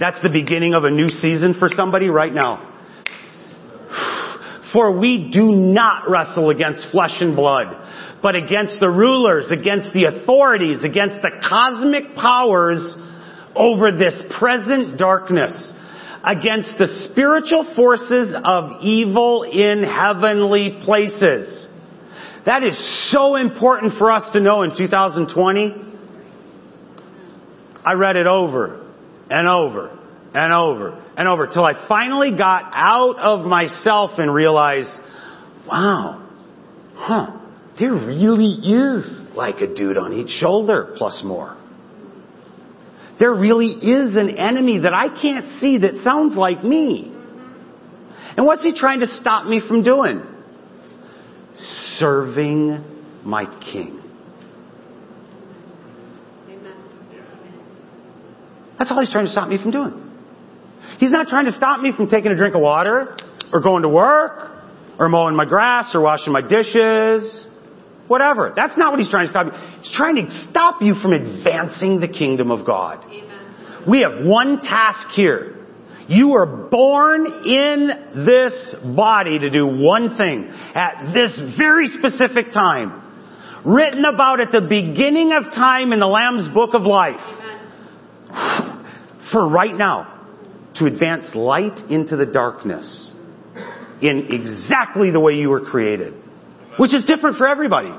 That's 0.00 0.20
the 0.22 0.30
beginning 0.30 0.74
of 0.74 0.84
a 0.84 0.90
new 0.90 1.08
season 1.08 1.54
for 1.58 1.68
somebody 1.68 2.08
right 2.08 2.32
now. 2.32 2.77
For 4.72 4.98
we 4.98 5.30
do 5.32 5.44
not 5.44 6.10
wrestle 6.10 6.50
against 6.50 6.88
flesh 6.90 7.16
and 7.20 7.34
blood, 7.34 7.66
but 8.22 8.34
against 8.34 8.80
the 8.80 8.90
rulers, 8.90 9.50
against 9.50 9.94
the 9.94 10.04
authorities, 10.04 10.84
against 10.84 11.22
the 11.22 11.30
cosmic 11.48 12.14
powers 12.14 12.94
over 13.54 13.92
this 13.92 14.22
present 14.38 14.98
darkness, 14.98 15.72
against 16.24 16.76
the 16.78 17.08
spiritual 17.10 17.72
forces 17.74 18.34
of 18.44 18.82
evil 18.82 19.44
in 19.44 19.82
heavenly 19.82 20.80
places. 20.84 21.66
That 22.44 22.62
is 22.62 22.76
so 23.10 23.36
important 23.36 23.94
for 23.98 24.12
us 24.12 24.32
to 24.32 24.40
know 24.40 24.62
in 24.62 24.76
2020. 24.76 25.74
I 27.84 27.92
read 27.94 28.16
it 28.16 28.26
over 28.26 28.86
and 29.30 29.48
over 29.48 29.97
and 30.34 30.52
over 30.52 31.02
and 31.16 31.28
over 31.28 31.46
till 31.46 31.64
I 31.64 31.86
finally 31.88 32.36
got 32.36 32.70
out 32.74 33.16
of 33.18 33.46
myself 33.46 34.12
and 34.18 34.32
realized, 34.32 34.90
wow, 35.66 36.28
huh, 36.94 37.38
there 37.78 37.94
really 37.94 38.52
is 38.52 39.34
like 39.34 39.60
a 39.60 39.74
dude 39.74 39.96
on 39.96 40.12
each 40.12 40.30
shoulder 40.40 40.94
plus 40.96 41.22
more. 41.24 41.56
There 43.18 43.34
really 43.34 43.70
is 43.70 44.16
an 44.16 44.36
enemy 44.38 44.80
that 44.80 44.94
I 44.94 45.08
can't 45.20 45.60
see 45.60 45.78
that 45.78 46.02
sounds 46.04 46.36
like 46.36 46.62
me. 46.62 47.12
And 48.36 48.46
what's 48.46 48.62
he 48.62 48.72
trying 48.72 49.00
to 49.00 49.06
stop 49.06 49.46
me 49.46 49.60
from 49.66 49.82
doing? 49.82 50.22
Serving 51.98 52.84
my 53.24 53.46
king. 53.72 54.00
That's 58.78 58.92
all 58.92 59.00
he's 59.00 59.10
trying 59.10 59.26
to 59.26 59.32
stop 59.32 59.48
me 59.48 59.60
from 59.60 59.72
doing. 59.72 60.07
He's 60.98 61.12
not 61.12 61.28
trying 61.28 61.46
to 61.46 61.52
stop 61.52 61.80
me 61.80 61.92
from 61.96 62.08
taking 62.08 62.32
a 62.32 62.36
drink 62.36 62.54
of 62.54 62.60
water 62.60 63.16
or 63.52 63.60
going 63.60 63.82
to 63.82 63.88
work 63.88 64.50
or 64.98 65.08
mowing 65.08 65.36
my 65.36 65.44
grass 65.44 65.90
or 65.94 66.00
washing 66.00 66.32
my 66.32 66.42
dishes. 66.42 67.46
Whatever. 68.08 68.52
That's 68.54 68.76
not 68.76 68.90
what 68.90 68.98
he's 68.98 69.10
trying 69.10 69.26
to 69.26 69.30
stop 69.30 69.46
you. 69.46 69.52
He's 69.82 69.96
trying 69.96 70.16
to 70.16 70.46
stop 70.50 70.82
you 70.82 70.94
from 70.94 71.12
advancing 71.12 72.00
the 72.00 72.08
kingdom 72.08 72.50
of 72.50 72.66
God. 72.66 73.04
Amen. 73.04 73.84
We 73.88 74.00
have 74.00 74.24
one 74.24 74.60
task 74.60 75.08
here. 75.14 75.54
You 76.08 76.34
are 76.36 76.46
born 76.46 77.26
in 77.44 78.24
this 78.24 78.74
body 78.96 79.38
to 79.38 79.50
do 79.50 79.66
one 79.66 80.16
thing 80.16 80.50
at 80.74 81.12
this 81.12 81.38
very 81.58 81.86
specific 81.88 82.52
time. 82.52 83.04
Written 83.64 84.04
about 84.04 84.40
at 84.40 84.50
the 84.50 84.62
beginning 84.62 85.32
of 85.32 85.52
time 85.52 85.92
in 85.92 86.00
the 86.00 86.06
Lamb's 86.06 86.48
book 86.54 86.70
of 86.72 86.82
life. 86.82 87.20
Amen. 88.30 88.86
For 89.32 89.46
right 89.46 89.74
now 89.74 90.17
to 90.78 90.86
advance 90.86 91.34
light 91.34 91.90
into 91.90 92.16
the 92.16 92.26
darkness 92.26 93.12
in 94.00 94.28
exactly 94.30 95.10
the 95.10 95.20
way 95.20 95.34
you 95.34 95.48
were 95.48 95.60
created. 95.60 96.14
Which 96.78 96.94
is 96.94 97.04
different 97.04 97.36
for 97.36 97.48
everybody. 97.48 97.92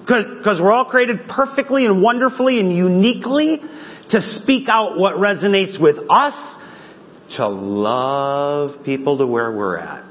Because 0.00 0.58
we're 0.60 0.72
all 0.72 0.86
created 0.86 1.28
perfectly 1.28 1.84
and 1.84 2.00
wonderfully 2.02 2.60
and 2.60 2.74
uniquely 2.74 3.60
to 4.10 4.40
speak 4.40 4.66
out 4.70 4.98
what 4.98 5.16
resonates 5.16 5.78
with 5.78 5.96
us, 6.08 6.32
to 7.36 7.46
love 7.46 8.84
people 8.86 9.18
to 9.18 9.26
where 9.26 9.52
we're 9.52 9.76
at. 9.76 10.07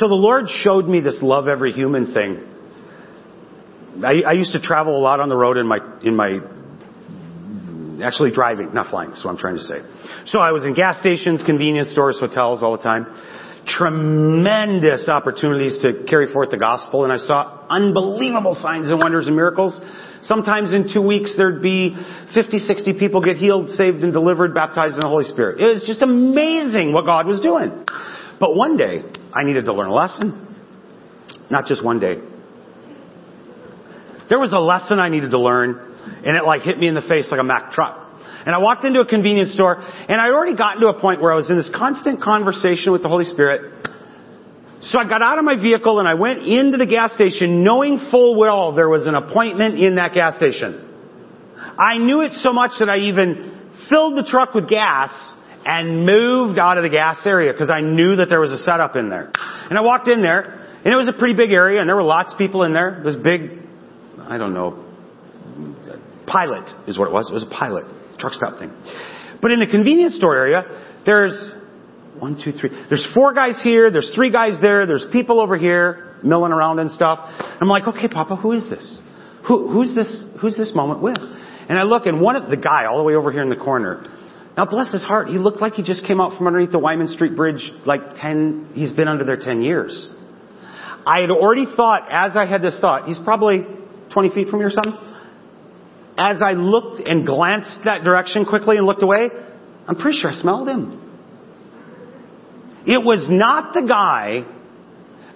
So 0.00 0.08
the 0.08 0.14
Lord 0.14 0.48
showed 0.48 0.88
me 0.88 1.02
this 1.02 1.18
love 1.20 1.46
every 1.46 1.72
human 1.72 2.14
thing. 2.14 2.42
I, 4.02 4.22
I 4.26 4.32
used 4.32 4.52
to 4.52 4.60
travel 4.60 4.96
a 4.96 5.02
lot 5.02 5.20
on 5.20 5.28
the 5.28 5.36
road 5.36 5.58
in 5.58 5.66
my, 5.66 5.76
in 6.02 6.16
my, 6.16 6.40
actually 8.02 8.30
driving, 8.30 8.72
not 8.72 8.88
flying, 8.88 9.10
that's 9.10 9.22
what 9.22 9.32
I'm 9.32 9.36
trying 9.36 9.56
to 9.56 9.62
say. 9.62 9.80
So 10.24 10.38
I 10.38 10.52
was 10.52 10.64
in 10.64 10.72
gas 10.72 11.00
stations, 11.00 11.42
convenience 11.44 11.90
stores, 11.90 12.18
hotels 12.18 12.62
all 12.62 12.78
the 12.78 12.82
time. 12.82 13.04
Tremendous 13.66 15.06
opportunities 15.06 15.76
to 15.82 16.06
carry 16.08 16.32
forth 16.32 16.48
the 16.48 16.56
gospel 16.56 17.04
and 17.04 17.12
I 17.12 17.18
saw 17.18 17.66
unbelievable 17.68 18.54
signs 18.54 18.88
and 18.88 18.98
wonders 18.98 19.26
and 19.26 19.36
miracles. 19.36 19.78
Sometimes 20.22 20.72
in 20.72 20.90
two 20.94 21.02
weeks 21.02 21.34
there'd 21.36 21.60
be 21.60 21.94
50, 22.32 22.56
60 22.58 22.98
people 22.98 23.20
get 23.20 23.36
healed, 23.36 23.68
saved 23.76 24.02
and 24.02 24.14
delivered, 24.14 24.54
baptized 24.54 24.94
in 24.94 25.00
the 25.00 25.08
Holy 25.08 25.26
Spirit. 25.26 25.60
It 25.60 25.66
was 25.66 25.82
just 25.86 26.00
amazing 26.00 26.94
what 26.94 27.04
God 27.04 27.26
was 27.26 27.40
doing. 27.40 27.84
But 28.40 28.56
one 28.56 28.78
day, 28.78 29.02
I 29.34 29.44
needed 29.44 29.66
to 29.66 29.74
learn 29.74 29.88
a 29.88 29.94
lesson. 29.94 30.56
Not 31.50 31.66
just 31.66 31.84
one 31.84 32.00
day. 32.00 32.16
There 34.30 34.38
was 34.38 34.52
a 34.52 34.58
lesson 34.58 34.98
I 34.98 35.10
needed 35.10 35.32
to 35.32 35.38
learn, 35.38 35.78
and 36.24 36.36
it 36.36 36.44
like 36.44 36.62
hit 36.62 36.78
me 36.78 36.88
in 36.88 36.94
the 36.94 37.02
face 37.02 37.28
like 37.30 37.40
a 37.40 37.44
Mack 37.44 37.72
truck. 37.72 38.08
And 38.46 38.54
I 38.54 38.58
walked 38.58 38.84
into 38.84 39.00
a 39.00 39.06
convenience 39.06 39.52
store, 39.52 39.76
and 39.78 40.20
I'd 40.20 40.30
already 40.30 40.56
gotten 40.56 40.80
to 40.80 40.88
a 40.88 40.98
point 40.98 41.20
where 41.20 41.32
I 41.32 41.36
was 41.36 41.50
in 41.50 41.56
this 41.56 41.70
constant 41.74 42.22
conversation 42.22 42.92
with 42.92 43.02
the 43.02 43.08
Holy 43.08 43.26
Spirit. 43.26 43.88
So 44.82 44.98
I 44.98 45.06
got 45.06 45.20
out 45.20 45.38
of 45.38 45.44
my 45.44 45.60
vehicle 45.60 45.98
and 45.98 46.08
I 46.08 46.14
went 46.14 46.38
into 46.40 46.78
the 46.78 46.86
gas 46.86 47.12
station 47.12 47.62
knowing 47.62 48.08
full 48.10 48.38
well 48.38 48.72
there 48.72 48.88
was 48.88 49.06
an 49.06 49.14
appointment 49.14 49.78
in 49.78 49.96
that 49.96 50.14
gas 50.14 50.36
station. 50.36 50.88
I 51.78 51.98
knew 51.98 52.22
it 52.22 52.32
so 52.42 52.54
much 52.54 52.72
that 52.78 52.88
I 52.88 52.96
even 53.00 53.70
filled 53.90 54.16
the 54.16 54.22
truck 54.22 54.54
with 54.54 54.70
gas 54.70 55.10
and 55.64 56.06
moved 56.06 56.58
out 56.58 56.78
of 56.78 56.84
the 56.84 56.88
gas 56.88 57.18
area 57.26 57.52
because 57.52 57.70
I 57.70 57.80
knew 57.80 58.16
that 58.16 58.28
there 58.28 58.40
was 58.40 58.52
a 58.52 58.58
setup 58.58 58.96
in 58.96 59.10
there. 59.10 59.30
And 59.68 59.78
I 59.78 59.82
walked 59.82 60.08
in 60.08 60.22
there, 60.22 60.40
and 60.84 60.92
it 60.92 60.96
was 60.96 61.08
a 61.08 61.12
pretty 61.12 61.34
big 61.34 61.52
area, 61.52 61.80
and 61.80 61.88
there 61.88 61.96
were 61.96 62.02
lots 62.02 62.32
of 62.32 62.38
people 62.38 62.62
in 62.62 62.72
there. 62.72 63.00
It 63.00 63.04
was 63.04 63.16
big, 63.16 63.50
I 64.18 64.38
don't 64.38 64.54
know, 64.54 64.86
pilot 66.26 66.70
is 66.86 66.98
what 66.98 67.08
it 67.08 67.12
was. 67.12 67.28
It 67.28 67.34
was 67.34 67.44
a 67.44 67.50
pilot, 67.50 67.84
truck 68.18 68.32
stop 68.32 68.58
thing. 68.58 68.72
But 69.42 69.50
in 69.50 69.60
the 69.60 69.66
convenience 69.66 70.16
store 70.16 70.36
area, 70.36 70.64
there's 71.04 71.32
one, 72.18 72.40
two, 72.42 72.52
three. 72.52 72.70
There's 72.88 73.06
four 73.14 73.32
guys 73.34 73.60
here. 73.62 73.90
There's 73.90 74.12
three 74.14 74.30
guys 74.30 74.60
there. 74.60 74.86
There's 74.86 75.06
people 75.12 75.40
over 75.40 75.56
here 75.56 76.16
milling 76.22 76.52
around 76.52 76.78
and 76.78 76.90
stuff. 76.90 77.18
I'm 77.20 77.68
like, 77.68 77.86
okay, 77.86 78.08
Papa, 78.08 78.36
who 78.36 78.52
is 78.52 78.68
this? 78.68 78.98
Who, 79.48 79.70
who's 79.72 79.94
this? 79.94 80.22
Who's 80.40 80.56
this 80.56 80.72
moment 80.74 81.02
with? 81.02 81.16
And 81.16 81.78
I 81.78 81.84
look, 81.84 82.06
and 82.06 82.20
one 82.20 82.36
of 82.36 82.50
the 82.50 82.56
guy 82.56 82.86
all 82.86 82.98
the 82.98 83.04
way 83.04 83.14
over 83.14 83.32
here 83.32 83.42
in 83.42 83.48
the 83.48 83.56
corner 83.56 84.04
now 84.60 84.66
bless 84.66 84.92
his 84.92 85.02
heart, 85.02 85.28
he 85.28 85.38
looked 85.38 85.62
like 85.62 85.72
he 85.72 85.82
just 85.82 86.04
came 86.04 86.20
out 86.20 86.36
from 86.36 86.46
underneath 86.46 86.70
the 86.70 86.78
Wyman 86.78 87.08
Street 87.08 87.34
Bridge 87.34 87.72
like 87.86 88.16
10, 88.16 88.72
he's 88.74 88.92
been 88.92 89.08
under 89.08 89.24
there 89.24 89.38
10 89.40 89.62
years. 89.62 90.10
I 91.06 91.22
had 91.22 91.30
already 91.30 91.64
thought, 91.64 92.08
as 92.10 92.36
I 92.36 92.44
had 92.44 92.60
this 92.60 92.78
thought, 92.78 93.08
he's 93.08 93.16
probably 93.24 93.64
20 94.12 94.34
feet 94.34 94.48
from 94.48 94.58
me 94.58 94.66
or 94.66 94.70
something. 94.70 94.98
as 96.18 96.42
I 96.42 96.52
looked 96.52 97.08
and 97.08 97.26
glanced 97.26 97.78
that 97.86 98.04
direction 98.04 98.44
quickly 98.44 98.76
and 98.76 98.84
looked 98.84 99.02
away, 99.02 99.30
I'm 99.88 99.96
pretty 99.96 100.18
sure 100.20 100.30
I 100.30 100.34
smelled 100.34 100.68
him. 100.68 101.00
It 102.86 103.02
was 103.02 103.28
not 103.30 103.72
the 103.72 103.80
guy 103.88 104.44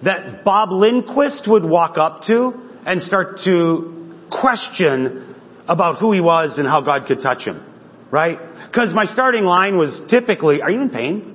that 0.03 0.43
Bob 0.43 0.69
Lindquist 0.71 1.47
would 1.47 1.65
walk 1.65 1.97
up 1.97 2.21
to 2.27 2.53
and 2.85 3.01
start 3.01 3.39
to 3.45 4.19
question 4.29 5.35
about 5.67 5.97
who 5.97 6.11
he 6.11 6.21
was 6.21 6.59
and 6.59 6.67
how 6.67 6.81
God 6.81 7.07
could 7.07 7.21
touch 7.21 7.41
him. 7.41 7.65
Right? 8.11 8.37
Because 8.75 8.93
my 8.93 9.05
starting 9.05 9.45
line 9.45 9.77
was 9.77 10.01
typically, 10.09 10.61
are 10.61 10.69
you 10.69 10.81
in 10.81 10.89
pain? 10.89 11.33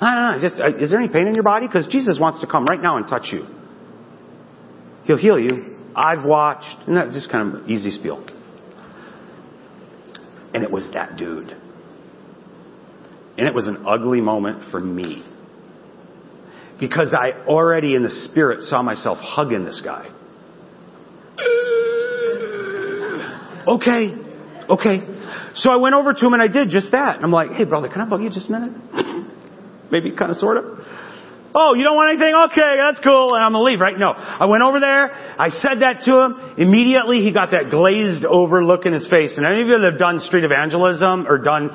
I 0.00 0.14
don't 0.14 0.40
know, 0.40 0.48
just, 0.48 0.58
uh, 0.58 0.82
is 0.82 0.90
there 0.90 0.98
any 0.98 1.12
pain 1.12 1.26
in 1.26 1.34
your 1.34 1.44
body? 1.44 1.66
Because 1.66 1.86
Jesus 1.86 2.16
wants 2.18 2.40
to 2.40 2.46
come 2.46 2.64
right 2.64 2.80
now 2.80 2.96
and 2.96 3.06
touch 3.06 3.26
you. 3.30 3.44
He'll 5.04 5.18
heal 5.18 5.38
you. 5.38 5.76
I've 5.94 6.24
watched, 6.24 6.88
and 6.88 6.96
that's 6.96 7.12
just 7.12 7.30
kind 7.30 7.54
of 7.54 7.68
easy 7.68 7.90
spiel. 7.90 8.24
And 10.54 10.64
it 10.64 10.70
was 10.70 10.88
that 10.94 11.18
dude. 11.18 11.54
And 13.36 13.46
it 13.46 13.54
was 13.54 13.68
an 13.68 13.84
ugly 13.86 14.22
moment 14.22 14.70
for 14.70 14.80
me. 14.80 15.22
Because 16.78 17.12
I 17.12 17.46
already 17.46 17.94
in 17.94 18.02
the 18.02 18.26
spirit 18.30 18.62
saw 18.62 18.82
myself 18.82 19.18
hugging 19.18 19.66
this 19.66 19.82
guy. 19.84 20.08
Okay, 23.68 24.29
okay. 24.70 25.02
So 25.54 25.70
I 25.70 25.76
went 25.76 25.94
over 25.94 26.12
to 26.12 26.26
him 26.26 26.32
and 26.34 26.42
I 26.42 26.48
did 26.48 26.70
just 26.70 26.92
that. 26.92 27.18
I'm 27.22 27.32
like, 27.32 27.52
hey 27.52 27.64
brother, 27.64 27.88
can 27.88 28.00
I 28.00 28.04
bug 28.06 28.22
you 28.22 28.30
just 28.30 28.48
a 28.48 28.52
minute? 28.52 28.72
Maybe 29.90 30.12
kind 30.12 30.30
of 30.30 30.36
sort 30.36 30.56
of. 30.56 30.64
Oh, 31.52 31.74
you 31.74 31.82
don't 31.82 31.96
want 31.96 32.14
anything? 32.14 32.32
Okay, 32.52 32.78
that's 32.78 33.00
cool. 33.02 33.34
And 33.34 33.42
I'm 33.42 33.52
gonna 33.52 33.64
leave, 33.64 33.80
right? 33.80 33.98
No. 33.98 34.10
I 34.10 34.46
went 34.46 34.62
over 34.62 34.78
there. 34.78 35.10
I 35.10 35.48
said 35.48 35.82
that 35.82 36.02
to 36.06 36.12
him. 36.14 36.54
Immediately 36.58 37.22
he 37.22 37.32
got 37.32 37.50
that 37.50 37.70
glazed 37.70 38.24
over 38.24 38.62
look 38.62 38.86
in 38.86 38.92
his 38.92 39.06
face. 39.08 39.34
And 39.36 39.44
any 39.44 39.62
of 39.62 39.66
you 39.66 39.78
that 39.78 39.90
have 39.90 39.98
done 39.98 40.20
street 40.20 40.44
evangelism 40.44 41.26
or 41.26 41.38
done, 41.38 41.70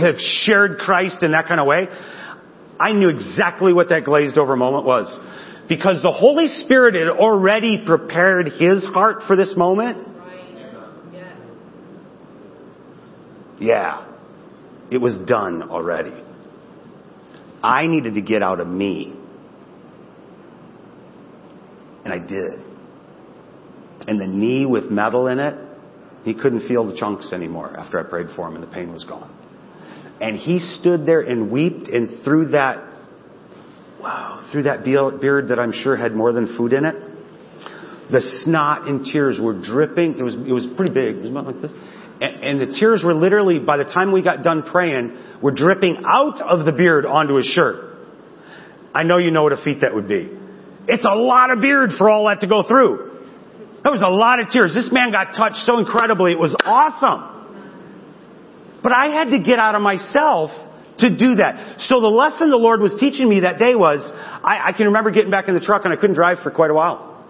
have 0.00 0.20
shared 0.44 0.78
Christ 0.78 1.22
in 1.22 1.32
that 1.32 1.48
kind 1.48 1.60
of 1.60 1.66
way, 1.66 1.88
I 2.78 2.92
knew 2.92 3.08
exactly 3.08 3.72
what 3.72 3.88
that 3.88 4.04
glazed 4.04 4.36
over 4.36 4.54
moment 4.54 4.84
was. 4.84 5.08
Because 5.66 6.02
the 6.02 6.12
Holy 6.12 6.48
Spirit 6.48 6.94
had 6.94 7.08
already 7.08 7.82
prepared 7.86 8.48
his 8.58 8.84
heart 8.84 9.22
for 9.26 9.36
this 9.36 9.54
moment. 9.56 10.09
Yeah. 13.60 14.06
It 14.90 14.98
was 14.98 15.14
done 15.26 15.70
already. 15.70 16.14
I 17.62 17.86
needed 17.86 18.14
to 18.14 18.22
get 18.22 18.42
out 18.42 18.60
of 18.60 18.66
me. 18.66 19.14
And 22.04 22.12
I 22.12 22.18
did. 22.18 22.64
And 24.08 24.20
the 24.20 24.26
knee 24.26 24.66
with 24.66 24.90
metal 24.90 25.26
in 25.28 25.38
it, 25.38 25.54
he 26.24 26.34
couldn't 26.34 26.66
feel 26.66 26.90
the 26.90 26.96
chunks 26.96 27.32
anymore 27.32 27.76
after 27.78 28.00
I 28.00 28.08
prayed 28.08 28.28
for 28.34 28.48
him 28.48 28.54
and 28.54 28.62
the 28.62 28.68
pain 28.68 28.92
was 28.92 29.04
gone. 29.04 29.36
And 30.20 30.36
he 30.36 30.58
stood 30.80 31.06
there 31.06 31.20
and 31.20 31.50
wept 31.50 31.88
and 31.88 32.22
through 32.24 32.48
that, 32.48 32.78
wow, 34.00 34.48
through 34.52 34.64
that 34.64 34.84
beard 34.84 35.48
that 35.48 35.58
I'm 35.58 35.72
sure 35.72 35.96
had 35.96 36.14
more 36.14 36.32
than 36.32 36.56
food 36.56 36.72
in 36.72 36.84
it, 36.84 36.94
the 38.10 38.20
snot 38.42 38.88
and 38.88 39.04
tears 39.04 39.38
were 39.40 39.54
dripping. 39.54 40.18
It 40.18 40.22
was, 40.22 40.34
it 40.34 40.52
was 40.52 40.66
pretty 40.76 40.92
big. 40.92 41.16
It 41.16 41.20
was 41.20 41.30
about 41.30 41.46
like 41.46 41.62
this. 41.62 41.72
And, 42.20 42.60
the 42.60 42.78
tears 42.78 43.02
were 43.02 43.14
literally, 43.14 43.58
by 43.58 43.78
the 43.78 43.84
time 43.84 44.12
we 44.12 44.20
got 44.20 44.42
done 44.42 44.62
praying, 44.62 45.16
were 45.40 45.52
dripping 45.52 46.02
out 46.06 46.40
of 46.42 46.66
the 46.66 46.72
beard 46.72 47.06
onto 47.06 47.36
his 47.36 47.46
shirt. 47.46 47.96
I 48.94 49.04
know 49.04 49.16
you 49.16 49.30
know 49.30 49.44
what 49.44 49.52
a 49.52 49.62
feat 49.62 49.80
that 49.80 49.94
would 49.94 50.06
be. 50.06 50.28
It's 50.86 51.04
a 51.04 51.14
lot 51.14 51.50
of 51.50 51.60
beard 51.60 51.92
for 51.96 52.10
all 52.10 52.28
that 52.28 52.40
to 52.40 52.46
go 52.46 52.62
through. 52.62 53.08
That 53.82 53.90
was 53.90 54.02
a 54.02 54.08
lot 54.08 54.40
of 54.40 54.50
tears. 54.50 54.74
This 54.74 54.90
man 54.92 55.12
got 55.12 55.34
touched 55.34 55.64
so 55.64 55.78
incredibly. 55.78 56.32
It 56.32 56.38
was 56.38 56.54
awesome. 56.64 57.30
But 58.82 58.92
I 58.92 59.16
had 59.16 59.30
to 59.30 59.38
get 59.38 59.58
out 59.58 59.74
of 59.74 59.80
myself 59.80 60.50
to 60.98 61.08
do 61.16 61.36
that. 61.36 61.80
So 61.88 62.00
the 62.00 62.12
lesson 62.12 62.50
the 62.50 62.56
Lord 62.56 62.80
was 62.80 62.92
teaching 63.00 63.28
me 63.28 63.40
that 63.40 63.58
day 63.58 63.74
was, 63.74 64.00
I, 64.44 64.68
I 64.68 64.72
can 64.72 64.86
remember 64.86 65.10
getting 65.10 65.30
back 65.30 65.48
in 65.48 65.54
the 65.54 65.60
truck 65.60 65.82
and 65.84 65.92
I 65.92 65.96
couldn't 65.96 66.16
drive 66.16 66.38
for 66.42 66.50
quite 66.50 66.70
a 66.70 66.74
while. 66.74 67.24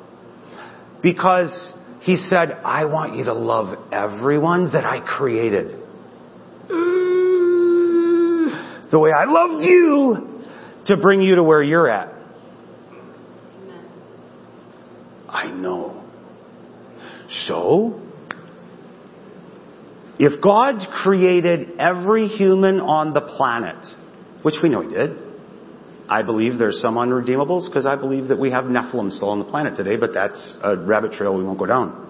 Because 1.02 1.50
he 2.00 2.16
said, 2.16 2.52
I 2.64 2.86
want 2.86 3.16
you 3.16 3.24
to 3.24 3.34
love 3.34 3.92
everyone 3.92 4.72
that 4.72 4.84
I 4.86 5.00
created. 5.00 5.76
The 8.90 8.98
way 8.98 9.10
I 9.12 9.24
loved 9.26 9.62
you 9.62 10.42
to 10.86 10.96
bring 10.96 11.20
you 11.20 11.36
to 11.36 11.42
where 11.42 11.62
you're 11.62 11.88
at. 11.88 12.14
I 15.28 15.50
know. 15.50 16.04
So, 17.28 18.00
if 20.18 20.42
God 20.42 20.80
created 21.02 21.78
every 21.78 22.26
human 22.28 22.80
on 22.80 23.12
the 23.12 23.20
planet, 23.20 23.86
which 24.42 24.56
we 24.62 24.68
know 24.68 24.80
He 24.82 24.88
did, 24.88 25.29
I 26.10 26.22
believe 26.22 26.58
there's 26.58 26.80
some 26.80 26.96
unredeemables 26.96 27.66
because 27.66 27.86
I 27.86 27.94
believe 27.94 28.28
that 28.28 28.38
we 28.38 28.50
have 28.50 28.64
Nephilim 28.64 29.14
still 29.14 29.28
on 29.28 29.38
the 29.38 29.44
planet 29.44 29.76
today, 29.76 29.94
but 29.94 30.12
that's 30.12 30.58
a 30.60 30.76
rabbit 30.76 31.12
trail 31.12 31.36
we 31.36 31.44
won't 31.44 31.58
go 31.58 31.66
down. 31.66 32.08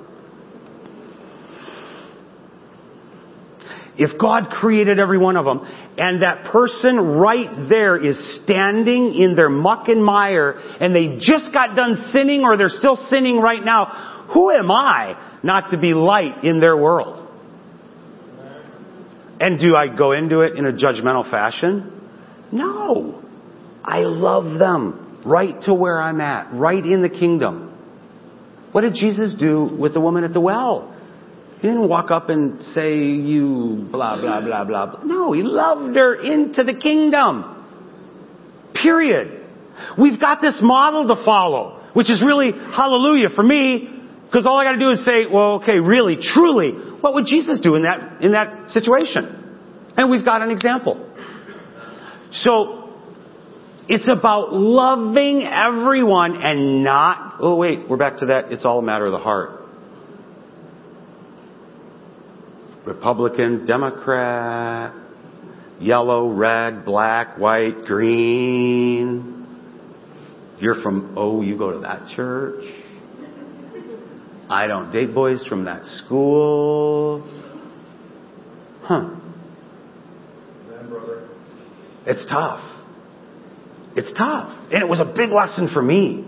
If 3.99 4.19
God 4.19 4.49
created 4.49 4.99
every 4.99 5.19
one 5.19 5.37
of 5.37 5.45
them, 5.45 5.61
and 5.99 6.23
that 6.23 6.51
person 6.51 6.97
right 6.97 7.69
there 7.69 8.03
is 8.03 8.17
standing 8.43 9.13
in 9.15 9.35
their 9.35 9.51
muck 9.51 9.89
and 9.89 10.03
mire, 10.03 10.53
and 10.53 10.97
they 10.97 11.19
just 11.21 11.53
got 11.53 11.77
done 11.77 12.09
sinning 12.11 12.43
or 12.43 12.57
they're 12.57 12.71
still 12.71 12.97
sinning 13.11 13.37
right 13.37 13.63
now, 13.63 14.29
who 14.33 14.51
am 14.51 14.71
I 14.71 15.39
not 15.43 15.73
to 15.73 15.79
be 15.79 15.93
light 15.93 16.43
in 16.43 16.61
their 16.61 16.75
world? 16.75 17.27
And 19.41 19.59
do 19.59 19.77
I 19.77 19.95
go 19.95 20.13
into 20.13 20.41
it 20.41 20.57
in 20.57 20.65
a 20.65 20.73
judgmental 20.73 21.31
fashion? 21.31 22.09
No. 22.51 23.20
I 23.91 24.01
love 24.01 24.59
them 24.59 25.21
right 25.27 25.61
to 25.63 25.75
where 25.75 26.01
I'm 26.01 26.21
at, 26.21 26.55
right 26.55 26.85
in 26.85 27.03
the 27.03 27.09
kingdom. 27.09 27.77
What 28.71 28.83
did 28.83 28.95
Jesus 28.95 29.35
do 29.39 29.65
with 29.65 29.95
the 29.95 30.01
woman 30.01 30.23
at 30.23 30.33
the 30.33 30.41
well? 30.41 30.95
He 31.61 31.67
didn't 31.67 31.89
walk 31.89 32.11
up 32.13 32.29
and 32.29 32.63
say, 32.63 32.97
you 32.99 33.89
blah, 33.91 34.21
blah, 34.21 34.41
blah, 34.41 34.65
blah. 34.65 35.03
No, 35.05 35.33
he 35.33 35.43
loved 35.43 35.97
her 35.97 36.15
into 36.15 36.63
the 36.63 36.75
kingdom. 36.75 37.67
Period. 38.81 39.45
We've 39.99 40.21
got 40.21 40.41
this 40.41 40.59
model 40.63 41.09
to 41.09 41.25
follow, 41.25 41.83
which 41.93 42.11
is 42.11 42.23
really 42.25 42.53
hallelujah 42.53 43.31
for 43.35 43.43
me, 43.43 43.89
because 44.27 44.47
all 44.47 44.57
I 44.57 44.65
gotta 44.65 44.79
do 44.79 44.91
is 44.91 45.05
say, 45.05 45.27
well, 45.31 45.55
okay, 45.63 45.81
really, 45.81 46.17
truly, 46.17 46.71
what 47.01 47.15
would 47.15 47.27
Jesus 47.27 47.61
do 47.61 47.75
in 47.75 47.83
that, 47.83 48.23
in 48.23 48.33
that 48.33 48.71
situation? 48.71 49.93
And 49.97 50.11
we've 50.11 50.25
got 50.25 50.43
an 50.43 50.51
example. 50.51 51.09
So, 52.33 52.80
it's 53.91 54.09
about 54.09 54.53
loving 54.53 55.43
everyone 55.43 56.41
and 56.41 56.85
not, 56.85 57.39
oh 57.41 57.57
wait, 57.57 57.89
we're 57.89 57.97
back 57.97 58.19
to 58.19 58.27
that, 58.27 58.53
it's 58.53 58.65
all 58.65 58.79
a 58.79 58.83
matter 58.83 59.07
of 59.07 59.11
the 59.11 59.19
heart. 59.19 59.65
Republican, 62.87 63.67
Democrat, 63.67 64.95
yellow, 65.81 66.29
red, 66.33 66.85
black, 66.85 67.37
white, 67.37 67.85
green. 67.85 69.45
You're 70.61 70.81
from, 70.83 71.15
oh, 71.17 71.43
you 71.43 71.59
go 71.59 71.73
to 71.73 71.81
that 71.81 72.15
church? 72.15 72.63
I 74.49 74.69
don't 74.69 74.93
date 74.93 75.13
boys 75.13 75.45
from 75.49 75.65
that 75.65 75.85
school. 76.05 77.29
Huh. 78.83 79.17
It's 82.07 82.25
tough. 82.31 82.80
It's 83.97 84.13
tough. 84.17 84.57
And 84.73 84.83
it 84.83 84.89
was 84.89 85.01
a 85.01 85.05
big 85.05 85.31
lesson 85.31 85.69
for 85.73 85.83
me 85.83 86.25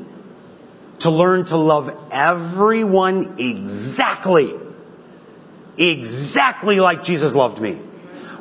to 1.01 1.11
learn 1.11 1.47
to 1.47 1.57
love 1.57 1.89
everyone 2.13 3.37
exactly, 3.39 4.53
exactly 5.79 6.77
like 6.77 7.05
Jesus 7.05 7.33
loved 7.35 7.61
me. 7.61 7.81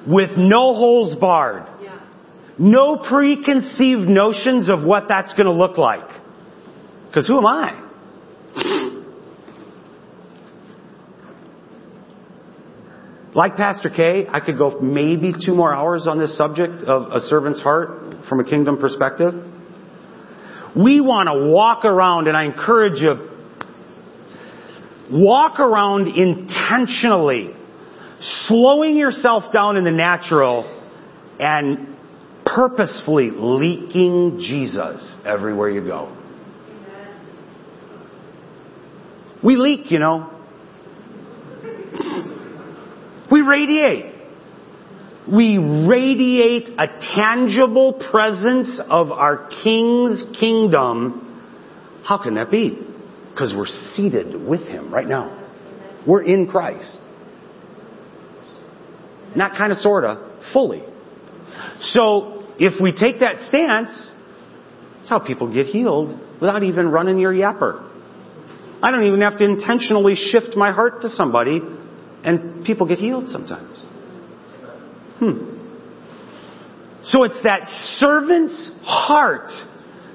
With 0.07 0.31
no 0.37 0.73
holes 0.73 1.15
barred. 1.19 1.67
No 2.57 2.97
preconceived 2.97 4.07
notions 4.07 4.69
of 4.69 4.83
what 4.83 5.05
that's 5.07 5.33
going 5.33 5.45
to 5.45 5.53
look 5.53 5.77
like. 5.77 6.07
Because 7.07 7.27
who 7.27 7.37
am 7.37 7.45
I? 7.45 9.00
Like 13.33 13.55
Pastor 13.55 13.89
K, 13.89 14.27
I 14.31 14.41
could 14.41 14.57
go 14.57 14.79
maybe 14.81 15.33
two 15.33 15.55
more 15.55 15.73
hours 15.73 16.05
on 16.07 16.19
this 16.19 16.37
subject 16.37 16.83
of 16.83 17.11
a 17.13 17.21
servant's 17.27 17.61
heart 17.61 18.15
from 18.27 18.41
a 18.41 18.43
kingdom 18.43 18.77
perspective. 18.77 19.33
We 20.75 20.99
want 20.99 21.27
to 21.27 21.49
walk 21.49 21.85
around, 21.85 22.27
and 22.27 22.35
I 22.35 22.43
encourage 22.43 22.99
you, 22.99 23.29
walk 25.11 25.59
around 25.59 26.07
intentionally, 26.07 27.51
slowing 28.47 28.97
yourself 28.97 29.53
down 29.53 29.77
in 29.77 29.85
the 29.85 29.91
natural 29.91 30.79
and 31.39 31.95
purposefully 32.45 33.31
leaking 33.33 34.39
Jesus 34.39 35.15
everywhere 35.25 35.69
you 35.69 35.85
go. 35.85 36.17
We 39.43 39.55
leak, 39.55 39.89
you 39.89 39.99
know. 39.99 40.30
We 43.41 43.47
radiate. 43.47 44.05
We 45.31 45.57
radiate 45.57 46.69
a 46.77 46.87
tangible 47.15 47.93
presence 47.93 48.79
of 48.89 49.11
our 49.11 49.49
King's 49.63 50.23
kingdom. 50.39 52.03
How 52.03 52.21
can 52.21 52.35
that 52.35 52.51
be? 52.51 52.77
Because 53.31 53.53
we're 53.55 53.67
seated 53.95 54.47
with 54.47 54.61
Him 54.61 54.93
right 54.93 55.07
now. 55.07 55.39
We're 56.07 56.23
in 56.23 56.47
Christ. 56.47 56.99
Not 59.35 59.57
kind 59.57 59.71
of, 59.71 59.79
sorta, 59.79 60.39
fully. 60.53 60.83
So, 61.81 62.43
if 62.59 62.79
we 62.79 62.91
take 62.91 63.21
that 63.21 63.41
stance, 63.47 64.11
that's 64.97 65.09
how 65.09 65.19
people 65.19 65.51
get 65.51 65.67
healed 65.67 66.19
without 66.39 66.61
even 66.61 66.89
running 66.89 67.17
your 67.17 67.33
yapper. 67.33 67.87
I 68.83 68.91
don't 68.91 69.05
even 69.05 69.21
have 69.21 69.37
to 69.39 69.45
intentionally 69.45 70.15
shift 70.15 70.55
my 70.55 70.71
heart 70.71 71.01
to 71.01 71.09
somebody 71.09 71.61
and 72.23 72.65
people 72.65 72.87
get 72.87 72.99
healed 72.99 73.29
sometimes. 73.29 73.77
Hmm. 75.19 75.51
So 77.03 77.23
it's 77.23 77.41
that 77.43 77.67
servant's 77.97 78.71
heart 78.83 79.49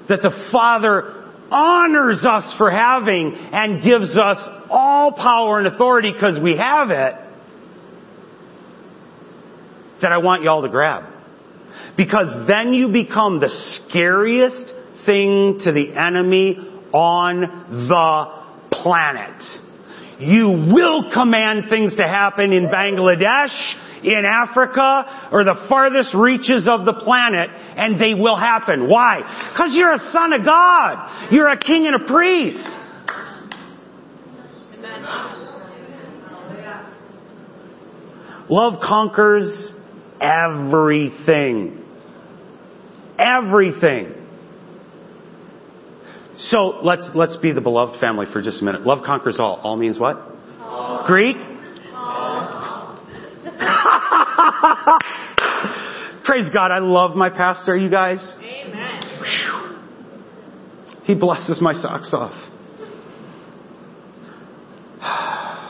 that 0.09 0.21
the 0.21 0.47
Father 0.51 1.13
honors 1.51 2.23
us 2.25 2.53
for 2.57 2.71
having 2.71 3.35
and 3.51 3.83
gives 3.83 4.17
us 4.17 4.37
all 4.69 5.11
power 5.11 5.59
and 5.59 5.67
authority 5.67 6.11
because 6.11 6.39
we 6.41 6.57
have 6.57 6.89
it 6.91 7.15
that 10.01 10.11
I 10.11 10.17
want 10.17 10.43
y'all 10.43 10.61
to 10.61 10.69
grab. 10.69 11.03
Because 11.95 12.47
then 12.47 12.73
you 12.73 12.89
become 12.89 13.39
the 13.39 13.49
scariest 13.49 14.73
thing 15.05 15.59
to 15.63 15.71
the 15.71 15.93
enemy 15.95 16.57
on 16.93 17.41
the 17.87 18.37
planet. 18.71 19.41
You 20.19 20.71
will 20.73 21.11
command 21.13 21.69
things 21.69 21.95
to 21.95 22.03
happen 22.03 22.51
in 22.51 22.67
Bangladesh, 22.67 23.53
in 24.03 24.25
Africa, 24.25 25.29
or 25.31 25.43
the 25.43 25.65
farthest 25.69 26.13
reaches 26.15 26.67
of 26.67 26.85
the 26.85 26.93
planet, 26.93 27.49
and 27.51 28.01
they 28.01 28.15
will 28.15 28.35
happen. 28.35 28.89
Why? 28.89 29.51
Because 29.53 29.73
you're 29.73 29.93
a 29.93 30.11
son 30.11 30.33
of 30.33 30.43
God. 30.43 31.31
You're 31.31 31.49
a 31.49 31.57
king 31.57 31.85
and 31.85 32.01
a 32.01 32.07
priest. 32.07 32.67
Love 38.49 38.81
conquers 38.81 39.73
everything. 40.21 41.83
Everything. 43.19 44.16
So 46.39 46.79
let's 46.83 47.09
let's 47.15 47.35
be 47.37 47.51
the 47.51 47.61
beloved 47.61 47.99
family 47.99 48.27
for 48.31 48.41
just 48.41 48.61
a 48.61 48.63
minute. 48.65 48.85
Love 48.85 49.03
conquers 49.05 49.39
all. 49.39 49.59
All 49.63 49.75
means 49.75 49.97
what? 49.97 50.17
All. 50.59 51.05
Greek? 51.07 51.35
All. 51.93 52.99
Praise 56.23 56.49
God. 56.53 56.71
I 56.71 56.79
love 56.79 57.15
my 57.15 57.29
pastor, 57.29 57.75
you 57.75 57.89
guys. 57.89 58.19
Amen. 58.39 59.07
He 61.07 61.15
blesses 61.15 61.59
my 61.61 61.73
socks 61.73 62.13
off. 62.13 62.33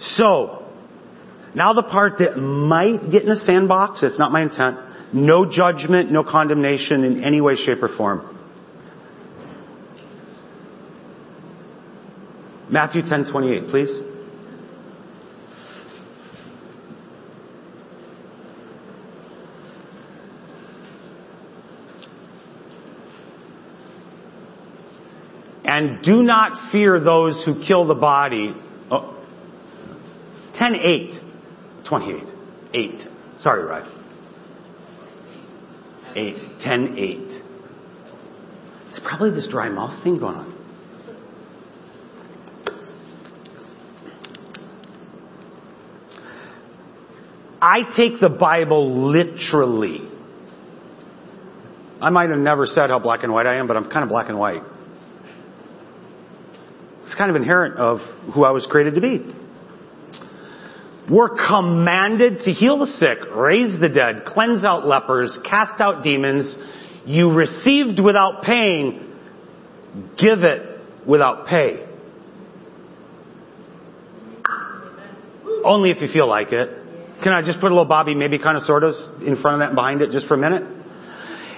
So, 0.00 0.64
now 1.54 1.74
the 1.74 1.82
part 1.82 2.18
that 2.18 2.36
might 2.36 3.10
get 3.10 3.24
in 3.24 3.30
a 3.30 3.36
sandbox, 3.36 4.02
it's 4.02 4.18
not 4.18 4.32
my 4.32 4.42
intent. 4.42 4.78
No 5.12 5.50
judgment, 5.50 6.10
no 6.12 6.22
condemnation 6.22 7.04
in 7.04 7.24
any 7.24 7.40
way, 7.40 7.56
shape, 7.56 7.82
or 7.82 7.88
form. 7.96 8.36
Matthew 12.70 13.02
10:28, 13.02 13.70
please. 13.70 14.02
And 25.64 26.02
do 26.02 26.22
not 26.22 26.72
fear 26.72 26.98
those 26.98 27.42
who 27.44 27.62
kill 27.64 27.86
the 27.86 27.94
body. 27.94 28.54
Oh, 28.90 29.16
10 30.58 30.74
8. 30.74 31.20
28. 31.84 32.24
8. 32.74 33.08
Sorry, 33.40 33.64
Rod. 33.64 33.86
8. 36.18 36.60
10 36.60 36.98
8. 36.98 37.18
It's 38.90 39.00
probably 39.04 39.30
this 39.30 39.46
dry 39.48 39.68
mouth 39.68 40.02
thing 40.02 40.18
going 40.18 40.34
on. 40.34 40.54
I 47.60 47.82
take 47.96 48.20
the 48.20 48.28
Bible 48.28 49.10
literally. 49.10 50.00
I 52.00 52.10
might 52.10 52.30
have 52.30 52.38
never 52.38 52.66
said 52.66 52.90
how 52.90 52.98
black 52.98 53.24
and 53.24 53.32
white 53.32 53.46
I 53.46 53.56
am, 53.56 53.66
but 53.66 53.76
I'm 53.76 53.90
kind 53.90 54.02
of 54.04 54.08
black 54.08 54.28
and 54.28 54.38
white. 54.38 54.62
It's 57.06 57.14
kind 57.16 57.30
of 57.30 57.36
inherent 57.36 57.76
of 57.78 57.98
who 58.34 58.44
I 58.44 58.50
was 58.50 58.66
created 58.70 58.94
to 58.94 59.00
be. 59.00 59.37
We're 61.10 61.30
commanded 61.30 62.40
to 62.40 62.52
heal 62.52 62.78
the 62.78 62.86
sick, 62.86 63.18
raise 63.34 63.80
the 63.80 63.88
dead, 63.88 64.24
cleanse 64.26 64.64
out 64.64 64.86
lepers, 64.86 65.38
cast 65.48 65.80
out 65.80 66.02
demons. 66.02 66.54
You 67.06 67.32
received 67.32 67.98
without 67.98 68.42
paying, 68.42 69.14
give 70.18 70.42
it 70.42 70.80
without 71.06 71.46
pay. 71.46 71.86
Only 75.64 75.90
if 75.90 76.02
you 76.02 76.08
feel 76.12 76.28
like 76.28 76.52
it. 76.52 76.68
Can 77.22 77.32
I 77.32 77.42
just 77.42 77.58
put 77.58 77.66
a 77.66 77.74
little 77.74 77.84
Bobby, 77.84 78.14
maybe 78.14 78.38
kind 78.38 78.56
of 78.56 78.62
sort 78.64 78.84
of 78.84 78.94
in 79.22 79.40
front 79.40 79.54
of 79.54 79.60
that 79.60 79.68
and 79.68 79.74
behind 79.74 80.02
it 80.02 80.10
just 80.10 80.26
for 80.26 80.34
a 80.34 80.38
minute? 80.38 80.62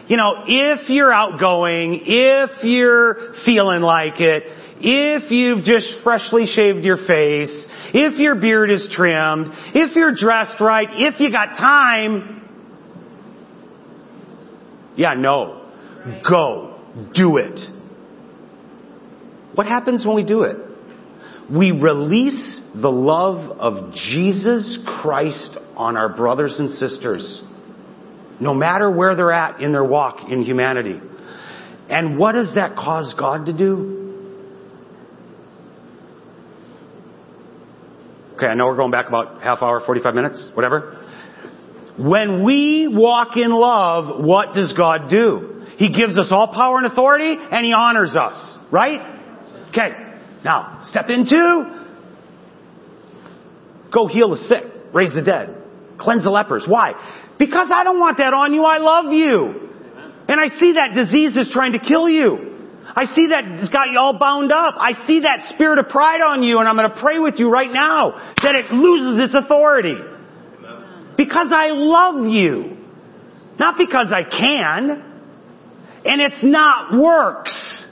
You 0.06 0.16
know, 0.16 0.44
if 0.46 0.88
you're 0.88 1.12
outgoing, 1.12 2.02
if 2.04 2.64
you're 2.64 3.34
feeling 3.44 3.82
like 3.82 4.20
it, 4.20 4.44
if 4.80 5.30
you've 5.30 5.64
just 5.64 6.02
freshly 6.02 6.46
shaved 6.46 6.84
your 6.84 6.96
face, 7.06 7.66
if 7.92 8.18
your 8.18 8.34
beard 8.36 8.70
is 8.70 8.88
trimmed, 8.92 9.48
if 9.74 9.96
you're 9.96 10.14
dressed 10.14 10.60
right, 10.60 10.88
if 10.90 11.20
you 11.20 11.30
got 11.30 11.56
time, 11.56 12.40
yeah, 14.96 15.14
no. 15.14 15.68
Go. 16.28 16.78
Do 17.14 17.36
it. 17.36 17.60
What 19.54 19.66
happens 19.66 20.04
when 20.04 20.16
we 20.16 20.24
do 20.24 20.42
it? 20.42 20.56
We 21.50 21.72
release 21.72 22.60
the 22.74 22.90
love 22.90 23.58
of 23.58 23.92
Jesus 23.94 24.78
Christ 24.86 25.58
on 25.76 25.96
our 25.96 26.08
brothers 26.08 26.56
and 26.58 26.70
sisters, 26.78 27.42
no 28.40 28.54
matter 28.54 28.90
where 28.90 29.16
they're 29.16 29.32
at 29.32 29.60
in 29.60 29.72
their 29.72 29.84
walk 29.84 30.30
in 30.30 30.42
humanity. 30.42 31.00
And 31.88 32.18
what 32.18 32.32
does 32.32 32.54
that 32.54 32.76
cause 32.76 33.14
God 33.18 33.46
to 33.46 33.52
do? 33.52 33.99
Okay, 38.40 38.48
I 38.48 38.54
know 38.54 38.68
we're 38.68 38.76
going 38.76 38.90
back 38.90 39.06
about 39.06 39.42
half 39.42 39.60
hour, 39.60 39.82
45 39.84 40.14
minutes, 40.14 40.50
whatever. 40.54 40.96
When 41.98 42.42
we 42.42 42.88
walk 42.90 43.36
in 43.36 43.50
love, 43.50 44.24
what 44.24 44.54
does 44.54 44.72
God 44.72 45.10
do? 45.10 45.66
He 45.76 45.92
gives 45.92 46.18
us 46.18 46.28
all 46.30 46.48
power 46.48 46.78
and 46.78 46.86
authority 46.86 47.36
and 47.38 47.66
He 47.66 47.74
honors 47.74 48.16
us, 48.16 48.58
right? 48.72 49.68
Okay, 49.68 49.90
now 50.42 50.80
step 50.88 51.10
into 51.10 51.84
go 53.92 54.06
heal 54.06 54.30
the 54.30 54.38
sick, 54.48 54.64
raise 54.94 55.12
the 55.12 55.20
dead, 55.20 55.54
cleanse 55.98 56.24
the 56.24 56.30
lepers. 56.30 56.64
Why? 56.66 56.94
Because 57.38 57.68
I 57.70 57.84
don't 57.84 58.00
want 58.00 58.16
that 58.16 58.32
on 58.32 58.54
you, 58.54 58.64
I 58.64 58.78
love 58.78 59.12
you. 59.12 59.68
And 60.28 60.40
I 60.40 60.58
see 60.58 60.72
that 60.72 60.94
disease 60.94 61.36
is 61.36 61.50
trying 61.52 61.72
to 61.72 61.78
kill 61.78 62.08
you. 62.08 62.49
I 62.96 63.04
see 63.14 63.28
that 63.28 63.44
it's 63.44 63.70
got 63.70 63.90
you 63.90 63.98
all 63.98 64.18
bound 64.18 64.52
up. 64.52 64.74
I 64.78 65.06
see 65.06 65.20
that 65.20 65.50
spirit 65.54 65.78
of 65.78 65.88
pride 65.88 66.20
on 66.20 66.42
you 66.42 66.58
and 66.58 66.68
I'm 66.68 66.76
going 66.76 66.90
to 66.90 67.00
pray 67.00 67.18
with 67.18 67.34
you 67.38 67.50
right 67.50 67.70
now 67.70 68.34
that 68.42 68.54
it 68.54 68.72
loses 68.72 69.24
its 69.24 69.34
authority. 69.34 69.96
Because 71.16 71.48
I 71.54 71.68
love 71.70 72.26
you. 72.26 72.78
Not 73.58 73.76
because 73.76 74.06
I 74.10 74.24
can. 74.24 75.10
And 76.04 76.20
it's 76.20 76.42
not 76.42 76.98
works. 76.98 77.86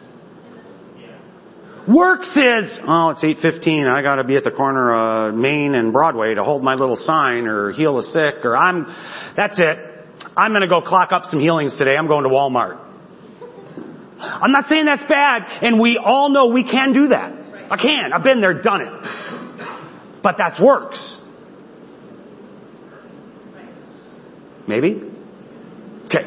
Works 1.86 2.28
is, 2.28 2.78
oh, 2.86 3.10
it's 3.10 3.24
8.15, 3.24 3.90
I 3.90 4.02
gotta 4.02 4.22
be 4.22 4.36
at 4.36 4.44
the 4.44 4.50
corner 4.50 4.94
of 4.94 5.34
Main 5.34 5.74
and 5.74 5.90
Broadway 5.90 6.34
to 6.34 6.44
hold 6.44 6.62
my 6.62 6.74
little 6.74 6.96
sign 6.96 7.46
or 7.46 7.72
heal 7.72 7.96
the 7.96 8.02
sick 8.02 8.44
or 8.44 8.54
I'm, 8.54 8.84
that's 9.34 9.58
it. 9.58 9.78
I'm 10.36 10.52
gonna 10.52 10.68
go 10.68 10.82
clock 10.82 11.12
up 11.12 11.24
some 11.30 11.40
healings 11.40 11.78
today. 11.78 11.96
I'm 11.98 12.06
going 12.06 12.24
to 12.24 12.28
Walmart. 12.28 12.87
I'm 14.20 14.52
not 14.52 14.66
saying 14.68 14.86
that's 14.86 15.08
bad, 15.08 15.42
and 15.62 15.80
we 15.80 16.00
all 16.02 16.28
know 16.28 16.48
we 16.48 16.64
can 16.64 16.92
do 16.92 17.08
that. 17.08 17.32
I 17.70 17.76
can. 17.76 18.12
I've 18.12 18.24
been 18.24 18.40
there, 18.40 18.62
done 18.62 18.80
it. 18.82 20.22
But 20.22 20.36
that's 20.38 20.60
works. 20.60 21.20
Maybe? 24.66 25.02
Okay. 26.06 26.26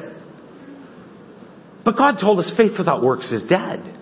But 1.83 1.97
God 1.97 2.17
told 2.19 2.39
us 2.39 2.51
faith 2.55 2.73
without 2.77 3.03
works 3.03 3.31
is 3.31 3.43
dead. 3.43 3.97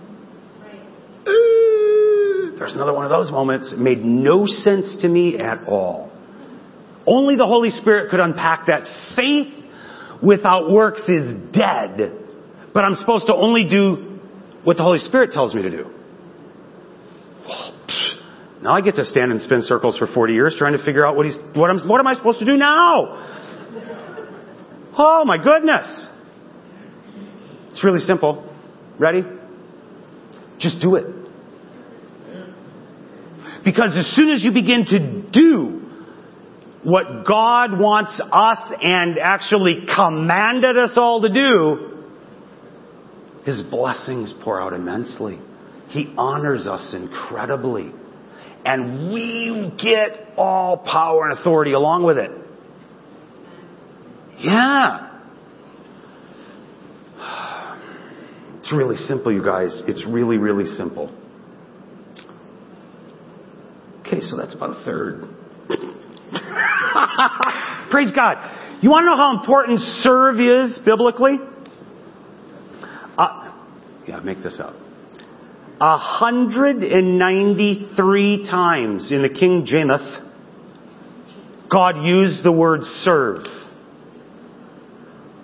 They're 1.26 2.68
another 2.68 2.94
one 2.94 3.06
of 3.06 3.10
those 3.10 3.32
moments 3.32 3.74
made 3.78 4.04
no 4.04 4.46
sense 4.46 4.98
to 5.02 5.08
me 5.08 5.40
at 5.40 5.66
all. 5.68 6.12
Only 7.08 7.38
the 7.38 7.46
Holy 7.46 7.70
Spirit 7.70 8.12
could 8.12 8.20
unpack 8.20 8.68
that. 8.68 8.84
Faith 9.16 9.54
without 10.22 10.70
works 10.70 11.02
is 11.08 11.36
dead. 11.54 12.19
But 12.74 12.86
I'm 12.86 12.96
supposed 12.96 13.28
to 13.28 13.34
only 13.34 13.66
do 13.66 14.20
what 14.64 14.78
the 14.78 14.84
Holy 14.84 15.00
Spirit 15.00 15.32
tells 15.32 15.54
me 15.54 15.64
to 15.64 15.70
do. 15.70 15.86
Now 18.62 18.76
I 18.76 18.82
get 18.82 18.96
to 18.96 19.06
stand 19.06 19.32
and 19.32 19.42
spin 19.42 19.62
circles 19.64 19.98
for 19.98 20.06
40 20.06 20.34
years 20.34 20.56
trying 20.58 20.78
to 20.78 20.84
figure 20.84 21.06
out 21.06 21.16
what 21.16 21.26
he's, 21.26 21.38
what, 21.54 21.70
I'm, 21.70 21.80
what 21.88 22.00
am 22.00 22.08
I 22.08 22.14
supposed 22.14 22.40
to 22.40 22.46
do 22.46 22.58
now? 22.58 23.38
Oh 24.98 25.24
my 25.26 25.38
goodness. 25.38 26.10
It's 27.72 27.84
really 27.84 28.02
simple. 28.02 28.54
Ready? 28.98 29.24
Just 30.60 30.82
do 30.82 30.96
it. 30.96 31.06
Because 33.64 33.92
as 33.96 34.14
soon 34.16 34.32
as 34.32 34.44
you 34.44 34.52
begin 34.52 34.86
to 34.86 35.00
do 35.32 35.82
what 36.84 37.26
God 37.26 37.80
wants 37.80 38.22
us 38.32 38.58
and 38.82 39.18
actually 39.18 39.86
commanded 39.96 40.78
us 40.78 40.92
all 40.98 41.22
to 41.22 41.30
do, 41.30 41.99
His 43.46 43.62
blessings 43.64 44.34
pour 44.44 44.62
out 44.62 44.74
immensely. 44.74 45.40
He 45.90 46.14
honors 46.18 46.68
us 46.68 46.94
incredibly. 46.94 47.92
And 48.66 49.14
we 49.14 49.72
get 49.82 50.34
all 50.38 50.78
power 50.78 51.30
and 51.30 51.40
authority 51.40 51.72
along 51.74 52.06
with 52.06 52.18
it. 52.18 52.32
Yeah. 54.38 55.08
It's 58.60 58.74
really 58.78 58.98
simple, 58.98 59.34
you 59.34 59.44
guys. 59.44 59.82
It's 59.88 60.06
really, 60.06 60.38
really 60.38 60.68
simple. 60.76 61.12
Okay, 64.02 64.22
so 64.22 64.38
that's 64.38 64.54
about 64.54 64.78
a 64.78 64.84
third. 64.86 65.28
Praise 67.90 68.12
God. 68.14 68.38
You 68.84 68.92
want 68.92 69.04
to 69.04 69.10
know 69.10 69.18
how 69.18 69.40
important 69.40 69.80
serve 70.04 70.40
is 70.40 70.78
biblically? 70.86 71.40
Uh, 73.20 73.52
yeah, 74.08 74.20
make 74.22 74.42
this 74.42 74.58
up. 74.62 74.74
193 75.80 78.50
times 78.50 79.12
in 79.12 79.22
the 79.22 79.30
King 79.30 79.66
James, 79.66 80.00
God 81.70 82.06
used 82.06 82.46
the 82.46 82.52
word 82.52 82.84
serve. 83.04 83.44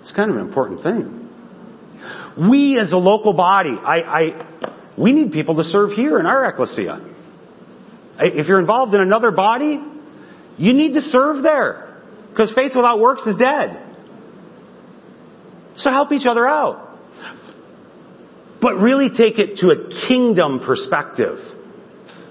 It's 0.00 0.12
kind 0.12 0.30
of 0.30 0.38
an 0.38 0.42
important 0.42 0.82
thing. 0.82 1.28
We 2.48 2.78
as 2.78 2.92
a 2.92 2.96
local 2.96 3.34
body, 3.34 3.76
I, 3.78 4.00
I, 4.00 4.46
we 4.96 5.12
need 5.12 5.32
people 5.32 5.56
to 5.56 5.64
serve 5.64 5.90
here 5.90 6.18
in 6.18 6.24
our 6.24 6.46
ecclesia. 6.46 7.02
If 8.20 8.46
you're 8.46 8.60
involved 8.60 8.94
in 8.94 9.02
another 9.02 9.32
body, 9.32 9.78
you 10.56 10.72
need 10.72 10.94
to 10.94 11.02
serve 11.02 11.42
there. 11.42 11.82
Because 12.30 12.50
faith 12.54 12.72
without 12.74 13.00
works 13.00 13.26
is 13.26 13.36
dead. 13.36 13.82
So 15.76 15.90
help 15.90 16.10
each 16.12 16.26
other 16.26 16.46
out. 16.46 16.85
But 18.66 18.80
really 18.80 19.10
take 19.10 19.38
it 19.38 19.58
to 19.58 19.68
a 19.68 20.08
kingdom 20.08 20.58
perspective. 20.58 21.38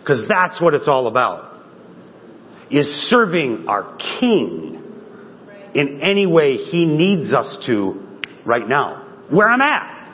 Because 0.01 0.25
that's 0.27 0.59
what 0.59 0.73
it's 0.73 0.85
all 0.85 1.07
about. 1.07 1.63
Is 2.69 2.87
serving 3.09 3.67
our 3.69 3.97
King 4.19 4.83
in 5.73 6.01
any 6.03 6.25
way 6.25 6.57
He 6.57 6.85
needs 6.85 7.33
us 7.33 7.65
to 7.67 8.19
right 8.45 8.67
now. 8.67 9.23
Where 9.29 9.47
I'm 9.47 9.61
at. 9.61 10.11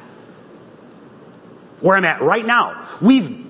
Where 1.82 1.98
I'm 1.98 2.06
at 2.06 2.22
right 2.22 2.46
now. 2.46 3.00
We've 3.04 3.48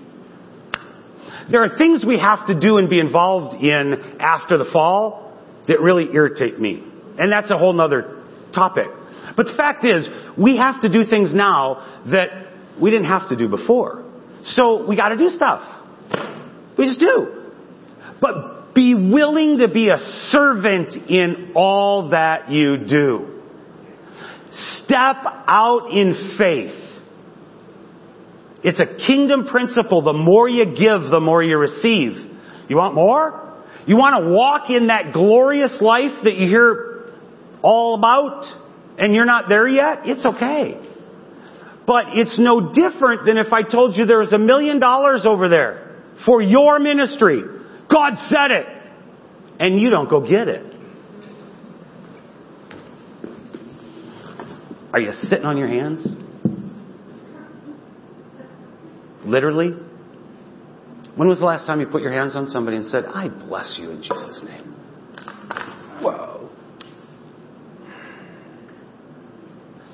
there 1.51 1.65
are 1.65 1.77
things 1.77 2.05
we 2.05 2.19
have 2.19 2.47
to 2.47 2.57
do 2.57 2.77
and 2.77 2.89
be 2.89 3.01
involved 3.01 3.61
in 3.61 4.15
after 4.21 4.57
the 4.57 4.69
fall 4.71 5.37
that 5.67 5.81
really 5.81 6.07
irritate 6.13 6.57
me. 6.57 6.81
And 7.17 7.29
that's 7.33 7.51
a 7.51 7.57
whole 7.57 7.73
nother 7.73 8.23
topic. 8.53 8.87
But 9.35 9.47
the 9.47 9.55
fact 9.57 9.85
is, 9.85 10.07
we 10.37 10.55
have 10.55 10.79
to 10.81 10.89
do 10.89 11.03
things 11.03 11.35
now 11.35 12.01
that 12.09 12.41
we 12.79 12.91
didn't 12.91 13.07
have 13.07 13.29
to 13.29 13.35
do 13.35 13.47
before. 13.47 14.05
So 14.55 14.85
we 14.87 14.95
gotta 14.95 15.17
do 15.17 15.29
stuff. 15.29 15.61
We 16.77 16.85
just 16.85 16.99
do. 16.99 17.43
But 18.21 18.73
be 18.73 18.95
willing 18.95 19.59
to 19.59 19.67
be 19.67 19.89
a 19.89 19.97
servant 20.29 21.09
in 21.09 21.51
all 21.55 22.09
that 22.09 22.51
you 22.51 22.77
do. 22.77 23.41
Step 24.51 25.17
out 25.47 25.89
in 25.91 26.35
faith. 26.37 26.77
It's 28.63 28.79
a 28.79 29.07
kingdom 29.07 29.47
principle. 29.47 30.01
The 30.03 30.13
more 30.13 30.47
you 30.47 30.65
give, 30.65 31.09
the 31.09 31.19
more 31.19 31.41
you 31.41 31.57
receive. 31.57 32.13
You 32.69 32.77
want 32.77 32.93
more? 32.95 33.53
You 33.87 33.97
want 33.97 34.23
to 34.23 34.31
walk 34.31 34.69
in 34.69 34.87
that 34.87 35.13
glorious 35.13 35.73
life 35.81 36.23
that 36.23 36.35
you 36.35 36.47
hear 36.47 37.11
all 37.63 37.95
about 37.95 38.45
and 38.99 39.15
you're 39.15 39.25
not 39.25 39.45
there 39.49 39.67
yet? 39.67 40.01
It's 40.05 40.25
okay. 40.25 40.77
But 41.91 42.17
it's 42.17 42.39
no 42.39 42.71
different 42.71 43.25
than 43.25 43.37
if 43.37 43.51
I 43.51 43.63
told 43.63 43.97
you 43.97 44.05
there 44.05 44.19
was 44.19 44.31
a 44.31 44.37
million 44.37 44.79
dollars 44.79 45.25
over 45.25 45.49
there 45.49 46.01
for 46.25 46.41
your 46.41 46.79
ministry. 46.79 47.43
God 47.91 48.13
said 48.29 48.51
it. 48.51 48.65
And 49.59 49.77
you 49.77 49.89
don't 49.89 50.09
go 50.09 50.21
get 50.21 50.47
it. 50.47 50.73
Are 54.93 55.01
you 55.01 55.11
sitting 55.23 55.43
on 55.43 55.57
your 55.57 55.67
hands? 55.67 56.07
Literally? 59.25 59.71
When 61.17 61.27
was 61.27 61.39
the 61.39 61.45
last 61.45 61.67
time 61.67 61.81
you 61.81 61.87
put 61.87 62.03
your 62.03 62.13
hands 62.13 62.37
on 62.37 62.47
somebody 62.47 62.77
and 62.77 62.87
said, 62.87 63.03
I 63.03 63.27
bless 63.27 63.77
you 63.77 63.91
in 63.91 64.01
Jesus' 64.01 64.41
name? 64.45 64.75
Whoa. 66.01 66.30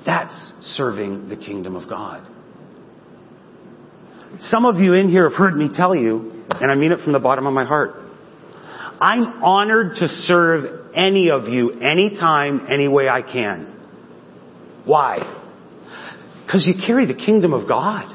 That's 0.06 0.52
serving 0.60 1.28
the 1.28 1.36
kingdom 1.36 1.76
of 1.76 1.88
God. 1.88 2.26
Some 4.40 4.64
of 4.64 4.76
you 4.76 4.94
in 4.94 5.08
here 5.08 5.28
have 5.28 5.38
heard 5.38 5.56
me 5.56 5.70
tell 5.72 5.94
you, 5.94 6.44
and 6.50 6.70
I 6.70 6.74
mean 6.74 6.92
it 6.92 7.00
from 7.00 7.12
the 7.12 7.18
bottom 7.18 7.46
of 7.46 7.52
my 7.52 7.64
heart. 7.64 7.96
I'm 9.00 9.42
honored 9.42 9.96
to 9.96 10.08
serve 10.08 10.92
any 10.94 11.30
of 11.30 11.48
you 11.48 11.80
anytime, 11.80 12.66
any 12.70 12.88
way 12.88 13.08
I 13.08 13.22
can. 13.22 13.74
Why? 14.84 15.18
Because 16.44 16.66
you 16.66 16.74
carry 16.86 17.06
the 17.06 17.14
kingdom 17.14 17.52
of 17.52 17.68
God 17.68 18.14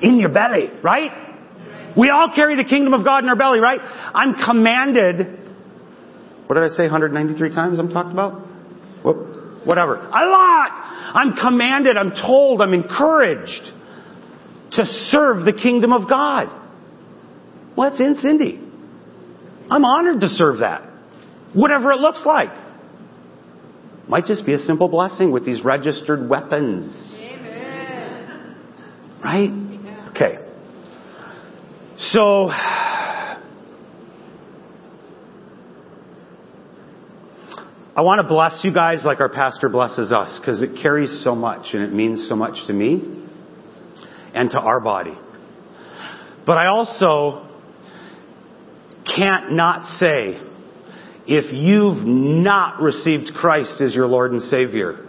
in 0.00 0.18
your 0.18 0.28
belly, 0.28 0.68
right? 0.82 1.10
We 1.96 2.10
all 2.10 2.30
carry 2.34 2.56
the 2.56 2.68
kingdom 2.68 2.92
of 2.92 3.04
God 3.04 3.24
in 3.24 3.30
our 3.30 3.36
belly, 3.36 3.58
right? 3.58 3.80
I'm 3.80 4.34
commanded. 4.34 5.38
What 6.46 6.54
did 6.54 6.70
I 6.70 6.76
say? 6.76 6.82
193 6.82 7.54
times 7.54 7.78
I'm 7.78 7.90
talked 7.90 8.12
about? 8.12 8.46
Whatever. 9.66 9.96
A 9.96 10.26
lot! 10.30 10.70
I'm 11.14 11.34
commanded, 11.34 11.96
I'm 11.96 12.12
told, 12.12 12.62
I'm 12.62 12.72
encouraged 12.72 13.72
to 14.72 14.84
serve 15.08 15.44
the 15.44 15.52
kingdom 15.52 15.92
of 15.92 16.08
God. 16.08 16.46
Well, 17.76 17.90
that's 17.90 18.00
in 18.00 18.16
Cindy. 18.20 18.60
I'm 19.68 19.84
honored 19.84 20.20
to 20.20 20.28
serve 20.28 20.60
that. 20.60 20.88
Whatever 21.52 21.90
it 21.90 21.98
looks 21.98 22.20
like. 22.24 22.50
Might 24.08 24.26
just 24.26 24.46
be 24.46 24.52
a 24.52 24.58
simple 24.58 24.88
blessing 24.88 25.32
with 25.32 25.44
these 25.44 25.64
registered 25.64 26.28
weapons. 26.28 26.94
Amen. 27.18 28.56
Right? 29.24 29.50
Okay. 30.10 30.38
So, 31.98 32.50
I 37.96 38.02
want 38.02 38.20
to 38.20 38.28
bless 38.28 38.62
you 38.62 38.74
guys 38.74 39.04
like 39.06 39.20
our 39.20 39.30
pastor 39.30 39.70
blesses 39.70 40.12
us 40.12 40.38
because 40.38 40.60
it 40.60 40.82
carries 40.82 41.24
so 41.24 41.34
much 41.34 41.68
and 41.72 41.82
it 41.82 41.94
means 41.94 42.28
so 42.28 42.36
much 42.36 42.66
to 42.66 42.74
me 42.74 43.00
and 44.34 44.50
to 44.50 44.58
our 44.58 44.80
body. 44.80 45.16
But 46.44 46.58
I 46.58 46.66
also 46.66 47.48
can't 49.06 49.52
not 49.52 49.86
say 49.98 50.38
if 51.26 51.54
you've 51.54 52.06
not 52.06 52.82
received 52.82 53.32
Christ 53.34 53.80
as 53.80 53.94
your 53.94 54.08
Lord 54.08 54.32
and 54.32 54.42
Savior, 54.42 55.08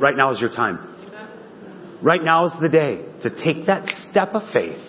right 0.00 0.16
now 0.16 0.32
is 0.32 0.40
your 0.40 0.48
time. 0.48 0.78
Right 2.02 2.24
now 2.24 2.46
is 2.46 2.52
the 2.58 2.70
day 2.70 3.04
to 3.22 3.28
take 3.28 3.66
that 3.66 3.86
step 4.10 4.34
of 4.34 4.44
faith 4.54 4.80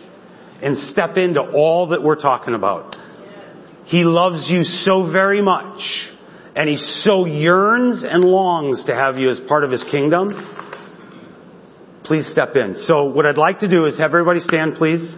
and 0.63 0.77
step 0.89 1.17
into 1.17 1.41
all 1.41 1.89
that 1.89 2.01
we're 2.01 2.21
talking 2.21 2.53
about. 2.53 2.95
He 3.87 4.05
loves 4.05 4.47
you 4.49 4.63
so 4.63 5.11
very 5.11 5.41
much 5.41 5.81
and 6.55 6.69
he 6.69 6.75
so 7.03 7.25
yearns 7.25 8.03
and 8.03 8.23
longs 8.23 8.83
to 8.85 8.95
have 8.95 9.17
you 9.17 9.29
as 9.29 9.39
part 9.47 9.63
of 9.63 9.71
his 9.71 9.83
kingdom. 9.89 10.29
Please 12.03 12.27
step 12.27 12.55
in. 12.55 12.83
So 12.87 13.05
what 13.05 13.25
I'd 13.25 13.37
like 13.37 13.59
to 13.59 13.69
do 13.69 13.85
is 13.85 13.97
have 13.97 14.11
everybody 14.11 14.41
stand 14.41 14.75
please. 14.75 15.15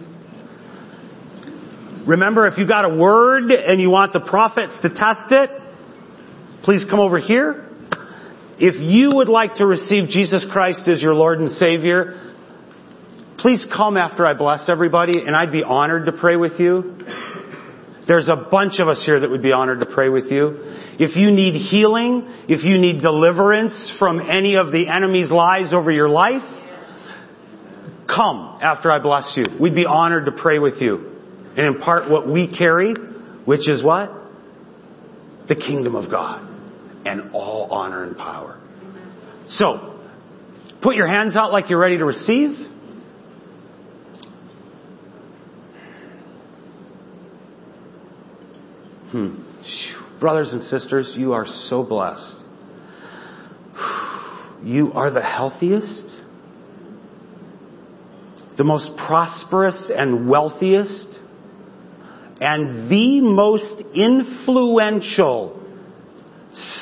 Remember 2.06 2.46
if 2.46 2.58
you 2.58 2.66
got 2.68 2.84
a 2.84 2.94
word 2.94 3.50
and 3.50 3.80
you 3.80 3.90
want 3.90 4.12
the 4.12 4.20
prophets 4.20 4.74
to 4.82 4.90
test 4.90 5.32
it, 5.32 5.50
please 6.62 6.84
come 6.88 7.00
over 7.00 7.18
here. 7.18 7.68
If 8.58 8.80
you 8.80 9.10
would 9.16 9.28
like 9.28 9.56
to 9.56 9.66
receive 9.66 10.08
Jesus 10.10 10.44
Christ 10.52 10.88
as 10.88 11.02
your 11.02 11.14
Lord 11.14 11.40
and 11.40 11.50
Savior, 11.50 12.32
please 13.38 13.64
come 13.74 13.96
after 13.96 14.24
I 14.24 14.34
bless 14.34 14.68
everybody, 14.68 15.20
and 15.26 15.34
I'd 15.34 15.50
be 15.50 15.64
honored 15.64 16.06
to 16.06 16.12
pray 16.12 16.36
with 16.36 16.60
you. 16.60 16.98
There's 18.06 18.28
a 18.28 18.36
bunch 18.50 18.80
of 18.80 18.88
us 18.88 19.02
here 19.04 19.18
that 19.20 19.30
would 19.30 19.42
be 19.42 19.52
honored 19.52 19.80
to 19.80 19.86
pray 19.86 20.10
with 20.10 20.30
you. 20.30 20.58
If 20.98 21.16
you 21.16 21.30
need 21.30 21.54
healing, 21.54 22.26
if 22.48 22.62
you 22.64 22.78
need 22.78 23.00
deliverance 23.00 23.92
from 23.98 24.20
any 24.20 24.56
of 24.56 24.72
the 24.72 24.88
enemy's 24.88 25.30
lies 25.30 25.72
over 25.72 25.90
your 25.90 26.10
life, 26.10 26.42
come 28.06 28.58
after 28.62 28.90
I 28.90 28.98
bless 28.98 29.32
you. 29.36 29.44
We'd 29.58 29.74
be 29.74 29.86
honored 29.86 30.26
to 30.26 30.32
pray 30.32 30.58
with 30.58 30.80
you 30.80 31.12
and 31.56 31.76
impart 31.76 32.10
what 32.10 32.28
we 32.28 32.54
carry, 32.54 32.94
which 33.44 33.68
is 33.68 33.82
what? 33.82 34.10
The 35.48 35.54
kingdom 35.54 35.94
of 35.94 36.10
God 36.10 36.50
and 37.06 37.32
all 37.32 37.68
honor 37.70 38.04
and 38.04 38.16
power. 38.16 38.60
So, 39.50 40.00
put 40.82 40.96
your 40.96 41.06
hands 41.06 41.36
out 41.36 41.52
like 41.52 41.70
you're 41.70 41.78
ready 41.78 41.98
to 41.98 42.04
receive. 42.04 42.73
Hmm. 49.14 50.18
Brothers 50.18 50.52
and 50.52 50.64
sisters, 50.64 51.12
you 51.14 51.34
are 51.34 51.46
so 51.68 51.84
blessed. 51.84 52.34
You 54.64 54.92
are 54.92 55.12
the 55.12 55.22
healthiest, 55.22 56.16
the 58.56 58.64
most 58.64 58.90
prosperous 59.06 59.88
and 59.96 60.28
wealthiest, 60.28 61.06
and 62.40 62.90
the 62.90 63.20
most 63.20 63.84
influential 63.94 65.62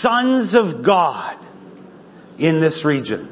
sons 0.01 0.55
of 0.55 0.83
God 0.83 1.37
in 2.39 2.63
this 2.63 2.83
region. 2.83 3.29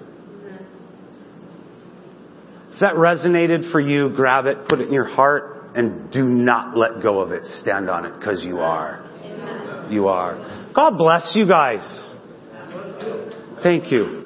If 2.74 2.80
that 2.80 2.96
resonated 2.96 3.72
for 3.72 3.80
you, 3.80 4.10
grab 4.10 4.44
it, 4.44 4.68
put 4.68 4.80
it 4.80 4.88
in 4.88 4.92
your 4.92 5.08
heart, 5.08 5.59
and 5.74 6.10
do 6.10 6.24
not 6.24 6.76
let 6.76 7.02
go 7.02 7.20
of 7.20 7.32
it. 7.32 7.44
Stand 7.62 7.88
on 7.88 8.06
it 8.06 8.14
because 8.18 8.42
you 8.42 8.58
are. 8.58 9.06
You 9.90 10.08
are. 10.08 10.70
God 10.74 10.96
bless 10.96 11.32
you 11.34 11.46
guys. 11.46 12.14
Thank 13.62 13.90
you. 13.90 14.22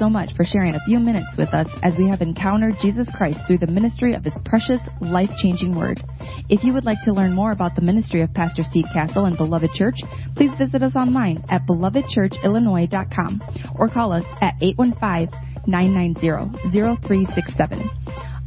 So 0.00 0.08
much 0.08 0.30
for 0.34 0.44
sharing 0.44 0.74
a 0.74 0.84
few 0.86 0.98
minutes 0.98 1.28
with 1.36 1.52
us 1.52 1.68
as 1.82 1.92
we 1.98 2.08
have 2.08 2.22
encountered 2.22 2.74
Jesus 2.80 3.06
Christ 3.14 3.38
through 3.46 3.58
the 3.58 3.66
ministry 3.66 4.14
of 4.14 4.24
His 4.24 4.32
precious, 4.46 4.80
life 5.00 5.28
changing 5.42 5.76
Word. 5.76 6.00
If 6.48 6.64
you 6.64 6.72
would 6.72 6.86
like 6.86 6.96
to 7.04 7.12
learn 7.12 7.34
more 7.34 7.52
about 7.52 7.74
the 7.74 7.82
ministry 7.82 8.22
of 8.22 8.32
Pastor 8.32 8.62
Steve 8.62 8.86
Castle 8.94 9.26
and 9.26 9.36
Beloved 9.36 9.70
Church, 9.74 9.96
please 10.36 10.50
visit 10.58 10.82
us 10.82 10.96
online 10.96 11.44
at 11.50 11.66
belovedchurchillinois.com 11.66 13.42
or 13.78 13.90
call 13.90 14.12
us 14.12 14.24
at 14.40 14.54
815 14.62 15.28
990 15.66 16.70
0367. 16.72 17.90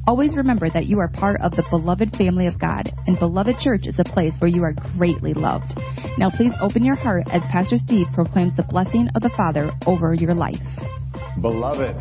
Always 0.05 0.35
remember 0.35 0.69
that 0.71 0.87
you 0.87 0.99
are 0.99 1.07
part 1.07 1.39
of 1.39 1.51
the 1.51 1.63
beloved 1.69 2.15
family 2.17 2.47
of 2.47 2.59
God, 2.59 2.91
and 3.07 3.17
Beloved 3.19 3.57
Church 3.59 3.85
is 3.85 3.99
a 3.99 4.03
place 4.03 4.33
where 4.39 4.49
you 4.49 4.63
are 4.63 4.73
greatly 4.97 5.33
loved. 5.33 5.73
Now, 6.17 6.29
please 6.29 6.51
open 6.59 6.83
your 6.83 6.97
heart 6.97 7.23
as 7.31 7.41
Pastor 7.51 7.77
Steve 7.77 8.07
proclaims 8.13 8.53
the 8.57 8.63
blessing 8.63 9.07
of 9.15 9.21
the 9.21 9.31
Father 9.37 9.71
over 9.85 10.13
your 10.13 10.33
life. 10.33 10.59
Beloved, 11.41 11.95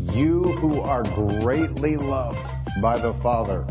you 0.00 0.42
who 0.60 0.80
are 0.80 1.02
greatly 1.02 1.96
loved 1.96 2.38
by 2.80 3.00
the 3.00 3.18
Father, 3.22 3.66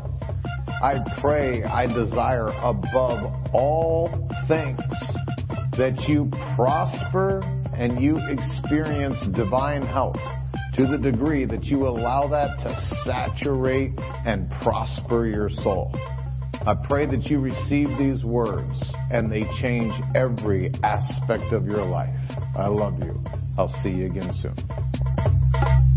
I 0.68 1.00
pray, 1.20 1.64
I 1.64 1.88
desire 1.88 2.48
above 2.48 3.54
all 3.54 4.10
things 4.48 4.80
that 5.78 6.06
you 6.08 6.30
prosper 6.56 7.42
and 7.74 8.00
you 8.00 8.18
experience 8.18 9.18
divine 9.36 9.82
health 9.82 10.18
to 10.76 10.86
the 10.86 10.98
degree 10.98 11.46
that 11.46 11.66
you 11.66 11.88
allow 11.88 12.28
that 12.28 12.58
to 12.64 13.04
saturate 13.06 13.92
and 14.26 14.50
prosper 14.62 15.26
your 15.26 15.50
soul. 15.50 15.94
I 16.64 16.76
pray 16.76 17.08
that 17.08 17.26
you 17.26 17.40
receive 17.40 17.90
these 17.98 18.24
words 18.24 18.84
and 19.10 19.32
they 19.32 19.46
change 19.62 19.92
every 20.14 20.72
aspect 20.84 21.52
of 21.54 21.66
your 21.66 21.84
life. 21.84 22.16
I 22.56 22.68
love 22.68 23.00
you. 23.00 23.20
I'll 23.58 23.74
see 23.82 23.90
you 23.90 24.06
again 24.06 24.32
soon. 24.42 25.91